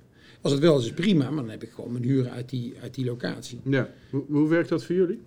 Als 0.41 0.53
het 0.53 0.63
wel 0.63 0.79
is, 0.79 0.85
is 0.85 0.93
prima, 0.93 1.31
maar 1.31 1.43
dan 1.43 1.51
heb 1.51 1.63
ik 1.63 1.71
gewoon 1.71 1.93
mijn 1.93 2.05
huur 2.05 2.29
uit 2.29 2.51
die, 2.51 2.75
uit 2.83 2.95
die 2.95 3.05
locatie. 3.05 3.59
Ja, 3.65 3.91
hoe, 4.11 4.25
hoe 4.29 4.49
werkt 4.49 4.69
dat 4.69 4.85
voor 4.85 4.95
jullie? 4.95 5.21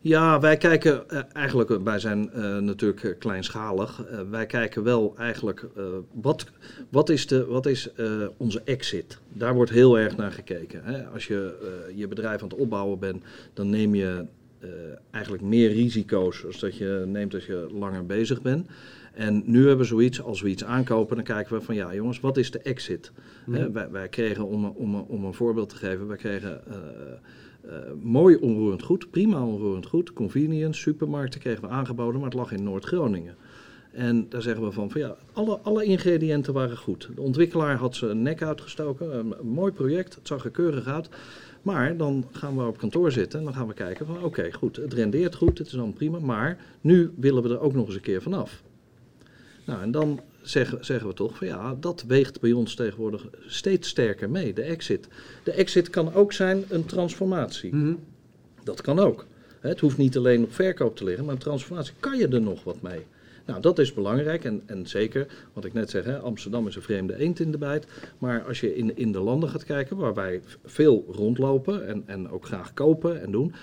Ja, 0.00 0.40
wij 0.40 0.56
kijken 0.56 1.04
uh, 1.12 1.20
eigenlijk, 1.32 1.78
wij 1.84 1.98
zijn 1.98 2.30
uh, 2.34 2.58
natuurlijk 2.58 3.16
kleinschalig. 3.18 4.04
Uh, 4.10 4.20
wij 4.30 4.46
kijken 4.46 4.82
wel 4.82 5.14
eigenlijk, 5.18 5.66
wat, 6.12 6.46
wat 6.88 7.08
is, 7.08 7.26
de, 7.26 7.46
wat 7.46 7.66
is 7.66 7.90
onze 8.36 8.62
exit? 8.64 9.18
Daar 9.32 9.54
wordt 9.54 9.70
heel 9.70 9.98
erg 9.98 10.16
naar 10.16 10.32
gekeken. 10.32 10.84
Hè? 10.84 11.06
Als 11.06 11.26
je 11.26 11.54
je 11.94 12.08
bedrijf 12.08 12.42
aan 12.42 12.48
het 12.48 12.58
opbouwen 12.58 12.98
bent, 12.98 13.24
dan 13.52 13.70
neem 13.70 13.94
je 13.94 14.24
eigenlijk 15.10 15.42
meer 15.42 15.72
risico's 15.72 16.46
als 16.46 16.58
dat 16.60 16.76
je 16.76 17.02
neemt 17.06 17.34
als 17.34 17.46
je 17.46 17.66
langer 17.70 18.06
bezig 18.06 18.42
bent. 18.42 18.66
En 19.14 19.42
nu 19.46 19.58
hebben 19.58 19.78
we 19.78 19.84
zoiets, 19.84 20.22
als 20.22 20.42
we 20.42 20.48
iets 20.48 20.64
aankopen, 20.64 21.16
dan 21.16 21.24
kijken 21.24 21.58
we 21.58 21.64
van 21.64 21.74
ja 21.74 21.94
jongens, 21.94 22.20
wat 22.20 22.36
is 22.36 22.50
de 22.50 22.58
exit? 22.58 23.12
Mhm. 23.46 23.72
wij, 23.72 23.90
wij, 23.90 24.08
kregen, 24.08 24.46
om, 24.46 24.64
om, 24.64 24.94
om 24.94 25.24
een 25.24 25.34
voorbeeld 25.34 25.68
te 25.68 25.76
geven, 25.76 26.06
wij 26.06 26.16
kregen 26.16 26.60
uh, 27.66 27.72
mooi 28.02 28.36
onroerend 28.36 28.82
goed, 28.82 29.10
prima 29.10 29.46
onroerend 29.46 29.86
goed, 29.86 30.12
convenience, 30.12 30.80
supermarkten 30.80 31.40
kregen 31.40 31.62
we 31.62 31.68
aangeboden, 31.68 32.14
maar 32.20 32.30
het 32.30 32.38
lag 32.38 32.52
in 32.52 32.62
Noord-Groningen. 32.62 33.36
En 33.92 34.26
daar 34.28 34.42
zeggen 34.42 34.64
we 34.64 34.72
van, 34.72 34.90
van 34.90 35.00
ja, 35.00 35.16
alle, 35.32 35.58
alle 35.58 35.84
ingrediënten 35.84 36.52
waren 36.52 36.76
goed. 36.76 37.08
De 37.14 37.20
ontwikkelaar 37.20 37.76
had 37.76 37.96
zijn 37.96 38.22
nek 38.22 38.42
uitgestoken, 38.42 39.18
een, 39.18 39.34
mooi 39.42 39.72
project, 39.72 40.14
het 40.14 40.26
zag 40.26 40.44
er 40.44 40.50
keurig 40.50 40.86
uit. 40.86 41.08
Maar 41.62 41.96
dan 41.96 42.24
gaan 42.32 42.56
we 42.56 42.66
op 42.66 42.78
kantoor 42.78 43.12
zitten 43.12 43.38
en 43.38 43.44
dan 43.44 43.54
gaan 43.54 43.66
we 43.66 43.74
kijken 43.74 44.06
van 44.06 44.24
oké, 44.24 44.52
goed, 44.52 44.76
het 44.76 44.92
rendeert 44.92 45.34
goed, 45.34 45.58
het 45.58 45.66
is 45.66 45.72
dan 45.72 45.92
prima, 45.92 46.18
maar 46.18 46.58
nu 46.80 47.12
willen 47.16 47.42
we 47.42 47.48
er 47.48 47.60
ook 47.60 47.74
nog 47.74 47.86
eens 47.86 47.94
een 47.94 48.00
keer 48.00 48.22
vanaf. 48.22 48.62
Nou, 49.64 49.82
en 49.82 49.90
dan 49.90 50.20
zeggen, 50.50 50.84
zeggen 50.84 51.08
we 51.08 51.14
toch 51.14 51.36
van 51.36 51.46
ja, 51.46 51.76
dat 51.80 52.04
weegt 52.06 52.40
bij 52.40 52.52
ons 52.52 52.74
tegenwoordig 52.74 53.26
steeds 53.46 53.88
sterker 53.88 54.30
mee, 54.30 54.52
de 54.52 54.62
exit. 54.62 55.08
De 55.44 55.52
exit 55.52 55.90
kan 55.90 56.14
ook 56.14 56.32
zijn 56.32 56.64
een 56.68 56.86
transformatie. 56.86 57.74
Mhm. 57.74 57.94
Dat 58.64 58.80
kan 58.80 58.98
ook. 58.98 59.26
Het 59.60 59.80
hoeft 59.80 59.96
niet 59.96 60.16
alleen 60.16 60.42
op 60.42 60.54
verkoop 60.54 60.96
te 60.96 61.04
liggen, 61.04 61.24
maar 61.24 61.34
een 61.34 61.40
transformatie 61.40 61.94
kan 62.00 62.18
je 62.18 62.28
er 62.28 62.40
nog 62.40 62.64
wat 62.64 62.82
mee. 62.82 63.06
Nou, 63.48 63.60
dat 63.60 63.78
is 63.78 63.94
belangrijk 63.94 64.44
en, 64.44 64.62
en 64.66 64.86
zeker, 64.86 65.26
wat 65.52 65.64
ik 65.64 65.72
net 65.72 65.90
zeg, 65.90 66.04
hè, 66.04 66.18
Amsterdam 66.18 66.66
is 66.66 66.76
een 66.76 66.82
vreemde 66.82 67.16
eend 67.18 67.40
in 67.40 67.50
de 67.50 67.58
bijt. 67.58 67.86
Maar 68.18 68.42
als 68.42 68.60
je 68.60 68.76
in, 68.76 68.96
in 68.96 69.12
de 69.12 69.20
landen 69.20 69.48
gaat 69.48 69.64
kijken 69.64 69.96
waar 69.96 70.14
wij 70.14 70.40
veel 70.64 71.04
rondlopen 71.10 71.86
en, 71.86 72.02
en 72.06 72.30
ook 72.30 72.44
graag 72.44 72.74
kopen 72.74 73.20
en 73.22 73.30
doen, 73.30 73.54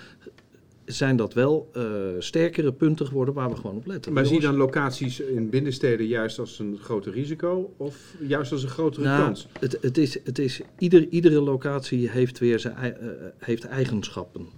zijn 0.86 1.16
dat 1.16 1.34
wel 1.34 1.70
uh, 1.76 1.82
sterkere 2.18 2.72
punten 2.72 3.06
geworden 3.06 3.34
waar 3.34 3.50
we 3.50 3.56
gewoon 3.56 3.76
op 3.76 3.86
letten. 3.86 4.12
Maar 4.12 4.26
zie 4.26 4.34
je 4.34 4.42
dan 4.42 4.56
locaties 4.56 5.20
in 5.20 5.50
binnensteden 5.50 6.06
juist 6.06 6.38
als 6.38 6.58
een 6.58 6.78
groter 6.82 7.12
risico 7.12 7.74
of 7.76 8.14
juist 8.20 8.52
als 8.52 8.62
een 8.62 8.68
grotere 8.68 9.04
nou, 9.06 9.24
kans? 9.24 9.48
Het, 9.60 9.78
het, 9.80 9.98
is, 9.98 10.18
het 10.24 10.38
is, 10.38 10.60
ieder, 10.78 11.08
iedere 11.08 11.40
locatie 11.40 12.10
heeft 12.10 12.38
weer 12.38 12.58
zijn 12.58 12.96
uh, 13.02 13.08
heeft 13.38 13.64
eigenschappen. 13.64 14.48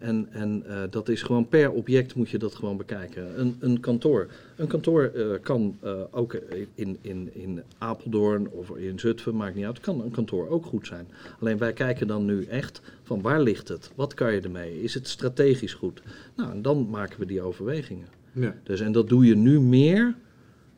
En, 0.00 0.28
en 0.30 0.64
uh, 0.66 0.82
dat 0.90 1.08
is 1.08 1.22
gewoon 1.22 1.48
per 1.48 1.70
object 1.70 2.14
moet 2.14 2.30
je 2.30 2.38
dat 2.38 2.54
gewoon 2.54 2.76
bekijken. 2.76 3.40
Een, 3.40 3.56
een 3.60 3.80
kantoor. 3.80 4.28
Een 4.56 4.66
kantoor 4.66 5.12
uh, 5.14 5.26
kan 5.42 5.78
uh, 5.84 6.00
ook 6.10 6.34
in, 6.74 6.98
in, 7.00 7.30
in 7.32 7.62
Apeldoorn 7.78 8.48
of 8.50 8.76
in 8.76 8.98
Zutphen, 8.98 9.36
maakt 9.36 9.54
niet 9.54 9.64
uit, 9.64 9.80
kan 9.80 10.00
een 10.00 10.10
kantoor 10.10 10.48
ook 10.48 10.66
goed 10.66 10.86
zijn. 10.86 11.06
Alleen 11.40 11.58
wij 11.58 11.72
kijken 11.72 12.06
dan 12.06 12.24
nu 12.24 12.44
echt 12.44 12.80
van 13.02 13.20
waar 13.20 13.40
ligt 13.40 13.68
het? 13.68 13.90
Wat 13.94 14.14
kan 14.14 14.32
je 14.32 14.40
ermee? 14.40 14.82
Is 14.82 14.94
het 14.94 15.08
strategisch 15.08 15.74
goed? 15.74 16.02
Nou, 16.36 16.50
en 16.50 16.62
dan 16.62 16.90
maken 16.90 17.18
we 17.18 17.26
die 17.26 17.42
overwegingen. 17.42 18.06
Ja. 18.32 18.54
Dus, 18.62 18.80
en 18.80 18.92
dat 18.92 19.08
doe 19.08 19.26
je 19.26 19.36
nu 19.36 19.60
meer, 19.60 20.14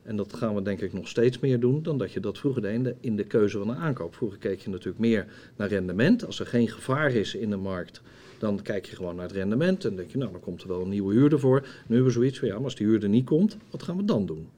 en 0.02 0.16
dat 0.16 0.34
gaan 0.34 0.54
we 0.54 0.62
denk 0.62 0.80
ik 0.80 0.92
nog 0.92 1.08
steeds 1.08 1.38
meer 1.38 1.60
doen, 1.60 1.82
dan 1.82 1.98
dat 1.98 2.12
je 2.12 2.20
dat 2.20 2.38
vroeger 2.38 2.62
deed 2.62 2.94
in 3.00 3.16
de 3.16 3.24
keuze 3.24 3.58
van 3.58 3.68
een 3.68 3.76
aankoop. 3.76 4.14
Vroeger 4.14 4.38
keek 4.38 4.60
je 4.60 4.70
natuurlijk 4.70 4.98
meer 4.98 5.26
naar 5.56 5.68
rendement. 5.68 6.26
Als 6.26 6.40
er 6.40 6.46
geen 6.46 6.68
gevaar 6.68 7.12
is 7.12 7.34
in 7.34 7.50
de 7.50 7.56
markt 7.56 8.00
dan 8.38 8.62
kijk 8.62 8.86
je 8.86 8.96
gewoon 8.96 9.14
naar 9.14 9.24
het 9.24 9.36
rendement 9.36 9.84
en 9.84 9.96
denk 9.96 10.10
je, 10.10 10.18
nou, 10.18 10.32
dan 10.32 10.40
komt 10.40 10.62
er 10.62 10.68
wel 10.68 10.80
een 10.80 10.88
nieuwe 10.88 11.14
huurder 11.14 11.40
voor. 11.40 11.60
Nu 11.60 11.94
hebben 11.94 12.04
we 12.04 12.10
zoiets 12.10 12.38
van, 12.38 12.48
ja, 12.48 12.54
maar 12.54 12.64
als 12.64 12.74
die 12.74 12.86
huurder 12.86 13.08
niet 13.08 13.24
komt, 13.24 13.56
wat 13.70 13.82
gaan 13.82 13.96
we 13.96 14.04
dan 14.04 14.26
doen? 14.26 14.48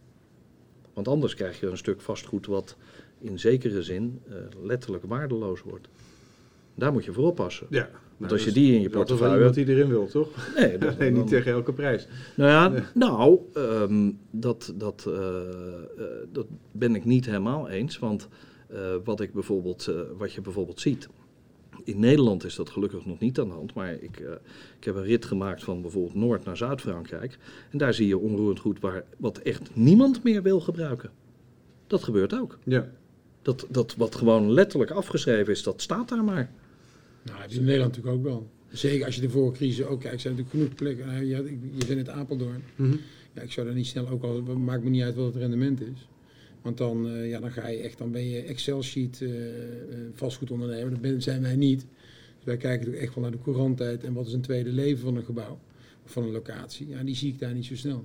Want 0.93 1.09
anders 1.09 1.35
krijg 1.35 1.61
je 1.61 1.67
een 1.67 1.77
stuk 1.77 2.01
vastgoed 2.01 2.47
wat 2.47 2.77
in 3.19 3.39
zekere 3.39 3.83
zin 3.83 4.21
uh, 4.29 4.35
letterlijk 4.63 5.05
waardeloos 5.05 5.63
wordt. 5.63 5.89
Daar 6.75 6.93
moet 6.93 7.05
je 7.05 7.13
voor 7.13 7.27
oppassen. 7.27 7.67
Ja, 7.71 7.89
Want 7.91 8.19
nou, 8.19 8.33
als 8.33 8.45
je 8.45 8.53
die 8.53 8.75
in 8.75 8.81
je 8.81 8.91
portefeuille... 8.91 9.43
Dat 9.43 9.57
is 9.57 9.65
die 9.65 9.75
erin 9.75 9.89
wil, 9.89 10.07
toch? 10.07 10.53
Nee, 10.57 10.79
dat, 10.79 10.97
nee 10.99 11.11
niet 11.11 11.27
tegen 11.27 11.53
elke 11.53 11.73
prijs. 11.73 12.09
Nou 12.37 12.51
ja, 12.51 12.85
nou, 12.95 13.41
um, 13.57 14.19
dat, 14.31 14.73
dat, 14.77 15.05
uh, 15.09 15.15
uh, 15.15 16.05
dat 16.33 16.47
ben 16.73 16.95
ik 16.95 17.05
niet 17.05 17.27
helemaal 17.27 17.69
eens. 17.69 17.99
Want 17.99 18.29
wat, 19.05 19.21
ik 19.21 19.33
bijvoorbeeld, 19.33 19.93
wat 20.19 20.33
je 20.33 20.41
bijvoorbeeld 20.41 20.81
ziet... 20.81 21.09
In 21.85 22.01
Nederland 22.01 22.45
is 22.45 22.55
dat 22.55 22.71
gelukkig 22.71 23.07
nog 23.07 23.19
niet 23.19 23.39
aan 23.39 23.49
de 23.49 23.55
hand, 23.55 23.75
maar 23.75 23.93
ik, 23.93 24.21
uh, 24.21 24.31
ik 24.79 24.85
heb 24.85 24.95
een 24.95 25.05
rit 25.05 25.25
gemaakt 25.25 25.65
van 25.65 25.83
bijvoorbeeld 25.83 26.15
Noord 26.15 26.45
naar 26.45 26.57
Zuid-Frankrijk. 26.57 27.39
En 27.71 27.79
daar 27.79 27.95
zie 27.95 28.07
je 28.07 28.19
onroerend 28.19 28.59
goed 28.59 28.81
waar, 28.81 29.05
wat 29.17 29.39
echt 29.39 29.71
niemand 29.73 30.23
meer 30.23 30.43
wil 30.43 30.61
gebruiken. 30.61 31.11
Dat 31.87 32.03
gebeurt 32.03 32.35
ook. 32.35 32.59
Ja. 32.65 32.91
Dat, 33.43 33.67
dat 33.69 33.95
wat 33.97 34.15
gewoon 34.15 34.51
letterlijk 34.53 34.91
afgeschreven 34.91 35.53
is, 35.53 35.63
dat 35.63 35.83
staat 35.83 36.09
daar 36.09 36.25
maar. 36.25 36.51
Nou, 37.23 37.41
dat 37.41 37.51
is 37.51 37.57
in 37.57 37.65
Nederland 37.65 37.97
natuurlijk 37.97 38.17
ook 38.17 38.33
wel. 38.33 38.51
Zeker 38.69 39.07
als 39.07 39.15
je 39.15 39.21
de 39.21 39.31
vorige 39.31 39.57
crisis 39.57 39.85
ook 39.85 40.01
kijkt, 40.01 40.21
zijn 40.21 40.35
natuurlijk 40.35 40.63
genoeg 40.63 40.79
plekken. 40.79 41.07
Nou, 41.07 41.25
je, 41.25 41.59
je 41.73 41.87
bent 41.87 41.99
net 41.99 42.09
Apeldoorn. 42.09 42.63
Mm 42.77 43.01
Ja, 43.35 43.43
ik 43.43 43.53
zou 43.53 43.67
daar 43.67 43.75
niet 43.75 43.87
snel 43.87 44.09
ook 44.09 44.23
al, 44.23 44.43
maakt 44.43 44.85
me 44.85 44.91
niet 44.91 45.03
uit 45.03 45.15
wat 45.15 45.27
het 45.27 45.37
rendement 45.37 45.81
is. 45.81 46.09
Want 46.63 46.79
dan, 46.79 47.07
uh, 47.07 47.29
ja, 47.29 47.41
dan 47.41 47.51
ga 47.51 47.69
je 47.69 47.79
echt, 47.79 47.99
dan 47.99 48.11
ben 48.11 48.29
je 48.29 48.43
Excel-sheet 48.43 49.21
uh, 49.21 49.31
vastgoedondernemer. 50.13 51.03
Dat 51.03 51.23
zijn 51.23 51.43
wij 51.43 51.57
niet. 51.57 51.81
Dus 52.37 52.45
wij 52.45 52.57
kijken 52.57 52.79
natuurlijk 52.79 53.05
echt 53.05 53.15
wel 53.15 53.23
naar 53.23 53.33
de 53.33 53.43
couranttijd 53.43 54.05
en 54.05 54.13
wat 54.13 54.27
is 54.27 54.33
een 54.33 54.41
tweede 54.41 54.73
leven 54.73 55.01
van 55.01 55.17
een 55.17 55.25
gebouw 55.25 55.59
of 56.05 56.13
van 56.13 56.23
een 56.23 56.31
locatie. 56.31 56.89
Ja, 56.89 57.03
die 57.03 57.15
zie 57.15 57.33
ik 57.33 57.39
daar 57.39 57.55
niet 57.55 57.65
zo 57.65 57.77
snel. 57.77 58.05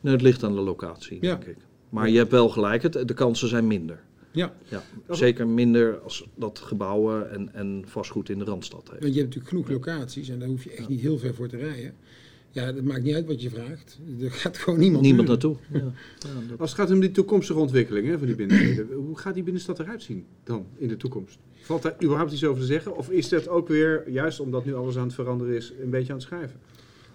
Nou, 0.00 0.16
het 0.16 0.22
ligt 0.22 0.42
aan 0.42 0.54
de 0.54 0.60
locatie, 0.60 1.20
denk 1.20 1.44
ik. 1.44 1.56
Maar 1.88 2.08
je 2.08 2.18
hebt 2.18 2.30
wel 2.30 2.48
gelijk, 2.48 2.82
het, 2.82 2.92
de 2.92 3.14
kansen 3.14 3.48
zijn 3.48 3.66
minder. 3.66 4.02
Ja. 4.30 4.54
ja. 4.68 4.82
Zeker 5.08 5.48
minder 5.48 5.98
als 5.98 6.28
dat 6.34 6.58
gebouwen 6.58 7.30
en, 7.30 7.54
en 7.54 7.82
vastgoed 7.86 8.28
in 8.28 8.38
de 8.38 8.44
Randstad 8.44 8.88
heeft. 8.88 9.02
Want 9.02 9.14
je 9.14 9.20
hebt 9.20 9.34
natuurlijk 9.34 9.48
genoeg 9.48 9.68
locaties 9.68 10.28
en 10.28 10.38
daar 10.38 10.48
hoef 10.48 10.64
je 10.64 10.70
echt 10.70 10.88
niet 10.88 11.00
heel 11.00 11.18
ver 11.18 11.34
voor 11.34 11.48
te 11.48 11.56
rijden. 11.56 11.94
Ja, 12.54 12.72
dat 12.72 12.84
maakt 12.84 13.02
niet 13.02 13.14
uit 13.14 13.26
wat 13.26 13.42
je 13.42 13.50
vraagt. 13.50 13.98
Er 14.20 14.30
gaat 14.30 14.58
gewoon 14.58 14.78
niemand, 14.78 15.04
niemand 15.04 15.28
naartoe. 15.28 15.56
Ja. 15.72 15.78
Ja, 15.78 16.54
Als 16.58 16.70
het 16.70 16.80
gaat 16.80 16.90
om 16.90 17.00
die 17.00 17.10
toekomstige 17.10 17.58
ontwikkeling 17.58 18.06
hè, 18.06 18.18
van 18.18 18.26
die 18.26 18.36
binnensteden, 18.36 18.92
hoe 19.06 19.18
gaat 19.18 19.34
die 19.34 19.42
binnenstad 19.42 19.78
eruit 19.78 20.02
zien 20.02 20.24
dan 20.44 20.66
in 20.76 20.88
de 20.88 20.96
toekomst? 20.96 21.38
Valt 21.60 21.82
daar 21.82 21.96
überhaupt 22.02 22.32
iets 22.32 22.44
over 22.44 22.60
te 22.60 22.66
zeggen? 22.66 22.96
Of 22.96 23.10
is 23.10 23.28
dat 23.28 23.48
ook 23.48 23.68
weer, 23.68 24.10
juist 24.10 24.40
omdat 24.40 24.64
nu 24.64 24.74
alles 24.74 24.96
aan 24.96 25.04
het 25.04 25.14
veranderen 25.14 25.56
is, 25.56 25.72
een 25.82 25.90
beetje 25.90 26.12
aan 26.12 26.18
het 26.18 26.26
schrijven? 26.26 26.60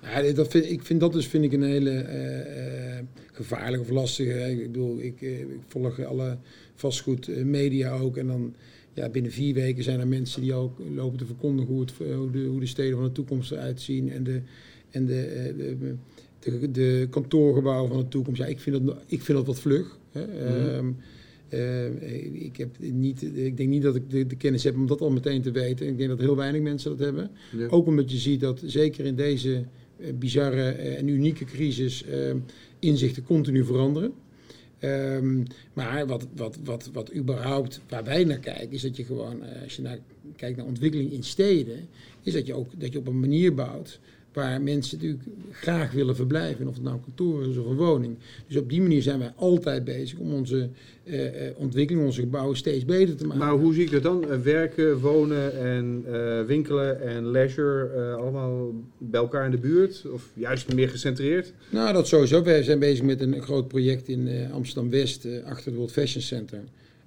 Ja, 0.02 0.34
dat 0.34 0.48
vind, 0.48 0.66
ik 0.66 0.84
vind 0.84 1.00
dat 1.00 1.14
dus 1.14 1.28
vind 1.28 1.44
ik 1.44 1.54
een 1.54 1.64
hele 1.64 1.92
uh, 1.92 3.06
gevaarlijke 3.32 3.86
of 3.86 3.92
lastige. 3.92 4.52
Ik 4.52 4.72
bedoel, 4.72 5.00
ik, 5.00 5.22
uh, 5.22 5.40
ik 5.40 5.60
volg 5.68 6.04
alle 6.04 6.38
vastgoedmedia 6.76 7.98
ook. 7.98 8.18
En 8.18 8.28
dan 8.28 8.56
ja, 8.94 9.10
binnen 9.10 9.32
vier 9.32 9.54
weken 9.54 9.84
zijn 9.84 10.00
er 10.00 10.08
mensen 10.08 10.42
die 10.42 10.54
ook 10.54 10.80
lopen 10.96 11.18
te 11.18 11.26
verkondigen 11.26 11.74
hoe, 11.74 11.82
het, 11.82 11.94
hoe, 12.16 12.32
de, 12.32 12.44
hoe 12.44 12.60
de 12.60 12.66
steden 12.66 12.96
van 12.96 13.04
de 13.04 13.12
toekomst 13.12 13.52
eruit 13.52 13.82
zien. 13.82 14.12
En 14.12 14.24
de, 14.24 14.42
en 14.90 15.06
de, 15.06 15.54
de, 15.58 16.60
de, 16.60 16.72
de 16.72 17.08
kantoorgebouwen 17.10 17.90
van 17.90 18.00
de 18.00 18.08
toekomst. 18.08 18.42
Ja, 18.42 18.48
ik 18.48 18.60
vind 18.60 18.86
dat, 18.86 18.98
ik 19.08 19.22
vind 19.22 19.38
dat 19.38 19.48
wat 19.48 19.60
vlug. 19.60 19.98
Hè. 20.12 20.26
Mm 20.82 20.96
ik, 22.32 22.58
heb 22.58 22.70
niet, 22.80 23.24
ik 23.24 23.58
denk 23.58 23.70
niet 23.70 23.82
dat 23.82 23.96
ik 23.96 24.10
de, 24.10 24.28
de, 24.28 24.36
kennis 24.36 24.64
heb 24.64 24.76
om 24.76 24.88
dat 24.88 25.02
al 25.02 25.10
meteen 25.10 25.42
te 25.42 25.52
weten. 25.52 25.88
Ik 25.88 25.98
denk 25.98 26.10
dat 26.10 26.20
heel 26.20 26.36
weinig 26.36 26.62
mensen 26.62 26.90
dat 26.90 27.00
hebben. 27.00 27.32
Ook 27.70 27.86
omdat 27.86 28.12
je 28.12 28.18
ziet 28.18 28.40
dat 28.40 28.62
zeker 28.66 29.06
in 29.06 29.16
deze 29.16 29.64
eh, 29.98 30.14
bizarre 30.14 30.70
eh, 30.70 30.98
en 30.98 31.08
unieke 31.08 31.46
crisis 31.46 32.06
uh, 32.10 32.34
inzichten 32.80 33.24
continu 33.24 33.64
veranderen. 33.64 34.14
Um, 34.84 35.46
maar 35.74 36.08
wat, 36.08 36.28
wat, 36.36 36.58
wat, 36.64 36.90
wat 36.94 37.16
überhaupt, 37.16 37.82
waar 37.90 38.04
wij 38.04 38.24
naar 38.24 38.40
kijken, 38.40 38.72
is 38.72 38.82
dat 38.82 38.98
je 38.98 39.04
gewoon, 39.04 39.42
als 39.64 39.76
je 39.76 39.82
naar, 39.82 39.98
kijkt 40.36 40.58
naar 40.58 40.66
ontwikkeling 40.66 41.12
in 41.12 41.24
steden, 41.24 41.88
is 42.24 42.34
dat 42.34 42.46
je 42.46 42.54
ook 42.54 42.68
dat 42.78 42.94
je 42.94 43.00
op 43.00 43.08
een 43.08 43.20
manier 43.20 43.54
bouwt 43.54 44.00
waar 44.34 44.62
mensen 44.62 44.98
natuurlijk 44.98 45.24
graag 45.52 45.92
willen 45.92 46.16
verblijven. 46.16 46.68
Of 46.68 46.74
het 46.74 46.84
nou 46.84 47.00
kantoor 47.00 47.48
is 47.48 47.58
of 47.58 47.66
een 47.66 47.76
woning. 47.76 48.18
Dus 48.48 48.58
op 48.58 48.70
die 48.70 48.82
manier 48.82 49.02
zijn 49.02 49.20
wij 49.20 49.32
altijd 49.36 49.84
bezig 49.84 50.18
om 50.18 50.34
onze 50.34 50.70
uh, 51.04 51.20
ontwikkeling, 51.56 52.06
onze 52.06 52.22
gebouwen 52.22 52.58
steeds 52.58 52.86
beter 52.86 53.16
te 53.16 53.26
maken. 53.26 53.46
Maar 53.46 53.54
hoe 53.54 53.74
zie 53.74 53.84
ik 53.84 53.92
dat 53.92 54.04
dan? 54.04 54.24
Uh, 54.24 54.40
werken, 54.40 55.00
wonen 55.00 55.60
en 55.60 56.06
winkelen 56.46 57.02
en 57.02 57.32
leisure 57.32 58.14
allemaal 58.14 58.74
bij 58.98 59.20
elkaar 59.20 59.46
in 59.46 59.52
de 59.52 59.58
buurt? 59.58 60.06
Of 60.12 60.30
juist 60.34 60.74
meer 60.74 60.90
gecentreerd? 60.90 61.54
Nou, 61.70 61.94
dat 61.94 62.08
sowieso. 62.08 62.44
Wij 62.44 62.64
zijn 62.64 62.80
bezig 62.80 63.06
met 63.06 63.22
een 63.22 63.42
groot 63.42 63.68
project 63.68 64.08
in 64.08 64.48
Amsterdam-West 64.52 65.28
achter 65.46 65.66
het 65.66 65.76
World 65.76 65.92
Fashion 65.92 66.22
Center. 66.22 66.60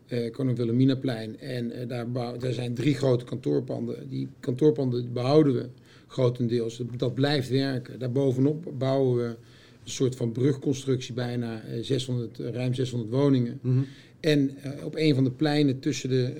Uh, 0.08 0.32
Koning 0.32 0.56
Wilhelminaplein. 0.56 1.40
En 1.40 1.72
daar, 1.88 2.12
daar 2.12 2.52
zijn 2.52 2.74
drie 2.74 2.94
grote 2.94 3.24
kantoorpanden. 3.24 4.08
Die 4.08 4.28
kantoorpanden 4.40 5.12
behouden 5.12 5.54
we 5.54 5.66
grotendeels. 6.12 6.82
Dat 6.96 7.14
blijft 7.14 7.48
werken. 7.48 7.98
Daarbovenop 7.98 8.72
bouwen 8.78 9.16
we 9.16 9.36
een 9.84 9.90
soort 9.90 10.16
van 10.16 10.32
brugconstructie, 10.32 11.14
bijna 11.14 11.62
600, 11.80 12.40
eh, 12.40 12.50
ruim 12.50 12.74
600 12.74 13.10
woningen. 13.10 13.58
Mhm. 13.62 13.82
En 14.20 14.50
uh, 14.64 14.84
op 14.84 14.96
een 14.96 15.14
van 15.14 15.24
de 15.24 15.30
pleinen 15.30 15.78
tussen 15.78 16.08
de 16.08 16.34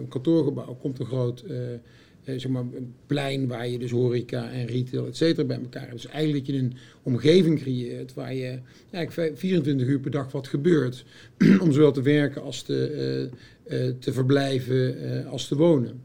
uh, 0.00 0.08
kantoorgebouwen 0.08 0.78
komt 0.78 0.98
een 0.98 1.06
groot 1.06 1.44
uh, 1.48 1.56
zeg 2.24 2.48
maar, 2.48 2.62
een 2.62 2.94
plein 3.06 3.46
waar 3.46 3.68
je 3.68 3.78
dus 3.78 3.90
horeca 3.90 4.50
en 4.50 4.66
retail, 4.66 5.06
et 5.06 5.16
cetera, 5.16 5.46
bij 5.46 5.60
elkaar 5.60 5.82
hebt. 5.82 6.02
Dus 6.02 6.06
eigenlijk 6.06 6.46
dat 6.46 6.54
je 6.54 6.62
een 6.62 6.74
omgeving 7.02 7.60
creëert 7.60 8.14
waar 8.14 8.34
je 8.34 8.58
eigenlijk 8.90 9.38
24 9.38 9.86
uur 9.86 10.00
per 10.00 10.10
dag 10.10 10.32
wat 10.32 10.48
gebeurt. 10.48 11.04
om 11.62 11.72
zowel 11.72 11.92
te 11.92 12.02
werken 12.02 12.42
als 12.42 12.62
te, 12.62 13.28
te 13.98 14.12
verblijven 14.12 15.26
als 15.26 15.48
te 15.48 15.56
wonen. 15.56 16.00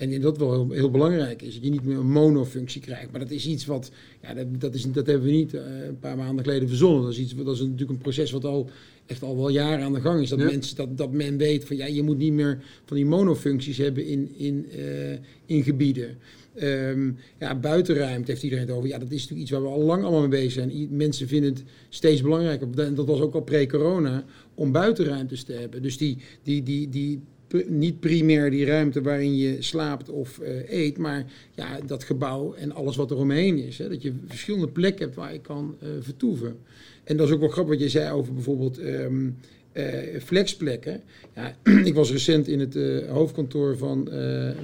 En 0.00 0.20
dat 0.20 0.38
wel 0.38 0.52
heel, 0.52 0.70
heel, 0.70 0.90
belangrijk 0.90 1.42
is. 1.42 1.54
Dat 1.54 1.64
je 1.64 1.70
niet 1.70 1.84
meer 1.84 1.96
een 1.96 2.10
monofunctie 2.10 2.80
krijgt. 2.80 3.10
Maar 3.10 3.20
dat 3.20 3.30
is 3.30 3.46
iets 3.46 3.66
wat, 3.66 3.90
ja, 4.22 4.34
dat, 4.34 4.46
dat, 4.60 4.74
is, 4.74 4.92
dat 4.92 5.06
hebben 5.06 5.26
we 5.26 5.32
niet 5.32 5.54
uh, 5.54 5.60
een 5.86 5.98
paar 5.98 6.16
maanden 6.16 6.44
geleden 6.44 6.68
verzonnen. 6.68 7.02
Dat 7.02 7.12
is, 7.12 7.18
iets, 7.18 7.34
dat 7.34 7.54
is 7.54 7.60
natuurlijk 7.60 7.90
een 7.90 7.98
proces 7.98 8.30
wat 8.30 8.44
al 8.44 8.70
echt 9.06 9.22
al 9.22 9.36
wel 9.36 9.48
jaren 9.48 9.84
aan 9.84 9.92
de 9.92 10.00
gang 10.00 10.22
is. 10.22 10.28
Dat, 10.28 10.38
mensen, 10.38 10.76
dat, 10.76 10.98
dat 10.98 11.12
men 11.12 11.36
weet 11.36 11.64
van 11.64 11.76
ja, 11.76 11.86
je 11.86 12.02
moet 12.02 12.18
niet 12.18 12.32
meer 12.32 12.62
van 12.84 12.96
die 12.96 13.06
monofuncties 13.06 13.76
hebben 13.76 14.06
in, 14.06 14.34
in, 14.36 14.66
uh, 14.76 15.12
in 15.46 15.62
gebieden. 15.62 16.18
Um, 16.62 17.16
ja, 17.38 17.54
buitenruimte 17.54 18.30
heeft 18.30 18.42
iedereen 18.42 18.66
het 18.66 18.74
over. 18.74 18.88
Ja, 18.88 18.98
dat 18.98 19.10
is 19.10 19.20
natuurlijk 19.20 19.40
iets 19.40 19.50
waar 19.50 19.62
we 19.62 19.68
al 19.68 19.82
lang 19.82 20.02
allemaal 20.02 20.20
mee 20.20 20.28
bezig 20.28 20.52
zijn. 20.52 20.88
Mensen 20.90 21.28
vinden 21.28 21.52
het 21.52 21.64
steeds 21.88 22.22
belangrijker. 22.22 22.94
Dat 22.94 23.06
was 23.06 23.20
ook 23.20 23.34
al 23.34 23.42
pre-corona 23.42 24.24
om 24.54 24.72
buitenruimtes 24.72 25.42
te 25.42 25.52
hebben. 25.52 25.82
Dus 25.82 25.96
die, 25.96 26.16
die, 26.42 26.62
die, 26.62 26.88
die 26.88 27.20
niet 27.66 28.00
primair 28.00 28.50
die 28.50 28.64
ruimte 28.64 29.02
waarin 29.02 29.36
je 29.36 29.62
slaapt 29.62 30.08
of 30.08 30.40
uh, 30.42 30.70
eet, 30.70 30.98
maar 30.98 31.26
ja, 31.54 31.78
dat 31.86 32.04
gebouw 32.04 32.54
en 32.54 32.72
alles 32.72 32.96
wat 32.96 33.10
er 33.10 33.16
omheen 33.16 33.58
is. 33.58 33.78
Hè, 33.78 33.88
dat 33.88 34.02
je 34.02 34.12
verschillende 34.26 34.68
plekken 34.68 35.04
hebt 35.04 35.16
waar 35.16 35.32
je 35.32 35.40
kan 35.40 35.76
uh, 35.82 35.88
vertoeven. 36.00 36.56
En 37.04 37.16
dat 37.16 37.28
is 37.28 37.34
ook 37.34 37.40
wel 37.40 37.48
grappig 37.48 37.72
wat 37.72 37.82
je 37.82 37.88
zei 37.88 38.12
over 38.12 38.34
bijvoorbeeld 38.34 38.78
um, 38.78 39.36
uh, 39.72 39.84
flexplekken. 40.22 41.00
Ja, 41.34 41.54
ik 41.84 41.94
was 41.94 42.12
recent 42.12 42.48
in 42.48 42.60
het 42.60 43.06
hoofdkantoor 43.06 43.76
van 43.76 44.08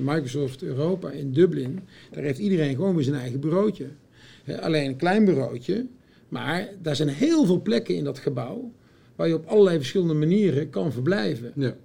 Microsoft 0.01 0.63
Europa 0.63 1.11
in 1.11 1.33
Dublin. 1.33 1.81
Daar 2.11 2.25
heeft 2.25 2.39
iedereen 2.39 2.75
gewoon 2.75 2.95
weer 2.95 3.05
zijn 3.05 3.21
eigen 3.21 3.41
bureautje. 3.41 3.87
alleen 4.61 4.87
een 4.89 4.97
klein 4.97 5.25
bureautje, 5.25 5.87
maar 6.29 6.69
daar 6.83 6.97
zijn 6.97 7.09
heel 7.09 7.45
veel 7.45 7.63
plekken 7.63 7.95
in 7.95 8.05
dat 8.05 8.19
gebouw 8.19 8.73
waar 9.17 9.29
je 9.29 9.35
op 9.35 9.47
allerlei 9.47 9.77
verschillende 9.77 10.15
manieren 10.15 10.71
kan 10.71 10.93
verblijven. 10.93 11.53
Ja 11.55 11.77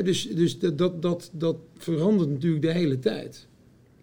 dus 0.00 0.28
dus 0.28 0.58
dat, 0.58 0.78
dat, 0.78 1.02
dat, 1.02 1.30
dat 1.32 1.56
verandert 1.76 2.30
natuurlijk 2.30 2.62
de 2.62 2.72
hele 2.72 2.98
tijd. 2.98 3.46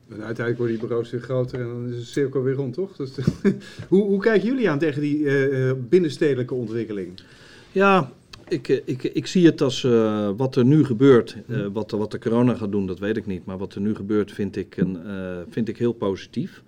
En 0.09 0.23
uiteindelijk 0.23 0.57
worden 0.57 0.77
die 0.77 0.87
bureaus 0.87 1.09
weer 1.09 1.21
groter 1.21 1.59
en 1.59 1.67
dan 1.67 1.89
is 1.89 1.95
de 1.95 2.05
cirkel 2.05 2.43
weer 2.43 2.53
rond, 2.53 2.73
toch? 2.73 2.95
Dus, 2.95 3.11
hoe, 3.89 4.03
hoe 4.03 4.21
kijken 4.21 4.47
jullie 4.47 4.69
aan 4.69 4.79
tegen 4.79 5.01
die 5.01 5.17
uh, 5.17 5.71
binnenstedelijke 5.89 6.53
ontwikkeling? 6.53 7.21
Ja, 7.71 8.11
ik, 8.47 8.69
eh, 8.69 8.77
ik, 8.85 9.03
ik 9.03 9.27
zie 9.27 9.45
het 9.45 9.61
als 9.61 9.83
uh, 9.83 10.29
wat 10.37 10.55
er 10.55 10.65
nu 10.65 10.85
gebeurt. 10.85 11.37
Uh, 11.47 11.67
wat, 11.73 11.91
wat 11.91 12.11
de 12.11 12.19
corona 12.19 12.53
gaat 12.55 12.71
doen, 12.71 12.87
dat 12.87 12.99
weet 12.99 13.17
ik 13.17 13.25
niet. 13.25 13.45
Maar 13.45 13.57
wat 13.57 13.75
er 13.75 13.81
nu 13.81 13.95
gebeurt, 13.95 14.31
vind 14.31 14.55
ik, 14.55 14.77
een, 14.77 14.97
vind 15.49 15.67
ik 15.67 15.77
heel 15.77 15.93
positief. 15.93 16.63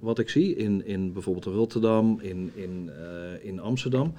wat 0.00 0.18
ik 0.18 0.28
zie 0.28 0.56
in, 0.56 0.86
in 0.86 1.12
bijvoorbeeld 1.12 1.44
Rotterdam, 1.44 2.18
in, 2.20 2.50
in, 2.54 2.90
in 3.42 3.60
Amsterdam. 3.60 4.14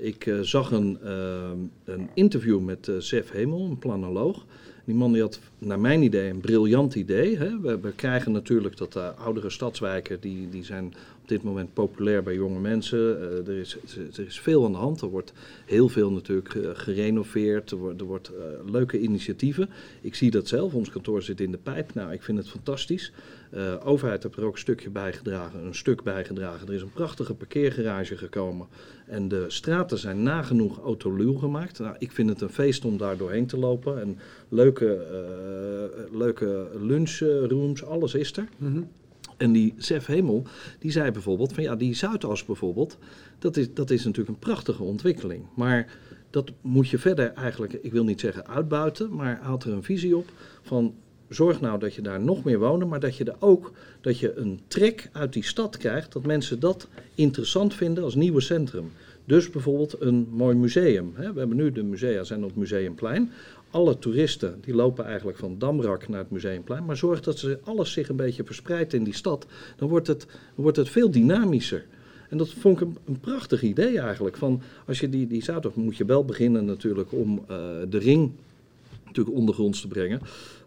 Ik 0.00 0.26
uh, 0.26 0.40
zag 0.40 0.70
een, 0.70 0.98
uh, 1.04 1.50
een, 1.84 2.08
interview 2.14 2.60
met 2.60 2.86
uh, 2.86 3.22
Hemel, 3.32 3.64
een 3.64 3.78
planoloog. 3.78 4.46
Die 4.84 4.94
man 4.94 5.12
die 5.12 5.22
had 5.22 5.40
naar 5.58 5.80
mijn 5.80 6.02
idee 6.02 6.30
een 6.30 6.40
briljant 6.40 6.94
idee. 6.94 7.36
Hè. 7.36 7.60
We, 7.60 7.92
krijgen 7.96 8.32
natuurlijk 8.32 8.76
dat 8.76 8.92
de 8.92 9.14
oudere 9.14 9.50
stadswijken, 9.50 10.20
die, 10.20 10.48
die 10.48 10.64
zijn 10.64 10.94
dit 11.30 11.42
moment 11.42 11.72
populair 11.72 12.22
bij 12.22 12.34
jonge 12.34 12.60
mensen. 12.60 12.98
er, 13.46 13.58
is, 13.58 13.76
er 14.16 14.26
is 14.26 14.40
veel 14.40 14.64
aan 14.64 14.72
de 14.72 14.78
hand. 14.78 15.00
Er 15.00 15.08
wordt 15.08 15.32
heel 15.64 15.88
veel 15.88 16.12
natuurlijk 16.12 16.56
gerenoveerd. 16.74 17.70
Er, 17.70 17.76
wordt, 17.76 18.00
er 18.00 18.06
wordt 18.06 18.30
leuke 18.66 19.00
initiatieven. 19.00 19.70
Ik 20.00 20.14
zie 20.14 20.30
dat 20.30 20.48
zelf. 20.48 20.74
Ons 20.74 20.90
kantoor 20.90 21.22
zit 21.22 21.40
in 21.40 21.50
de 21.50 21.58
pijp. 21.58 21.94
Nou, 21.94 22.12
ik 22.12 22.22
vind 22.22 22.38
het 22.38 22.48
fantastisch. 22.48 23.12
Uh, 23.54 23.74
overheid 23.84 24.22
heeft 24.22 24.36
er 24.36 24.44
ook 24.44 24.52
een 24.52 24.58
stukje 24.58 24.90
bijgedragen, 24.90 25.64
een 25.64 25.74
stuk 25.74 26.02
bijgedragen. 26.02 26.68
Er 26.68 26.74
is 26.74 26.82
een 26.82 26.92
prachtige 26.92 27.34
parkeergarage 27.34 28.16
gekomen 28.16 28.66
en 29.06 29.28
de 29.28 29.44
straten 29.48 29.98
zijn 29.98 30.22
nagenoeg 30.22 30.80
autoluw 30.80 31.34
gemaakt. 31.34 31.78
Nou, 31.78 31.96
ik 31.98 32.12
vind 32.12 32.28
het 32.28 32.40
een 32.40 32.50
feest 32.50 32.84
om 32.84 32.96
daar 32.96 33.16
doorheen 33.16 33.46
te 33.46 33.58
lopen. 33.58 34.00
En 34.00 34.18
leuke, 34.48 35.06
leuke 36.12 36.68
lunchrooms, 36.80 37.84
alles 37.84 38.14
is 38.14 38.36
er. 38.36 38.48
Mhm. 38.56 38.82
En 39.40 39.52
die 39.52 39.74
Sef 39.76 40.06
Hemel, 40.06 40.42
die 40.78 40.90
zei 40.90 41.10
bijvoorbeeld 41.10 41.52
van 41.52 41.62
ja, 41.62 41.76
die 41.76 41.94
Zuidas 41.94 42.44
bijvoorbeeld, 42.44 42.98
dat 43.38 43.56
is, 43.56 43.74
dat 43.74 43.90
is 43.90 44.04
natuurlijk 44.04 44.28
een 44.28 44.38
prachtige 44.38 44.82
ontwikkeling. 44.82 45.44
Maar 45.54 45.96
dat 46.30 46.52
moet 46.60 46.88
je 46.88 46.98
verder 46.98 47.32
eigenlijk, 47.32 47.72
ik 47.72 47.92
wil 47.92 48.04
niet 48.04 48.20
zeggen 48.20 48.46
uitbuiten, 48.46 49.14
maar 49.14 49.38
had 49.42 49.64
er 49.64 49.72
een 49.72 49.82
visie 49.82 50.16
op 50.16 50.32
van 50.62 50.94
zorg 51.28 51.60
nou 51.60 51.78
dat 51.78 51.94
je 51.94 52.02
daar 52.02 52.20
nog 52.20 52.44
meer 52.44 52.58
wonen, 52.58 52.88
maar 52.88 53.00
dat 53.00 53.16
je 53.16 53.24
er 53.24 53.36
ook 53.38 53.72
dat 54.00 54.18
je 54.18 54.36
een 54.36 54.60
trek 54.68 55.08
uit 55.12 55.32
die 55.32 55.44
stad 55.44 55.76
krijgt, 55.76 56.12
dat 56.12 56.26
mensen 56.26 56.60
dat 56.60 56.88
interessant 57.14 57.74
vinden 57.74 58.04
als 58.04 58.14
nieuwe 58.14 58.40
centrum. 58.40 58.92
Dus 59.24 59.50
bijvoorbeeld 59.50 60.00
een 60.00 60.28
mooi 60.30 60.56
museum. 60.56 61.12
We 61.16 61.22
hebben 61.22 61.56
nu 61.56 61.72
de 61.72 61.82
musea 61.82 62.24
zijn 62.24 62.44
op 62.44 62.56
Museumplein. 62.56 63.30
Alle 63.70 63.98
toeristen 63.98 64.58
die 64.60 64.74
lopen 64.74 65.04
eigenlijk 65.04 65.38
van 65.38 65.54
Damrak 65.58 66.08
naar 66.08 66.18
het 66.18 66.30
Museumplein. 66.30 66.84
Maar 66.84 66.96
zorg 66.96 67.20
dat 67.20 67.38
ze 67.38 67.58
alles 67.64 67.92
zich 67.92 68.08
een 68.08 68.16
beetje 68.16 68.44
verspreidt 68.44 68.92
in 68.92 69.04
die 69.04 69.14
stad. 69.14 69.46
Dan 69.76 69.88
wordt 69.88 70.06
het, 70.06 70.26
wordt 70.54 70.76
het 70.76 70.88
veel 70.88 71.10
dynamischer. 71.10 71.84
En 72.28 72.38
dat 72.38 72.48
vond 72.48 72.80
ik 72.80 72.86
een, 72.86 72.96
een, 73.06 73.20
prachtig 73.20 73.62
idee 73.62 73.98
eigenlijk. 73.98 74.36
Van 74.36 74.62
als 74.86 75.00
je 75.00 75.08
die, 75.08 75.26
die 75.26 75.42
zaterdag 75.42 75.74
moet 75.74 75.96
je 75.96 76.04
wel 76.04 76.24
beginnen 76.24 76.64
natuurlijk 76.64 77.12
om 77.12 77.44
uh, 77.50 77.56
de 77.88 77.98
ring 77.98 78.32
natuurlijk 79.04 79.36
ondergronds 79.36 79.80
te 79.80 79.88
brengen. 79.88 80.20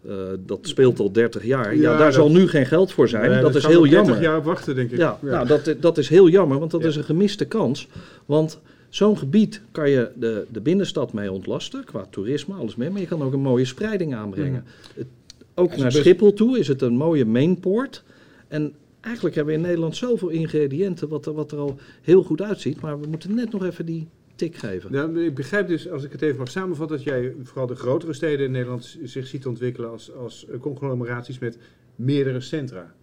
Uh, 0.07 0.13
dat 0.45 0.59
speelt 0.61 0.99
al 0.99 1.11
30 1.11 1.45
jaar. 1.45 1.75
Ja, 1.75 1.97
daar 1.97 2.13
zal 2.13 2.31
nu 2.31 2.47
geen 2.47 2.65
geld 2.65 2.91
voor 2.91 3.09
zijn. 3.09 3.41
dat, 3.41 3.55
is 3.55 3.65
heel 3.65 3.85
jammer. 3.85 4.13
30 4.13 4.23
jaar 4.23 4.43
wachten, 4.43 4.75
denk 4.75 4.91
ik. 4.91 4.97
Ja, 4.97 5.17
Nou, 5.21 5.47
dat, 5.47 5.75
dat 5.79 5.97
is 5.97 6.09
heel 6.09 6.29
jammer, 6.29 6.59
want 6.59 6.71
dat 6.71 6.83
is 6.83 6.95
een 6.95 7.03
gemiste 7.03 7.45
kans. 7.45 7.87
Want 8.25 8.59
Zo'n 8.93 9.17
gebied 9.17 9.61
kan 9.71 9.89
je 9.89 10.11
de, 10.15 10.45
de 10.51 10.61
binnenstad 10.61 11.13
mee 11.13 11.31
ontlasten, 11.31 11.83
qua 11.83 12.05
toerisme, 12.09 12.55
alles 12.55 12.75
mee. 12.75 12.89
Maar 12.89 13.01
je 13.01 13.07
kan 13.07 13.21
ook 13.21 13.33
een 13.33 13.41
mooie 13.41 13.65
spreiding 13.65 14.15
aanbrengen. 14.15 14.65
Het, 14.95 15.07
ook 15.53 15.77
naar 15.77 15.91
Schiphol 15.91 16.33
toe 16.33 16.59
is 16.59 16.67
het 16.67 16.81
een 16.81 16.95
mooie 16.95 17.25
mainpoort. 17.25 18.03
En 18.47 18.73
eigenlijk 19.01 19.35
hebben 19.35 19.53
we 19.53 19.59
in 19.59 19.65
Nederland 19.65 19.95
zoveel 19.95 20.29
ingrediënten 20.29 21.07
wat 21.07 21.25
er, 21.25 21.33
wat 21.33 21.51
er 21.51 21.57
al 21.57 21.77
heel 22.01 22.23
goed 22.23 22.41
uitziet. 22.41 22.81
Maar 22.81 22.99
we 22.99 23.07
moeten 23.07 23.35
net 23.35 23.51
nog 23.51 23.65
even 23.65 23.85
die 23.85 24.07
tik 24.35 24.55
geven. 24.55 24.91
Ja, 24.91 25.21
ik 25.21 25.35
begrijp 25.35 25.67
dus, 25.67 25.89
als 25.89 26.03
ik 26.03 26.11
het 26.11 26.21
even 26.21 26.37
mag 26.37 26.49
samenvatten, 26.49 26.97
dat 26.97 27.05
jij 27.05 27.35
vooral 27.43 27.67
de 27.67 27.75
grotere 27.75 28.13
steden 28.13 28.45
in 28.45 28.51
Nederland 28.51 28.97
zich 29.03 29.27
ziet 29.27 29.45
ontwikkelen 29.45 29.89
als, 29.89 30.13
als 30.15 30.45
conglomeraties 30.59 31.39
met 31.39 31.57
meerdere 31.95 32.41
centra. 32.41 32.93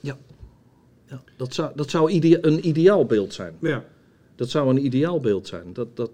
Ja, 0.00 0.18
ja 1.06 1.22
dat 1.36 1.54
zou, 1.54 1.72
dat 1.74 1.90
zou 1.90 2.12
een 2.40 2.68
ideaal 2.68 3.06
beeld 3.06 3.32
zijn. 3.32 3.54
Ja. 3.60 3.84
Dat 4.40 4.50
zou 4.50 4.70
een 4.70 4.84
ideaal 4.84 5.20
beeld 5.20 5.46
zijn, 5.46 5.72
dat, 5.72 5.96
dat, 5.96 6.10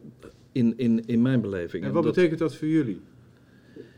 in, 0.52 0.74
in, 0.76 1.06
in 1.06 1.22
mijn 1.22 1.40
beleving. 1.40 1.84
En 1.84 1.92
wat 1.92 2.04
betekent 2.04 2.38
dat 2.38 2.54
voor 2.54 2.68
jullie? 2.68 3.00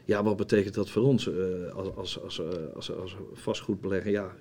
Ja, 0.04 0.22
wat 0.22 0.36
betekent 0.36 0.74
dat 0.74 0.90
voor 0.90 1.02
ons 1.02 1.26
uh, 1.26 1.34
als, 1.74 1.96
als, 1.96 2.22
als, 2.22 2.40
eh, 2.40 2.46
als, 2.74 2.92
als 2.96 3.16
vastgoedbelegger? 3.32 4.10
Ja, 4.10 4.32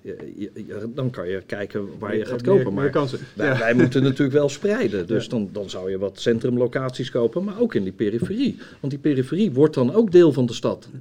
dan 0.94 1.10
kan 1.10 1.28
je 1.28 1.42
kijken 1.46 1.98
waar 1.98 2.16
je 2.16 2.24
gaat 2.24 2.42
kopen. 2.42 2.74
Maar 2.74 2.92
wij, 3.34 3.58
wij, 3.58 3.74
moeten 3.74 4.02
natuurlijk 4.02 4.32
wel 4.32 4.48
spreiden. 4.48 5.06
Dus 5.06 5.28
dan, 5.28 5.48
dan 5.52 5.70
zou 5.70 5.90
je 5.90 5.98
wat 5.98 6.20
centrumlocaties 6.20 7.10
kopen, 7.10 7.44
maar 7.44 7.60
ook 7.60 7.74
in 7.74 7.82
die 7.82 7.92
periferie. 7.92 8.58
Want 8.80 8.92
die 8.92 9.00
periferie 9.02 9.52
wordt 9.52 9.74
dan 9.74 9.94
ook 9.94 10.12
deel 10.12 10.32
van 10.32 10.46
de 10.46 10.52
stad. 10.52 10.88
En 10.92 10.98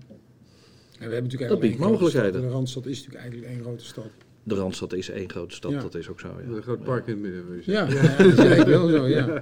we 1.08 1.14
hebben 1.14 1.24
natuurlijk 1.24 1.50
dat 1.50 1.60
biedt 1.60 1.78
mogelijkheden. 1.78 2.42
De 2.42 2.50
Randstad 2.50 2.86
is 2.86 2.98
natuurlijk 2.98 3.22
eigenlijk 3.22 3.54
één 3.54 3.64
grote 3.64 3.86
stad 3.86 4.10
de 4.48 4.56
Randstad 4.56 4.94
is 4.94 5.10
één 5.10 5.30
grote 5.30 5.56
stad, 5.56 5.82
dat 5.82 5.96
is 5.96 6.10
ook 6.10 6.20
zo. 6.20 6.28
Ja. 6.28 6.56
Een 6.56 6.62
groot 6.62 6.84
park 6.84 7.08
in 7.08 7.14
het 7.14 7.22
midden. 7.22 7.62
Ja, 7.62 7.88
ja, 7.88 8.18
dat 8.18 8.58
is 8.58 8.64
wel 8.64 8.88
zo, 8.88 9.08
ja. 9.08 9.42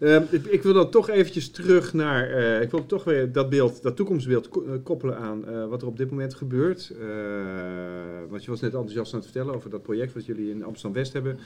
Uh, 0.00 0.32
ik 0.32 0.62
wil 0.62 0.72
dan 0.72 0.90
toch 0.90 1.08
eventjes 1.08 1.50
terug 1.50 1.92
naar, 1.92 2.30
uh, 2.30 2.62
ik 2.62 2.70
wil 2.70 2.86
toch 2.86 3.04
weer 3.04 3.32
dat 3.32 3.50
beeld, 3.50 3.82
dat 3.82 3.96
toekomstbeeld 3.96 4.48
eh, 4.48 4.60
koppelen 4.82 5.16
aan 5.16 5.44
uh, 5.48 5.66
wat 5.66 5.82
er 5.82 5.88
op 5.88 5.96
dit 5.96 6.10
moment 6.10 6.34
gebeurt. 6.34 6.92
want 8.28 8.44
je 8.44 8.50
was 8.50 8.60
net 8.60 8.74
enthousiast 8.74 9.12
aan 9.12 9.18
het 9.18 9.28
vertellen 9.28 9.54
over 9.54 9.70
dat 9.70 9.82
project 9.82 10.14
wat 10.14 10.26
jullie 10.26 10.50
in 10.50 10.64
Amsterdam-West 10.64 11.12
hebben. 11.12 11.38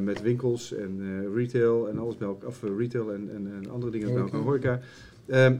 met 0.00 0.22
winkels 0.22 0.72
en 0.74 1.24
retail 1.34 1.88
en 1.88 1.98
alles 1.98 2.16
bij 2.16 2.28
elkaar, 2.28 2.48
of 2.48 2.62
retail 2.78 3.12
en, 3.12 3.30
en, 3.34 3.52
en, 3.62 3.70
andere 3.70 3.92
dingen 3.92 4.12
bij 4.12 4.22
elkaar, 4.22 4.40
horeca. 4.40 4.80
Ehm, 5.26 5.56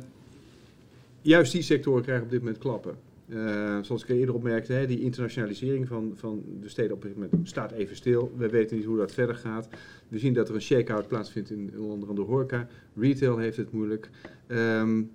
juist 1.20 1.52
die 1.52 1.62
sectoren 1.62 2.02
krijgen 2.02 2.24
op 2.24 2.30
dit 2.30 2.40
moment 2.40 2.58
klappen. 2.58 3.09
Uh, 3.32 3.78
zoals 3.82 4.02
ik 4.02 4.08
eerder 4.08 4.34
opmerkte, 4.34 4.72
hè, 4.72 4.86
die 4.86 5.00
internationalisering 5.00 5.88
van, 5.88 6.12
van 6.14 6.42
de 6.60 6.68
steden 6.68 6.92
op 6.92 7.04
moment 7.14 7.32
staat 7.42 7.72
even 7.72 7.96
stil. 7.96 8.32
We 8.36 8.48
weten 8.48 8.76
niet 8.76 8.86
hoe 8.86 8.96
dat 8.96 9.12
verder 9.12 9.34
gaat. 9.34 9.68
We 10.08 10.18
zien 10.18 10.34
dat 10.34 10.48
er 10.48 10.54
een 10.54 10.62
shake-out 10.62 11.08
plaatsvindt 11.08 11.50
in 11.50 11.72
onder 11.78 12.08
andere 12.08 12.26
horeca. 12.26 12.68
Retail 12.96 13.38
heeft 13.38 13.56
het 13.56 13.72
moeilijk. 13.72 14.10
Um, 14.48 15.10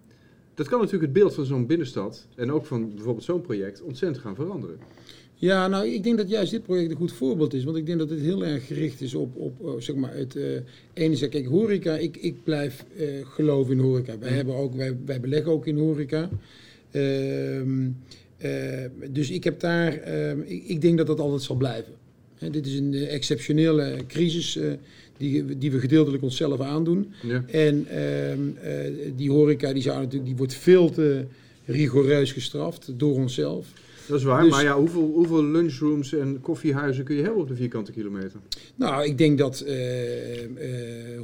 dat 0.53 0.67
kan 0.67 0.79
natuurlijk 0.79 1.03
het 1.03 1.21
beeld 1.21 1.33
van 1.33 1.45
zo'n 1.45 1.65
binnenstad 1.65 2.27
en 2.35 2.51
ook 2.51 2.65
van 2.65 2.89
bijvoorbeeld 2.89 3.25
zo'n 3.25 3.41
project 3.41 3.81
ontzettend 3.81 4.23
gaan 4.23 4.35
veranderen. 4.35 4.77
Ja, 5.37 5.67
nou, 5.67 5.87
ik 5.87 6.03
denk 6.03 6.17
dat 6.17 6.29
juist 6.29 6.51
dit 6.51 6.63
project 6.63 6.91
een 6.91 6.97
goed 6.97 7.11
voorbeeld 7.11 7.53
is. 7.53 7.63
Want 7.63 7.77
ik 7.77 7.85
denk 7.85 7.99
dat 7.99 8.09
het 8.09 8.19
heel 8.19 8.45
erg 8.45 8.67
gericht 8.67 9.01
is 9.01 9.15
op, 9.15 9.35
op 9.35 9.61
oh, 9.61 9.79
zeg 9.79 9.95
maar, 9.95 10.15
het 10.15 10.35
uh, 10.35 10.59
ene. 10.93 11.27
Kijk, 11.27 11.45
horeca, 11.45 11.97
ik, 11.97 12.17
ik 12.17 12.43
blijf 12.43 12.85
uh, 12.97 13.07
geloven 13.23 13.73
in 13.73 13.79
horeca. 13.79 14.19
Wij, 14.19 14.29
hebben 14.29 14.55
ook, 14.55 14.75
wij, 14.75 14.97
wij 15.05 15.19
beleggen 15.19 15.51
ook 15.51 15.67
in 15.67 15.77
horeca. 15.77 16.29
Ehm, 16.95 17.87
eh, 18.37 18.51
dus 19.11 19.29
ik 19.29 19.43
heb 19.43 19.59
daar, 19.59 19.93
ehm, 19.93 20.39
ik, 20.45 20.63
ik, 20.67 20.81
denk 20.81 20.97
dat 20.97 21.07
dat 21.07 21.19
altijd 21.19 21.41
zal 21.41 21.55
blijven. 21.55 21.93
dit 22.51 22.65
is 22.65 22.77
een 22.77 22.93
eh, 22.93 23.13
exceptionele 23.13 23.95
crisis 24.07 24.57
eh, 24.57 24.71
die, 25.17 25.57
die 25.57 25.71
we 25.71 25.79
gedeeltelijk 25.79 26.23
onszelf 26.23 26.59
aandoen. 26.59 27.13
Ja. 27.21 27.43
En 27.47 27.85
ehm, 27.87 28.39
die 29.15 29.31
horeca 29.31 29.73
die 29.73 29.81
zou 29.81 29.97
natuurlijk, 29.97 30.25
die 30.25 30.35
wordt 30.35 30.53
veel 30.53 30.89
te 30.89 31.25
rigoureus 31.65 32.31
gestraft 32.31 32.91
door 32.97 33.15
onszelf. 33.15 33.67
Dat 34.07 34.17
is 34.17 34.23
waar, 34.23 34.43
dus- 34.43 34.51
maar 34.51 34.63
ja, 34.63 34.77
hoeveel, 34.77 35.11
hoeveel 35.13 35.45
lunchrooms 35.45 36.13
en 36.13 36.41
koffiehuizen 36.41 37.03
kun 37.03 37.15
je 37.15 37.21
hebben 37.21 37.41
op 37.41 37.47
de 37.47 37.55
vierkante 37.55 37.91
kilometer? 37.91 38.39
Nou, 38.75 39.05
ik 39.05 39.17
denk 39.17 39.37
dat 39.37 39.65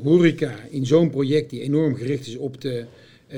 horeca 0.03 0.55
in 0.69 0.85
zo'n 0.85 1.09
project 1.09 1.49
die 1.49 1.61
enorm 1.61 1.95
gericht 1.95 2.27
is 2.27 2.37
op 2.37 2.61
de, 2.61 2.85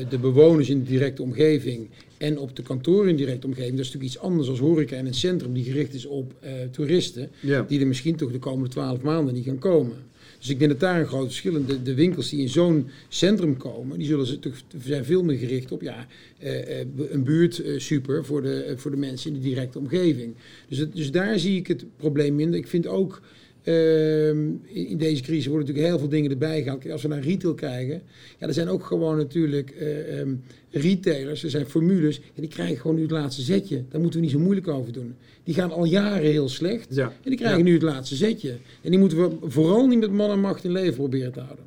de 0.09 0.17
bewoners 0.17 0.69
in 0.69 0.79
de 0.79 0.89
directe 0.89 1.21
omgeving 1.21 1.89
en 2.24 2.39
op 2.39 2.55
de 2.55 2.61
kantoren 2.61 3.09
in 3.09 3.15
directe 3.15 3.47
omgeving, 3.47 3.71
dat 3.71 3.86
is 3.86 3.91
natuurlijk 3.91 4.13
iets 4.13 4.24
anders 4.24 4.49
als 4.49 4.59
horeca 4.59 4.95
en 4.95 5.05
een 5.05 5.13
centrum 5.13 5.53
die 5.53 5.63
gericht 5.63 5.93
is 5.93 6.05
op 6.05 6.34
uh, 6.43 6.51
toeristen, 6.71 7.30
die 7.67 7.80
er 7.80 7.88
misschien 7.88 8.15
toch 8.15 8.32
de 8.32 8.39
komende 8.39 8.69
twaalf 8.69 9.01
maanden 9.01 9.34
niet 9.34 9.45
gaan 9.45 9.59
komen. 9.59 9.95
Dus 10.39 10.49
ik 10.49 10.59
denk 10.59 10.71
dat 10.71 10.80
daar 10.80 10.99
een 10.99 11.07
groot 11.07 11.26
verschil 11.26 11.55
is. 11.55 11.65
De, 11.65 11.82
de, 11.84 11.93
winkels 11.93 12.30
die 12.30 12.41
in 12.41 12.49
zo'n 12.49 12.88
centrum 13.07 13.57
komen, 13.57 13.97
die 13.97 14.07
zullen 14.07 14.39
toch, 14.39 14.53
zijn 14.84 15.05
veel 15.05 15.24
meer 15.24 15.38
gericht 15.38 15.71
op 15.71 15.82
ja, 15.82 16.07
uh, 16.43 16.80
een 17.09 17.24
buurt 17.24 17.63
super 17.78 18.26
voor 18.26 18.41
de, 18.41 18.74
voor 18.76 18.91
de 18.91 18.97
mensen 18.97 19.34
in 19.34 19.41
de 19.41 19.47
directe 19.47 19.80
omgeving. 19.80 20.36
Dus, 20.67 20.86
dus 20.93 21.11
daar 21.11 21.39
zie 21.39 21.57
ik 21.57 21.67
het 21.67 21.86
probleem 21.97 22.36
minder. 22.36 22.59
Ik 22.59 22.67
vind 22.67 22.88
ook 22.88 23.21
Ehm, 23.64 24.49
in 24.64 24.97
deze 24.97 25.22
crisis 25.22 25.45
worden 25.45 25.68
natuurlijk 25.68 25.88
heel 25.88 25.99
veel 25.99 26.09
dingen 26.09 26.32
erbij 26.32 26.64
gehaald. 26.64 26.89
Als 26.91 27.01
we 27.01 27.07
naar 27.07 27.20
retail 27.20 27.53
kijken, 27.53 28.01
ja, 28.39 28.47
er 28.47 28.53
zijn 28.53 28.70
ook 28.70 28.86
gewoon 28.86 29.18
natuurlijk 29.18 29.76
uh, 29.82 30.20
um, 30.20 30.43
retailers, 30.70 31.43
er 31.43 31.49
zijn 31.49 31.66
formules, 31.66 32.18
en 32.18 32.41
die 32.41 32.47
krijgen 32.47 32.78
gewoon 32.78 32.95
nu 32.95 33.01
het 33.01 33.11
laatste 33.11 33.41
zetje. 33.41 33.84
Daar 33.89 34.01
moeten 34.01 34.20
we 34.20 34.26
niet 34.26 34.36
zo 34.36 34.41
moeilijk 34.41 34.68
over 34.68 34.93
doen. 34.93 35.16
Die 35.43 35.53
gaan 35.53 35.72
al 35.72 35.86
jaren 35.86 36.32
heel 36.32 36.49
slecht 36.49 36.97
en 36.97 37.11
die 37.24 37.38
krijgen 37.38 37.64
nu 37.64 37.74
het 37.74 37.82
laatste 37.82 38.16
zetje. 38.16 38.57
En 38.82 38.89
die 38.89 38.99
moeten 38.99 39.18
we 39.18 39.38
vooral 39.41 39.88
niet 39.88 39.99
met 39.99 40.11
man 40.11 40.32
en 40.32 40.39
macht 40.39 40.64
in 40.64 40.72
leven 40.72 40.93
proberen 40.93 41.32
te 41.32 41.39
houden. 41.39 41.66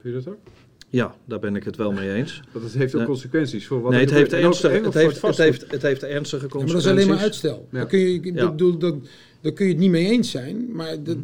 Vind 0.00 0.14
je 0.14 0.22
dat 0.22 0.34
ook? 0.34 0.40
Ja, 0.88 1.14
daar 1.24 1.38
ben 1.38 1.56
ik 1.56 1.64
het 1.64 1.76
wel 1.76 1.92
mee 1.92 2.12
eens. 2.12 2.42
Want 2.52 2.64
het 2.64 2.74
heeft 2.74 2.94
ook 2.94 3.04
consequenties 3.04 3.66
voor 3.66 3.80
wat 3.80 3.92
nee, 3.92 4.00
het 4.00 4.10
heeft, 4.10 4.32
ernstige, 4.32 4.74
het, 4.74 4.94
heeft, 4.94 5.22
het, 5.22 5.36
heeft, 5.36 5.70
het 5.70 5.82
heeft 5.82 6.02
ernstige 6.02 6.48
consequenties. 6.48 6.72
maar 6.72 6.82
dat 6.82 6.84
is 6.84 6.86
alleen 6.86 7.08
maar 7.08 7.18
uitstel. 7.18 7.68
Dan 7.70 7.86
kun 7.86 7.98
je, 7.98 8.14
ik 8.14 8.34
bedoel, 8.34 8.78
dat, 8.78 8.94
daar 9.44 9.52
kun 9.52 9.66
je 9.66 9.72
het 9.72 9.80
niet 9.80 9.90
mee 9.90 10.10
eens 10.10 10.30
zijn, 10.30 10.72
maar... 10.72 11.02
Dat, 11.02 11.16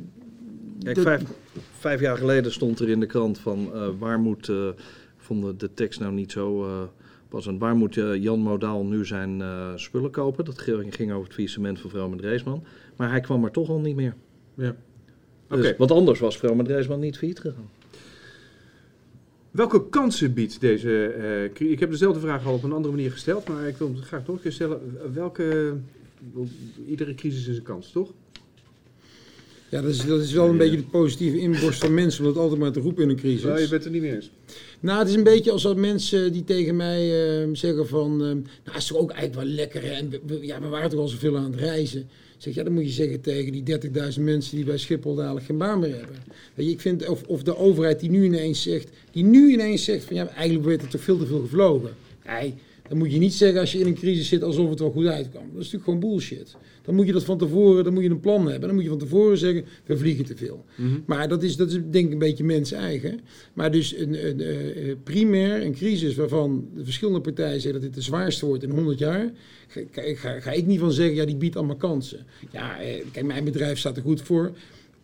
Kijk, 0.83 0.99
vijf, 0.99 1.23
vijf, 1.79 2.01
jaar 2.01 2.16
geleden 2.16 2.53
stond 2.53 2.79
er 2.81 2.89
in 2.89 3.01
de 3.01 3.07
krant 3.07 3.39
van 3.39 3.71
uh, 3.75 3.89
waar 3.99 4.21
moet... 4.21 4.49
Uh, 4.49 4.68
vonden 5.16 5.59
de 5.59 5.75
tekst 5.75 6.01
nou 6.01 6.12
niet 6.12 6.33
zo 6.33 6.64
uh, 6.64 6.83
passend. 7.29 7.61
Waar 7.61 7.77
moet 7.77 7.95
Jan 7.95 8.39
Modaal 8.39 8.85
nu 8.85 9.07
zijn 9.07 9.43
spullen 9.75 10.11
kopen? 10.11 10.45
Dat 10.45 10.59
ging 10.59 11.12
over 11.12 11.25
het 11.25 11.33
faillissement 11.33 11.81
van 11.81 11.91
Vroom 11.91 12.12
en 12.12 12.18
Dreesman. 12.18 12.64
Maar 12.97 13.11
hij 13.11 13.21
kwam 13.21 13.45
er 13.45 13.51
toch 13.51 13.68
al 13.68 13.81
niet 13.81 13.97
meer. 13.97 14.14
Ja. 14.55 14.77
Dus, 15.49 15.77
Want 15.77 15.91
anders 15.91 16.18
was 16.18 16.39
Vroom 16.39 16.59
en 16.59 16.64
Dreesman 16.64 17.01
niet 17.01 17.18
failliet 17.18 17.41
gegaan. 17.41 17.71
Welke 19.51 19.89
kansen 19.89 20.35
biedt 20.35 20.61
deze 20.61 21.14
uh, 21.59 21.71
Ik 21.71 21.81
heb 21.81 21.91
dezelfde 21.91 22.21
vraag 22.21 22.47
al 22.47 22.55
op 22.55 22.62
een 22.62 22.73
andere 22.73 22.95
manier 22.95 23.11
gesteld, 23.11 23.49
maar 23.49 23.68
ik 23.68 23.77
wil 23.77 23.87
hem 23.87 23.97
graag 23.97 24.27
nog 24.27 24.37
een 24.37 24.43
keer 24.43 24.53
stellen. 24.53 24.81
Welke 25.12 25.77
iedere 26.87 27.14
crisis 27.14 27.47
is 27.47 27.57
een 27.57 27.62
kans, 27.62 27.93
toch? 27.93 28.12
Ja, 29.71 29.81
dat 29.81 29.91
is, 29.91 30.07
dat 30.07 30.21
is 30.21 30.33
wel 30.33 30.49
een 30.49 30.57
beetje 30.57 30.77
de 30.77 30.83
positieve 30.83 31.39
inborst 31.39 31.81
van 31.81 31.95
mensen, 31.95 32.25
om 32.25 32.33
dat 32.33 32.43
altijd 32.43 32.61
maar 32.61 32.73
te 32.73 32.81
roepen 32.81 33.03
in 33.03 33.09
een 33.09 33.16
crisis. 33.16 33.43
Nou, 33.43 33.61
je 33.61 33.68
bent 33.68 33.85
er 33.85 33.91
niet 33.91 34.03
meer 34.03 34.14
eens. 34.14 34.31
Nou, 34.81 34.99
het 34.99 35.09
is 35.09 35.14
een 35.14 35.23
beetje 35.23 35.51
als 35.51 35.62
dat 35.62 35.77
mensen 35.77 36.33
die 36.33 36.45
tegen 36.45 36.77
mij 36.77 37.41
uh, 37.43 37.49
zeggen 37.53 37.89
van... 37.89 38.12
Uh, 38.12 38.27
nou, 38.64 38.77
is 38.77 38.87
toch 38.87 38.99
ook 38.99 39.11
eigenlijk 39.11 39.43
wel 39.43 39.55
lekker, 39.55 39.83
hè? 39.83 39.91
En 39.91 40.11
we, 40.27 40.39
ja, 40.41 40.61
we 40.61 40.68
waren 40.68 40.91
toch 40.91 41.01
al 41.01 41.09
zoveel 41.09 41.37
aan 41.37 41.51
het 41.51 41.61
reizen. 41.61 42.09
Zeg, 42.37 42.55
ja, 42.55 42.62
dan 42.62 42.73
moet 42.73 42.85
je 42.85 42.91
zeggen 42.91 43.21
tegen 43.21 43.53
die 43.53 43.81
30.000 44.16 44.21
mensen 44.21 44.57
die 44.57 44.64
bij 44.64 44.79
Schiphol 44.79 45.14
dadelijk 45.14 45.47
geen 45.47 45.59
baan 45.59 45.79
meer 45.79 45.97
hebben. 45.97 46.16
Weet 46.55 46.66
je, 46.66 46.73
ik 46.73 46.81
vind, 46.81 47.09
of, 47.09 47.23
of 47.23 47.43
de 47.43 47.57
overheid 47.57 48.01
die 48.01 48.11
nu 48.11 48.25
ineens 48.25 48.62
zegt, 48.62 48.89
die 49.11 49.25
nu 49.25 49.53
ineens 49.53 49.85
zegt 49.85 50.05
van 50.05 50.16
ja, 50.16 50.29
eigenlijk 50.29 50.64
wordt 50.64 50.83
er 50.83 50.89
toch 50.89 51.01
veel 51.01 51.18
te 51.18 51.27
veel 51.27 51.41
gevlogen. 51.41 51.91
Nee, 52.27 52.55
dan 52.91 52.99
moet 52.99 53.12
je 53.12 53.18
niet 53.18 53.34
zeggen 53.34 53.61
als 53.61 53.72
je 53.72 53.78
in 53.78 53.86
een 53.86 53.95
crisis 53.95 54.28
zit 54.28 54.43
alsof 54.43 54.70
het 54.70 54.78
wel 54.78 54.91
goed 54.91 55.07
uitkwam. 55.07 55.43
Dat 55.43 55.62
is 55.62 55.72
natuurlijk 55.72 55.84
gewoon 55.84 56.01
bullshit. 56.01 56.57
Dan 56.82 56.95
moet 56.95 57.07
je 57.07 57.12
dat 57.12 57.24
van 57.24 57.38
tevoren, 57.38 57.84
dan 57.84 57.93
moet 57.93 58.03
je 58.03 58.11
een 58.11 58.20
plan 58.20 58.49
hebben. 58.49 58.61
Dan 58.61 58.74
moet 58.74 58.82
je 58.82 58.88
van 58.91 58.99
tevoren 58.99 59.38
zeggen, 59.38 59.64
we 59.84 59.97
vliegen 59.97 60.24
te 60.24 60.36
veel. 60.36 60.64
Mhm. 60.74 60.88
Maar 61.07 61.28
dat 61.28 61.43
is, 61.43 61.57
dat 61.57 61.68
is 61.68 61.78
denk 61.91 62.07
ik 62.07 62.12
een 62.12 62.18
beetje 62.18 62.45
mens 62.45 62.72
eigen. 62.72 63.20
Maar 63.53 63.70
dus 63.70 63.97
een, 63.97 64.26
een, 64.26 64.41
een, 64.88 65.03
primair 65.03 65.62
een 65.62 65.72
crisis 65.72 66.14
waarvan 66.14 66.68
de 66.74 66.84
verschillende 66.84 67.20
partijen 67.20 67.61
zeggen 67.61 67.72
dat 67.72 67.82
dit 67.82 67.95
de 67.95 68.01
zwaarste 68.01 68.47
wordt 68.47 68.62
in 68.62 68.70
100 68.70 68.99
jaar. 68.99 69.32
Ga, 69.68 69.80
ga, 69.93 70.41
ga 70.41 70.51
ik 70.51 70.66
niet 70.66 70.80
van 70.80 70.93
zeggen, 70.93 71.14
ja 71.14 71.24
die 71.24 71.36
biedt 71.36 71.57
allemaal 71.57 71.76
kansen. 71.76 72.26
Ja, 72.53 72.80
eh, 72.80 73.05
kijk, 73.12 73.26
mijn 73.26 73.45
bedrijf 73.45 73.78
staat 73.78 73.97
er 73.97 74.03
goed 74.03 74.22
voor 74.22 74.53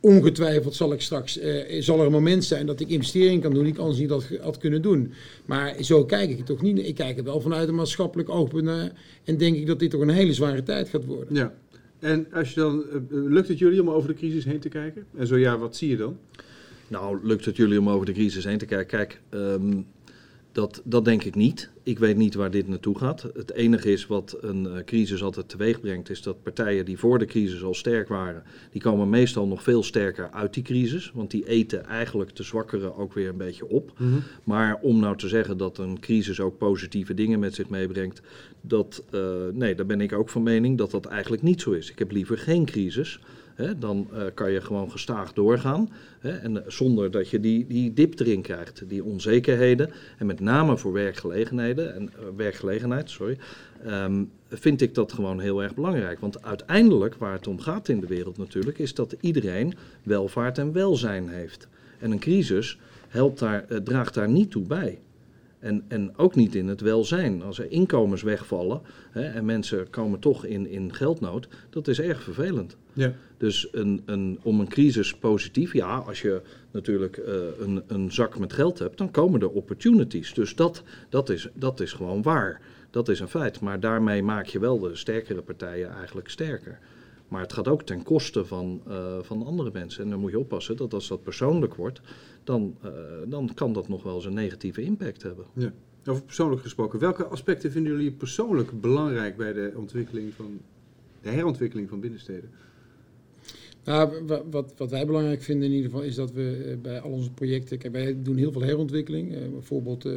ongetwijfeld 0.07 0.75
zal 0.75 0.93
ik 0.93 1.01
straks, 1.01 1.39
uh, 1.39 1.83
zal 1.83 2.01
er 2.01 2.07
een 2.07 2.13
moment 2.13 2.45
zijn 2.45 2.67
dat 2.67 2.81
ik 2.81 2.89
investering 2.89 3.43
kan 3.43 3.53
doen 3.53 3.63
die 3.63 3.73
ik 3.73 3.79
anders 3.79 3.99
niet 3.99 4.11
had, 4.11 4.29
had, 4.41 4.59
kunnen 4.59 4.83
doen. 4.83 5.13
Maar 5.45 5.75
zo 5.81 6.05
kijk 6.05 6.31
ik 6.31 6.37
het 6.37 6.47
toch 6.47 6.63
niet. 6.63 6.79
Ik 6.79 6.95
kijk 6.95 7.19
er 7.19 7.25
wel 7.25 7.41
vanuit 7.41 7.69
een 7.69 7.75
maatschappelijk 7.75 8.29
oogpunt 8.29 8.65
naar 8.65 8.93
en 9.25 9.37
denk 9.37 9.57
ik 9.57 9.67
dat 9.67 9.79
dit 9.79 9.91
toch 9.91 10.01
een 10.01 10.09
hele 10.09 10.33
zware 10.33 10.63
tijd 10.63 10.89
gaat 10.89 11.05
worden. 11.05 11.35
Ja. 11.35 11.55
En 11.99 12.27
als 12.33 12.55
je 12.55 12.61
dan, 12.61 12.85
uh, 12.93 13.01
lukt 13.09 13.49
het 13.49 13.59
jullie 13.59 13.81
om 13.81 13.91
over 13.91 14.09
de 14.09 14.15
crisis 14.15 14.45
heen 14.45 14.61
te 14.61 14.69
kijken? 14.69 15.07
En 15.17 15.27
zo 15.27 15.37
ja, 15.37 15.59
wat 15.59 15.77
zie 15.77 15.89
je 15.89 15.97
dan? 15.97 16.19
Nou, 16.89 17.19
lukt 17.23 17.45
het 17.45 17.57
jullie 17.57 17.81
om 17.81 17.89
over 17.89 18.07
de 18.07 18.13
crisis 18.13 18.45
heen 18.45 18.59
te 18.59 18.67
kijken? 18.67 18.87
Kijk, 18.87 19.21
um, 19.31 19.87
dat, 20.53 20.83
dat 20.85 21.05
denk 21.05 21.25
ik 21.25 21.35
niet. 21.35 21.71
Ik 21.87 21.99
weet 21.99 22.17
niet 22.17 22.35
waar 22.35 22.51
dit 22.51 22.69
naartoe 22.69 22.99
gaat. 22.99 23.23
Het 23.35 23.53
enige 23.53 23.93
is 23.93 24.07
wat 24.07 24.37
een 24.41 24.65
uh, 24.65 24.85
crisis 24.85 25.23
altijd 25.23 25.49
teweeg 25.49 25.81
brengt, 25.81 26.11
is 26.11 26.23
dat 26.23 26.43
partijen 26.43 26.85
die 26.85 26.99
voor 26.99 27.19
de 27.19 27.25
crisis 27.25 27.63
al 27.63 27.75
sterk 27.75 28.09
waren, 28.09 28.43
die 28.71 28.81
komen 28.81 29.09
meestal 29.09 29.47
nog 29.47 29.63
veel 29.63 29.83
sterker 29.83 30.31
uit 30.31 30.55
die 30.55 30.63
crisis. 30.63 31.11
Want 31.15 31.31
die 31.31 31.49
eten 31.49 31.85
eigenlijk 31.85 32.37
de 32.37 32.43
zwakkeren 32.43 32.97
ook 32.97 33.13
weer 33.13 33.29
een 33.29 33.37
beetje 33.37 33.69
op. 33.69 33.93
Mhm. 33.99 34.19
Maar 34.45 34.79
om 34.83 35.01
nou 35.01 35.17
te 35.17 35.29
zeggen 35.29 35.57
dat 35.57 35.79
een 35.79 36.01
crisis 36.01 36.41
ook 36.41 36.59
positieve 36.59 37.15
dingen 37.15 37.39
met 37.39 37.55
zich 37.55 37.69
meebrengt, 37.69 38.21
dat, 38.61 39.05
uh, 39.15 39.21
nee, 39.53 39.75
daar 39.75 39.87
ben 39.87 40.01
ik 40.01 40.13
ook 40.13 40.29
van 40.29 40.43
mening 40.43 40.79
dat 40.79 40.91
dat 40.91 41.05
eigenlijk 41.05 41.43
niet 41.43 41.61
zo 41.61 41.71
is. 41.71 41.91
Ik 41.91 41.99
heb 41.99 42.11
liever 42.11 42.39
geen 42.39 42.65
crisis 42.65 43.21
dan 43.79 44.09
uh, 44.13 44.23
kan 44.35 44.51
je 44.51 44.61
gewoon 44.61 44.91
gestaag 44.91 45.33
doorgaan. 45.33 45.91
en 46.21 46.65
eh, 46.65 46.71
zonder 46.71 47.11
dat 47.11 47.31
je 47.31 47.41
die, 47.41 47.67
die 47.67 47.93
dip 47.93 48.21
erin 48.21 48.43
krijgt, 48.43 48.89
die 48.89 49.05
onzekerheden. 49.05 49.91
En 50.19 50.27
met 50.27 50.41
name 50.41 50.77
voor 50.77 50.93
werkgelegenheden 50.93 51.95
en, 51.95 52.03
uh, 52.03 52.25
werkgelegenheid, 52.37 53.11
sorry, 53.11 53.39
um, 53.87 54.31
vind 54.49 54.81
ik 54.81 54.95
dat 54.95 55.13
gewoon 55.13 55.41
heel 55.41 55.63
erg 55.63 55.75
belangrijk. 55.75 56.21
Want 56.21 56.43
uiteindelijk, 56.43 57.15
waar 57.15 57.33
het 57.33 57.47
om 57.47 57.61
gaat 57.61 57.89
in 57.89 58.01
de 58.01 58.07
wereld 58.07 58.39
natuurlijk, 58.39 58.79
is 58.79 58.95
dat 58.95 59.17
iedereen 59.21 59.75
welvaart 60.03 60.59
en 60.59 60.73
welzijn 60.73 61.29
heeft. 61.29 61.69
En 61.99 62.11
een 62.11 62.19
crisis 62.19 62.79
helpt 63.09 63.39
daar, 63.39 63.67
draagt 63.85 64.15
daar 64.15 64.29
niet 64.29 64.51
toe 64.51 64.67
bij. 64.67 64.99
En, 65.59 65.85
en 65.89 66.17
ook 66.17 66.35
niet 66.35 66.55
in 66.55 66.69
het 66.69 66.81
welzijn. 66.81 67.43
Als 67.43 67.59
er 67.59 67.71
inkomens 67.71 68.23
wegvallen 68.23 68.81
hè, 69.11 69.23
en 69.23 69.45
mensen 69.45 69.91
komen 69.91 70.19
toch 70.19 70.45
in, 70.45 70.67
in 70.69 70.95
geldnood, 70.95 71.49
dat 71.71 71.89
is 71.89 72.01
erg 72.01 72.23
vervelend. 72.23 72.77
Ja. 72.93 73.13
Dus 73.37 73.69
een, 73.73 74.03
een, 74.05 74.39
om 74.43 74.61
een 74.61 74.69
crisis 74.69 75.15
positief, 75.15 75.73
ja, 75.73 75.97
als 75.97 76.23
je 76.23 76.41
natuurlijk 76.71 77.17
uh, 77.17 77.35
een, 77.59 77.83
een 77.87 78.13
zak 78.13 78.39
met 78.39 78.53
geld 78.53 78.79
hebt, 78.79 78.99
dan 78.99 79.11
komen 79.11 79.41
er 79.41 79.51
opportunities. 79.51 80.35
Dus 80.35 80.55
dat, 80.55 80.83
dat, 81.09 81.29
is, 81.29 81.49
dat 81.55 81.81
is 81.81 81.93
gewoon 81.93 82.23
waar. 82.23 82.61
Dat 82.91 83.09
is 83.09 83.21
een 83.21 83.29
feit. 83.29 83.61
Maar 83.61 83.81
daarmee 83.81 84.23
maak 84.23 84.47
je 84.47 84.59
wel 84.59 84.79
de 84.79 84.97
sterkere 84.97 85.43
partijen 85.43 85.91
eigenlijk 85.91 86.29
sterker. 86.29 86.79
Maar 87.29 87.41
het 87.41 87.53
gaat 87.53 87.69
ook 87.69 87.83
ten 87.83 88.03
koste 88.03 88.45
van, 88.45 88.83
uh, 88.89 89.17
van 89.21 89.47
andere 89.47 89.71
mensen. 89.73 90.05
En 90.05 90.11
dan 90.11 90.21
moet 90.21 90.31
je 90.31 90.39
oppassen 90.39 90.77
dat 90.77 90.95
als 90.95 91.09
dat 91.09 91.23
persoonlijk 91.23 91.75
wordt, 91.75 92.01
dan, 92.47 92.77
uh, 92.85 92.91
dan 93.27 93.51
kan 93.55 93.73
dat 93.73 93.89
nog 93.89 94.03
wel 94.03 94.15
eens 94.15 94.25
een 94.25 94.35
negatieve 94.35 94.83
impact 94.83 95.23
hebben. 95.23 95.45
Ja. 95.53 95.73
Over 96.07 96.23
persoonlijk 96.23 96.63
gesproken, 96.63 96.99
welke 96.99 97.25
aspecten 97.25 97.73
vinden 97.73 97.93
jullie 97.93 98.13
persoonlijk 98.13 98.81
belangrijk 98.81 99.37
bij 99.37 99.53
de 99.53 99.73
ontwikkeling 99.77 100.35
van 100.35 100.61
de 101.23 101.31
herontwikkeling 101.31 101.89
van 101.89 102.01
binnensteden? 102.01 102.51
Nou, 103.85 104.25
wat, 104.51 104.75
wat 104.77 104.91
wij 104.91 105.07
belangrijk 105.07 105.43
vinden 105.43 105.69
in 105.69 105.75
ieder 105.75 105.91
geval 105.91 106.05
is 106.05 106.15
dat 106.15 106.33
we 106.33 106.65
eh, 106.67 106.77
bij 106.83 107.01
al 107.01 107.11
onze 107.11 107.31
projecten, 107.31 107.79
kijk, 107.79 107.93
wij 107.93 108.23
doen 108.23 108.37
heel 108.37 108.53
veel 108.53 108.63
herontwikkeling. 108.63 109.35
Uh, 109.35 109.49
bijvoorbeeld, 109.49 110.07
uh, 110.07 110.13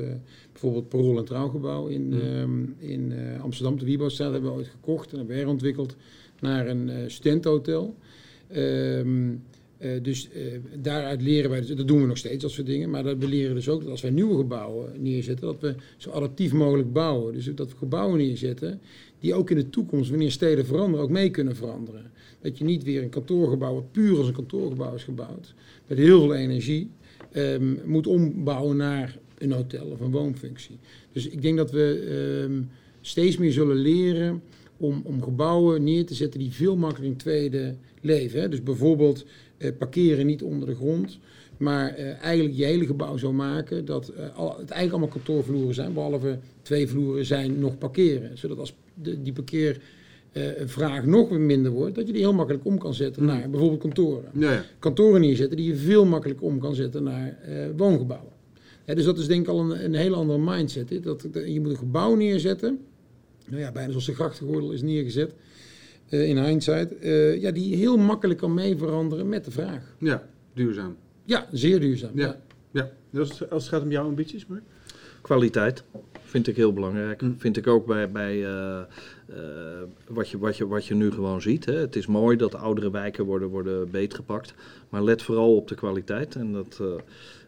bijvoorbeeld 0.52 0.90
Parool 0.90 1.18
en 1.18 1.26
Trouwgebouw 1.26 1.88
in, 1.88 2.08
mm. 2.08 2.76
in 2.78 3.12
uh, 3.12 3.42
Amsterdam, 3.42 3.80
de 3.80 3.86
Wiebouwstraat, 3.86 4.32
hebben 4.32 4.52
we 4.52 4.58
ooit 4.58 4.68
gekocht 4.68 5.12
en 5.12 5.18
hebben 5.18 5.36
we 5.36 5.42
herontwikkeld 5.42 5.96
naar 6.40 6.68
een 6.68 7.12
studentenhotel. 7.12 7.96
Um, 8.56 9.44
dus 10.02 10.30
daaruit 10.76 11.22
leren 11.22 11.50
wij, 11.50 11.60
dus, 11.60 11.76
dat 11.76 11.88
doen 11.88 12.02
we 12.02 12.08
nog 12.08 12.18
steeds 12.18 12.44
als 12.44 12.56
we 12.56 12.64
dingen, 12.64 12.90
maar 12.90 13.18
we 13.18 13.28
leren 13.28 13.56
dus 13.56 13.70
ook 13.70 13.82
dat 13.82 13.92
als 13.92 14.02
wij 14.02 14.12
nieuwe 14.12 14.36
gebouwen 14.36 15.02
neerzetten, 15.02 15.48
dat 15.48 15.62
we 15.62 15.76
zo 15.98 16.10
adaptief 16.10 16.54
mogelijk 16.54 16.94
bouwen. 16.94 17.34
Dus 17.34 17.52
dat 17.56 17.72
we 17.72 17.78
gebouwen 17.78 18.18
neerzetten 18.18 18.82
die 19.20 19.34
ook 19.34 19.50
in 19.50 19.58
de 19.58 19.70
toekomst, 19.70 20.10
wanneer 20.10 20.32
steden 20.32 20.66
veranderen, 20.66 21.06
ook 21.06 21.12
mee 21.12 21.30
kunnen 21.30 21.56
veranderen. 21.56 22.12
Dat 22.42 22.58
je 22.58 22.64
niet 22.64 22.84
weer 22.84 23.04
een 23.04 23.10
kantoorgebouw, 23.10 23.74
wat 23.74 23.92
puur 23.92 24.18
als 24.18 24.28
een 24.28 24.34
kantoorgebouw 24.34 24.94
is 24.94 25.04
gebouwd, 25.04 25.54
met 25.88 25.98
heel 25.98 26.20
veel 26.20 26.36
energie, 26.36 26.90
um, 27.34 27.80
moet 27.86 28.08
ombouwen 28.08 28.78
naar 28.78 29.18
een 29.38 29.52
hotel 29.52 29.86
of 29.86 30.00
een 30.00 30.12
woonfunctie. 30.12 30.78
Dus 31.12 31.28
ik 31.28 31.42
denk 31.42 31.58
dat 31.58 31.72
we 31.72 32.08
um, 32.44 32.70
steeds 33.02 33.38
meer 33.38 33.52
zullen 33.52 33.76
leren 33.76 34.42
om, 34.78 35.02
om 35.04 35.22
gebouwen 35.22 35.84
neer 35.84 36.06
te 36.06 36.14
zetten 36.14 36.40
die 36.40 36.52
veel 36.52 36.76
makkelijker 36.76 37.12
in 37.12 37.18
tweede 37.18 37.76
leven. 38.02 38.52
Dus 38.52 38.64
bijvoorbeeld 38.64 39.26
uh, 39.60 39.70
parkeren 39.78 40.26
niet 40.26 40.44
onder 40.44 40.68
de 40.68 40.76
grond, 40.76 41.20
maar 41.58 42.00
uh, 42.00 42.24
eigenlijk 42.24 42.58
je 42.58 42.66
hele 42.66 42.86
gebouw 42.86 43.18
zo 43.18 43.34
maken 43.34 43.86
dat 43.86 44.12
uh, 44.18 44.38
al, 44.38 44.50
het 44.50 44.58
eigenlijk 44.58 44.92
allemaal 44.92 45.08
kantoorvloeren 45.08 45.74
zijn, 45.74 45.94
behalve 45.94 46.40
twee 46.62 46.88
vloeren 46.88 47.26
zijn 47.26 47.60
nog 47.60 47.78
parkeren. 47.78 48.38
Zodat 48.38 48.58
als 48.58 48.74
de, 48.94 49.22
die 49.22 49.34
parkeer 49.34 49.82
uh, 50.34 50.44
vraag 50.66 51.06
nog 51.06 51.30
minder 51.30 51.72
wordt, 51.72 51.96
dat 51.96 52.08
je 52.08 52.14
die 52.14 52.22
heel 52.22 52.34
makkelijk 52.34 52.66
om 52.66 52.78
kan 52.78 52.94
zetten 52.94 53.26
naar 53.26 53.46
mm. 53.46 53.52
bijvoorbeeld 53.52 53.82
kantoren. 53.82 54.32
Ja, 54.34 54.52
ja. 54.52 54.66
Kantoren 54.80 55.22
neerzetten 55.22 55.58
die 55.58 55.68
je 55.68 55.76
veel 55.76 56.06
makkelijker 56.06 56.46
om 56.46 56.60
kan 56.60 56.76
zetten 56.76 57.04
naar 57.04 57.40
uh, 57.50 57.66
woongebouwen. 57.78 58.32
dus 58.86 59.06
dat 59.06 59.18
is 59.18 59.28
denk 59.28 59.42
ik 59.42 59.48
al 59.48 59.60
een, 59.60 59.84
een 59.84 59.94
hele 59.94 60.16
andere 60.16 60.40
mindset. 60.40 60.90
Hè? 60.90 61.00
Dat, 61.00 61.28
je 61.46 61.62
moet 61.62 61.70
een 61.70 61.78
gebouw 61.78 62.16
neerzetten, 62.16 62.80
nou 63.48 63.62
ja, 63.62 63.72
bijna 63.72 63.90
zoals 63.90 64.06
de 64.06 64.14
grachtengordel 64.14 64.72
is 64.72 64.82
neergezet 64.82 65.34
in 66.10 66.38
hindsight, 66.38 66.94
ja, 67.42 67.52
die 67.52 67.76
heel 67.76 67.98
makkelijk 67.98 68.40
kan 68.40 68.54
mee 68.54 68.78
veranderen 68.78 69.30
met 69.30 69.46
de 69.46 69.52
vraag. 69.52 69.96
Ja, 70.00 70.24
duurzaam. 70.54 70.96
Ja, 71.26 71.48
zeer 71.52 71.80
duurzaam. 71.80 72.12
Ja, 72.14 72.38
ja. 72.72 72.90
ja. 73.12 73.20
Als, 73.20 73.50
als 73.50 73.64
het 73.64 73.74
gaat 73.74 73.82
om 73.82 73.92
jouw 73.92 74.06
ambities, 74.06 74.46
maar 74.46 74.62
Kwaliteit 75.22 75.84
vind 76.22 76.48
ik 76.48 76.56
heel 76.56 76.74
belangrijk. 76.74 77.22
Mm. 77.22 77.36
Vind 77.38 77.58
ik 77.58 77.68
ook 77.68 77.86
bij, 77.86 78.12
bij 78.12 78.36
uh, 78.38 78.80
uh, 79.30 79.36
wat, 80.08 80.30
je, 80.30 80.38
wat, 80.38 80.58
je, 80.58 80.68
wat 80.68 80.86
je 80.86 80.96
nu 80.96 81.12
gewoon 81.12 81.42
ziet. 81.42 81.66
Hè. 81.66 81.74
Het 81.74 81.96
is 81.96 82.08
mooi 82.08 82.38
dat 82.38 82.56
oudere 82.56 82.92
wijken 82.92 83.26
worden, 83.26 83.48
worden 83.48 83.92
beetgepakt. 83.92 84.54
Maar 84.90 85.04
let 85.04 85.22
vooral 85.22 85.56
op 85.56 85.68
de 85.68 85.76
kwaliteit. 85.76 86.36
En 86.36 86.52
dat, 86.52 86.80
uh, 86.82 86.88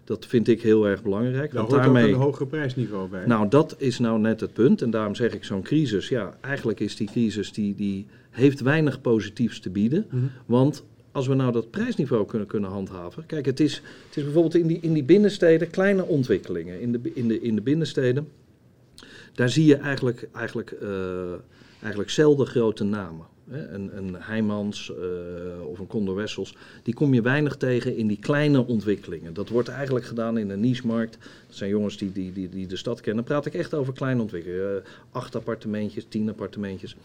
dat 0.03 0.25
vind 0.25 0.47
ik 0.47 0.61
heel 0.61 0.87
erg 0.87 1.03
belangrijk. 1.03 1.51
Daar 1.51 1.61
hoort 1.61 1.83
daarmee, 1.83 2.03
ook 2.03 2.09
een 2.09 2.21
hoger 2.21 2.47
prijsniveau 2.47 3.09
bij. 3.09 3.25
Nou, 3.25 3.47
dat 3.49 3.75
is 3.77 3.99
nou 3.99 4.19
net 4.19 4.39
het 4.39 4.53
punt. 4.53 4.81
En 4.81 4.89
daarom 4.89 5.15
zeg 5.15 5.33
ik 5.33 5.43
zo'n 5.43 5.61
crisis. 5.61 6.09
Ja, 6.09 6.37
eigenlijk 6.41 6.79
is 6.79 6.95
die 6.95 7.07
crisis 7.07 7.53
die, 7.53 7.75
die 7.75 8.07
heeft 8.31 8.61
weinig 8.61 9.01
positiefs 9.01 9.59
te 9.59 9.69
bieden. 9.69 10.05
Mm 10.09 10.19
-hmm. 10.19 10.31
Want 10.45 10.83
als 11.11 11.27
we 11.27 11.33
nou 11.33 11.51
dat 11.51 11.71
prijsniveau 11.71 12.25
kunnen, 12.25 12.47
kunnen 12.47 12.69
handhaven. 12.69 13.25
Kijk, 13.25 13.45
het 13.45 13.59
is, 13.59 13.75
het 14.07 14.17
is 14.17 14.23
bijvoorbeeld 14.23 14.55
in 14.55 14.67
die, 14.67 14.79
in 14.81 14.93
die 14.93 15.03
binnensteden 15.03 15.69
kleine 15.69 16.05
ontwikkelingen. 16.05 16.81
In 16.81 16.91
de, 16.91 17.11
in 17.13 17.27
de, 17.27 17.41
in 17.41 17.55
de 17.55 17.61
binnensteden 17.61 18.27
daar 19.33 19.49
zie 19.49 19.65
je 19.65 19.75
eigenlijk, 19.75 20.29
eigenlijk, 20.31 20.77
uh, 20.81 21.31
eigenlijk 21.79 22.09
zelden 22.09 22.47
grote 22.47 22.83
namen. 22.83 23.25
Een, 23.49 23.97
een 23.97 24.15
Heijmans 24.19 24.91
uh, 24.91 25.65
of 25.65 25.79
een 25.79 25.87
Condor 25.87 26.15
Wessels, 26.15 26.55
die 26.83 26.93
kom 26.93 27.13
je 27.13 27.21
weinig 27.21 27.57
tegen 27.57 27.95
in 27.97 28.07
die 28.07 28.19
kleine 28.19 28.67
ontwikkelingen. 28.67 29.33
Dat 29.33 29.49
wordt 29.49 29.67
eigenlijk 29.67 30.05
gedaan 30.05 30.37
in 30.37 30.49
een 30.49 30.59
niche-markt. 30.59 31.17
Dat 31.47 31.55
zijn 31.55 31.69
jongens 31.69 31.97
die, 31.97 32.11
die, 32.11 32.33
die, 32.33 32.49
die 32.49 32.67
de 32.67 32.75
stad 32.75 33.01
kennen. 33.01 33.25
Dan 33.25 33.33
praat 33.33 33.45
ik 33.45 33.53
echt 33.53 33.73
over 33.73 33.93
kleine 33.93 34.21
ontwikkelingen. 34.21 34.75
Uh, 34.75 34.81
acht 35.11 35.35
appartementjes, 35.35 36.05
tien 36.09 36.29
appartementjes. 36.29 36.95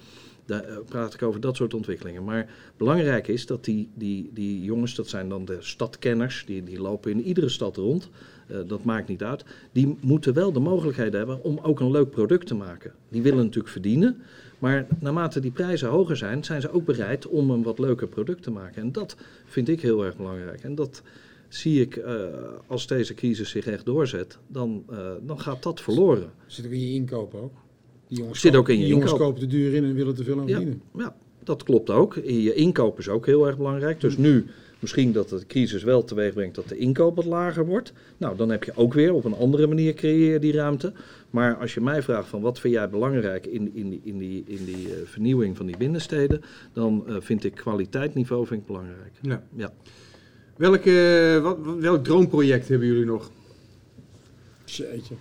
Daar 0.47 0.65
praat 0.89 1.15
ik 1.15 1.23
over 1.23 1.41
dat 1.41 1.57
soort 1.57 1.75
ontwikkelingen. 1.75 2.25
Maar 2.25 2.49
belangrijk 2.77 3.29
is 3.29 3.47
dat 3.47 3.65
die, 3.65 3.89
die, 3.95 4.31
die 4.35 4.63
jongens, 4.63 4.95
dat 4.95 5.09
zijn 5.09 5.29
dan 5.29 5.45
de 5.45 5.57
stadkenners, 5.61 6.45
die, 6.47 6.65
die 6.65 6.81
lopen 6.81 7.11
in 7.11 7.23
iedere 7.23 7.49
stad 7.49 7.77
rond. 7.77 8.09
Uh, 8.51 8.57
dat 8.67 8.85
maakt 8.85 9.09
niet 9.09 9.23
uit. 9.23 9.45
Die 9.73 9.97
moeten 10.01 10.35
wel 10.35 10.53
de 10.53 10.61
mogelijkheid 10.61 11.13
hebben 11.13 11.43
om 11.43 11.59
ook 11.63 11.81
een 11.81 11.91
leuk 11.91 12.11
product 12.11 12.47
te 12.47 12.55
maken. 12.55 12.93
Die 13.09 13.23
willen 13.23 13.45
natuurlijk 13.45 13.73
verdienen. 13.73 14.23
Maar 14.59 14.87
naarmate 15.01 15.41
die 15.41 15.51
prijzen 15.51 15.89
hoger 15.89 16.17
zijn, 16.17 16.45
zijn 16.45 16.61
ze 16.61 16.71
ook 16.71 16.85
bereid 16.85 17.27
om 17.27 17.51
een 17.51 17.63
wat 17.63 17.79
leuker 17.79 18.09
product 18.09 18.43
te 18.43 18.51
maken. 18.51 18.83
En 18.83 18.93
dat 18.93 19.17
vind 19.45 19.69
ik 19.69 19.81
heel 19.81 20.05
erg 20.05 20.17
belangrijk. 20.17 20.63
En 20.63 20.75
dat 20.75 21.03
zie 21.49 21.81
ik, 21.81 21.97
uh, 21.97 22.25
als 22.67 22.87
deze 22.87 23.15
crisis 23.15 23.51
zich 23.51 23.67
echt 23.67 23.85
doorzet, 23.85 24.39
dan, 24.47 24.85
dan 25.23 25.41
gaat 25.41 25.63
dat 25.63 25.81
verloren. 25.81 26.31
Zit 26.47 26.67
ook 26.67 26.73
in 26.73 26.81
je 26.81 26.95
inkoop 26.95 27.35
ook? 27.35 27.53
Die 28.09 28.19
jongens, 28.19 28.41
Zit 28.41 28.57
ook 28.57 28.69
in 28.69 28.75
je 28.75 28.85
die 28.85 28.93
jongens 28.93 29.13
kopen 29.13 29.41
te 29.41 29.47
duur 29.47 29.75
in 29.75 29.85
en 29.85 29.95
willen 29.95 30.15
te 30.15 30.25
veel 30.25 30.41
aan 30.41 30.49
verdienen. 30.49 30.83
Ja, 30.95 31.01
ja, 31.03 31.17
dat 31.45 31.63
klopt 31.63 31.91
ook. 31.91 32.15
Je 32.15 32.55
inkoop 32.55 32.99
is 32.99 33.09
ook 33.09 33.27
heel 33.27 33.47
erg 33.47 33.57
belangrijk. 33.57 34.01
Dus 34.01 34.17
nu 34.17 34.47
Misschien 34.79 35.13
dat 35.13 35.29
de 35.29 35.47
crisis 35.47 35.83
wel 35.83 36.05
teweeg 36.05 36.33
brengt 36.33 36.55
dat 36.55 36.69
de 36.69 36.79
inkoop 36.79 37.17
wat 37.17 37.25
lager 37.25 37.67
wordt. 37.67 37.93
Nou, 38.17 38.37
dan 38.37 38.51
heb 38.51 38.65
je 38.65 38.73
ook 38.75 38.95
weer 38.95 39.13
op 39.13 39.25
een 39.25 39.35
andere 39.35 39.67
manier 39.67 39.95
creëer 39.95 40.41
die 40.41 40.53
ruimte. 40.53 40.93
Maar 41.31 41.57
als 41.57 41.75
je 41.75 41.81
mij 41.81 42.03
vraagt 42.03 42.29
van 42.29 42.41
wat 42.41 42.61
vind 42.61 42.75
jij 42.75 42.89
belangrijk 42.89 43.47
in, 43.47 43.75
in 43.75 43.91
die, 43.91 44.01
in 44.05 44.19
die, 44.19 44.45
in 44.47 44.65
die 44.65 44.87
uh, 44.87 44.93
vernieuwing 45.05 45.57
van 45.57 45.67
die 45.67 45.77
binnensteden, 45.77 46.43
dan 46.73 47.05
uh, 47.09 47.17
vind 47.19 47.45
ik 47.45 47.55
kwaliteitsniveau 47.55 48.47
vind 48.47 48.61
ik 48.61 48.67
belangrijk. 48.67 49.13
Ja. 49.21 49.43
ja. 49.55 49.73
Welk, 50.57 50.85
uh, 50.85 51.43
wat, 51.43 51.59
welk 51.79 52.05
droomproject 52.05 52.69
hebben 52.69 52.89
jullie 52.89 53.05
nog? 53.05 53.31
Jeetje. 54.65 55.15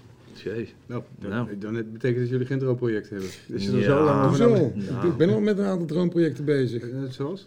Jee. 0.43 0.73
Nou, 0.85 1.03
dan, 1.19 1.29
nou. 1.29 1.57
dan 1.57 1.73
betekent 1.73 2.19
dat 2.19 2.29
jullie 2.29 2.45
geen 2.45 2.59
droomproject 2.59 3.09
hebben. 3.09 3.29
Is 3.47 3.65
je 3.65 3.71
ja, 3.71 3.83
zo 3.83 4.03
lang? 4.03 4.71
Ja. 4.75 5.03
Ik 5.03 5.17
ben 5.17 5.29
al 5.29 5.41
met 5.41 5.57
een 5.57 5.65
aantal 5.65 5.87
droomprojecten 5.87 6.45
bezig. 6.45 6.83
Zoals? 7.09 7.45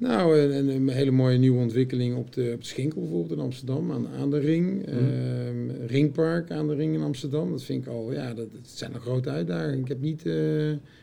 Nou, 0.00 0.38
een, 0.38 0.68
een, 0.68 0.88
hele 0.88 1.10
mooie 1.10 1.38
nieuwe 1.38 1.60
ontwikkeling 1.60 2.16
op 2.16 2.32
de, 2.32 2.50
op 2.54 2.60
de 2.60 2.66
Schinkel 2.66 3.00
bijvoorbeeld 3.00 3.38
in 3.38 3.44
Amsterdam, 3.44 3.92
aan, 3.92 4.08
aan 4.08 4.30
de 4.30 4.38
Ring. 4.38 4.86
Mm. 4.86 5.70
Uh, 5.70 5.86
Ringpark 5.86 6.50
aan 6.50 6.68
de 6.68 6.74
Ring 6.74 6.94
in 6.94 7.02
Amsterdam. 7.02 7.50
Dat 7.50 7.62
vind 7.62 7.86
ik 7.86 7.92
al, 7.92 8.12
ja, 8.12 8.34
dat, 8.34 8.52
dat 8.52 8.60
zijn 8.64 8.94
een 8.94 9.00
grote 9.00 9.30
uitdagingen. 9.30 9.78
Ik 9.80 9.88
heb 9.88 10.00
niet 10.00 10.26
uh, 10.26 10.34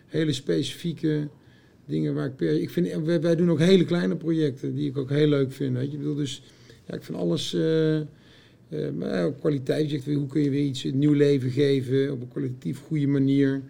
hele 0.07 0.33
specifieke 0.33 1.27
dingen 1.85 2.13
waar 2.13 2.25
ik 2.25 2.35
per... 2.35 2.61
Ik 2.61 2.69
vind, 2.69 3.05
wij, 3.05 3.21
wij, 3.21 3.35
doen 3.35 3.51
ook 3.51 3.59
hele 3.59 3.85
kleine 3.85 4.15
projecten 4.15 4.75
die 4.75 4.89
ik 4.89 4.97
ook 4.97 5.09
heel 5.09 5.27
leuk 5.27 5.51
vind. 5.51 5.75
Weet 5.75 5.85
je? 5.85 5.91
Ik 5.91 5.97
bedoel, 5.97 6.15
dus 6.15 6.43
ja, 6.85 6.93
ik 6.93 7.03
vind 7.03 7.17
alles... 7.17 7.53
Uh, 7.53 7.99
Uh, 8.69 8.91
maar 8.91 9.25
ook 9.25 9.39
kwaliteit. 9.39 9.89
Zegt, 9.89 10.05
hoe 10.05 10.27
kun 10.27 10.41
je 10.41 10.49
weer 10.49 10.65
iets 10.65 10.83
nieuw 10.83 11.13
leven 11.13 11.49
geven 11.49 12.11
op 12.11 12.21
een 12.21 12.27
kwalitatief 12.27 12.79
goede 12.79 13.07
manier. 13.07 13.61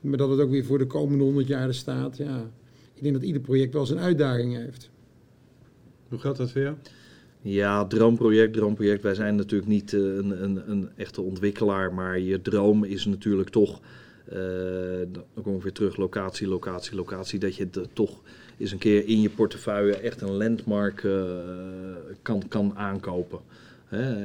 Maar 0.00 0.18
dat 0.18 0.30
het 0.30 0.40
ook 0.40 0.50
weer 0.50 0.64
voor 0.64 0.78
de 0.78 0.86
komende 0.86 1.24
honderd 1.24 1.46
jaar 1.46 1.66
er 1.66 1.74
staat. 1.74 2.16
Ja, 2.16 2.50
ik 2.94 3.02
denk 3.02 3.14
dat 3.14 3.22
ieder 3.22 3.42
project 3.42 3.72
wel 3.72 3.86
zijn 3.86 3.98
uitdaging 3.98 4.56
heeft. 4.56 4.90
Hoe 6.08 6.18
gaat 6.18 6.36
dat 6.36 6.50
voor 6.50 6.60
jou? 6.60 6.76
Ja, 7.40 7.84
droomproject, 7.84 8.52
droomproject. 8.52 9.02
Wij 9.02 9.14
zijn 9.14 9.36
natuurlijk 9.36 9.70
niet 9.70 9.92
uh, 9.92 10.16
een, 10.16 10.42
een, 10.42 10.70
een, 10.70 10.88
echte 10.96 11.22
ontwikkelaar, 11.22 11.94
maar 11.94 12.18
je 12.18 12.42
droom 12.42 12.84
is 12.84 13.04
natuurlijk 13.04 13.48
toch, 13.48 13.80
uh, 14.32 14.36
dan 15.12 15.42
kom 15.42 15.56
ik 15.56 15.62
weer 15.62 15.72
terug, 15.72 15.96
locatie, 15.96 16.48
locatie, 16.48 16.96
locatie, 16.96 17.38
dat 17.38 17.56
je 17.56 17.68
het 17.70 17.88
toch 17.92 18.22
eens 18.58 18.72
een 18.72 18.78
keer 18.78 19.06
in 19.06 19.20
je 19.20 19.30
portefeuille 19.30 19.96
echt 19.96 20.20
een 20.20 20.36
landmark 20.36 21.02
uh, 21.02 21.24
kan, 22.22 22.42
kan 22.48 22.76
aankopen. 22.76 23.40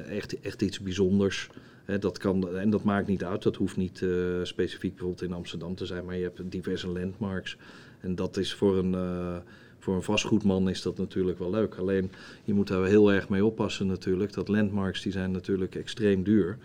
Echt, 0.09 0.39
echt 0.39 0.61
iets 0.61 0.79
bijzonders. 0.79 1.49
Hè, 1.85 1.99
dat 1.99 2.17
kan, 2.17 2.57
en 2.57 2.69
dat 2.69 2.83
maakt 2.83 3.07
niet 3.07 3.23
uit, 3.23 3.43
dat 3.43 3.55
hoeft 3.55 3.77
niet 3.77 4.05
specifiek 4.43 4.91
bijvoorbeeld 4.91 5.21
in 5.21 5.33
Amsterdam 5.33 5.75
te 5.75 5.85
zijn, 5.85 6.05
maar 6.05 6.15
je 6.15 6.23
hebt 6.23 6.51
diverse 6.51 6.87
landmarks. 6.87 7.57
En 7.99 8.15
dat 8.15 8.37
is 8.37 8.53
voor 8.53 8.77
een 8.77 8.95
voor 9.81 9.95
een 9.95 10.03
vastgoedman 10.03 10.69
is 10.69 10.81
dat 10.81 10.97
natuurlijk 10.97 11.39
wel 11.39 11.49
leuk. 11.49 11.75
Alleen 11.75 12.11
je 12.43 12.53
moet 12.53 12.67
daar 12.67 12.85
heel 12.85 13.11
erg 13.13 13.29
mee 13.29 13.45
oppassen 13.45 13.87
natuurlijk. 13.87 14.33
Dat 14.33 14.47
landmarks 14.47 15.01
die 15.01 15.11
zijn 15.11 15.31
natuurlijk 15.31 15.75
extreem 15.75 16.23
duur. 16.23 16.57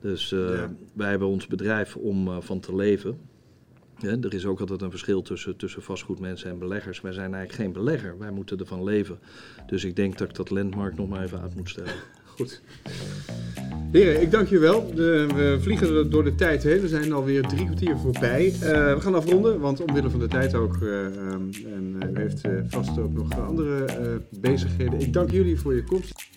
Dus 0.00 0.32
uh, 0.32 0.64
wij 0.92 1.10
hebben 1.10 1.28
ons 1.28 1.46
bedrijf 1.46 1.96
om 1.96 2.28
uh, 2.28 2.36
van 2.40 2.60
te 2.60 2.74
leven. 2.74 3.18
Ja, 3.98 4.16
er 4.20 4.34
is 4.34 4.46
ook 4.46 4.60
altijd 4.60 4.82
een 4.82 4.90
verschil 4.90 5.22
tussen, 5.22 5.56
tussen 5.56 5.82
vastgoedmensen 5.82 6.50
en 6.50 6.58
beleggers. 6.58 7.00
Wij 7.00 7.12
zijn 7.12 7.34
eigenlijk 7.34 7.62
geen 7.62 7.84
belegger, 7.84 8.18
wij 8.18 8.30
moeten 8.30 8.58
ervan 8.58 8.84
leven. 8.84 9.18
Dus 9.66 9.84
ik 9.84 9.96
denk 9.96 10.18
dat 10.18 10.28
ik 10.28 10.34
dat 10.34 10.50
landmark 10.50 10.96
nog 10.96 11.08
maar 11.08 11.22
even 11.22 11.40
uit 11.40 11.56
moet 11.56 11.68
stellen. 11.68 11.94
Goed. 12.40 12.60
Heren, 13.92 14.22
ik 14.22 14.30
dank 14.30 14.48
je 14.48 14.58
wel. 14.58 14.94
we 14.94 15.58
vliegen 15.60 16.10
door 16.10 16.24
de 16.24 16.34
tijd 16.34 16.62
heen. 16.62 16.80
We 16.80 16.88
zijn 16.88 17.12
alweer 17.12 17.42
drie 17.42 17.64
kwartier 17.64 17.96
voorbij. 17.96 18.46
Eh, 18.46 18.94
we 18.94 19.00
gaan 19.00 19.14
afronden, 19.14 19.60
want 19.60 19.80
omwille 19.80 20.10
van 20.10 20.20
de 20.20 20.28
tijd 20.28 20.54
ook. 20.54 20.76
Eh, 20.82 21.04
ehm, 21.04 21.42
en 21.74 21.96
eh, 22.00 22.08
u 22.10 22.18
heeft 22.18 22.46
uh, 22.46 22.52
vast 22.68 22.98
ook 22.98 23.12
nog 23.12 23.46
andere 23.46 23.84
bezigheden. 24.40 25.00
Ik 25.00 25.12
dank 25.12 25.30
jullie 25.30 25.60
voor 25.60 25.74
je 25.74 25.84
komst. 25.84 26.28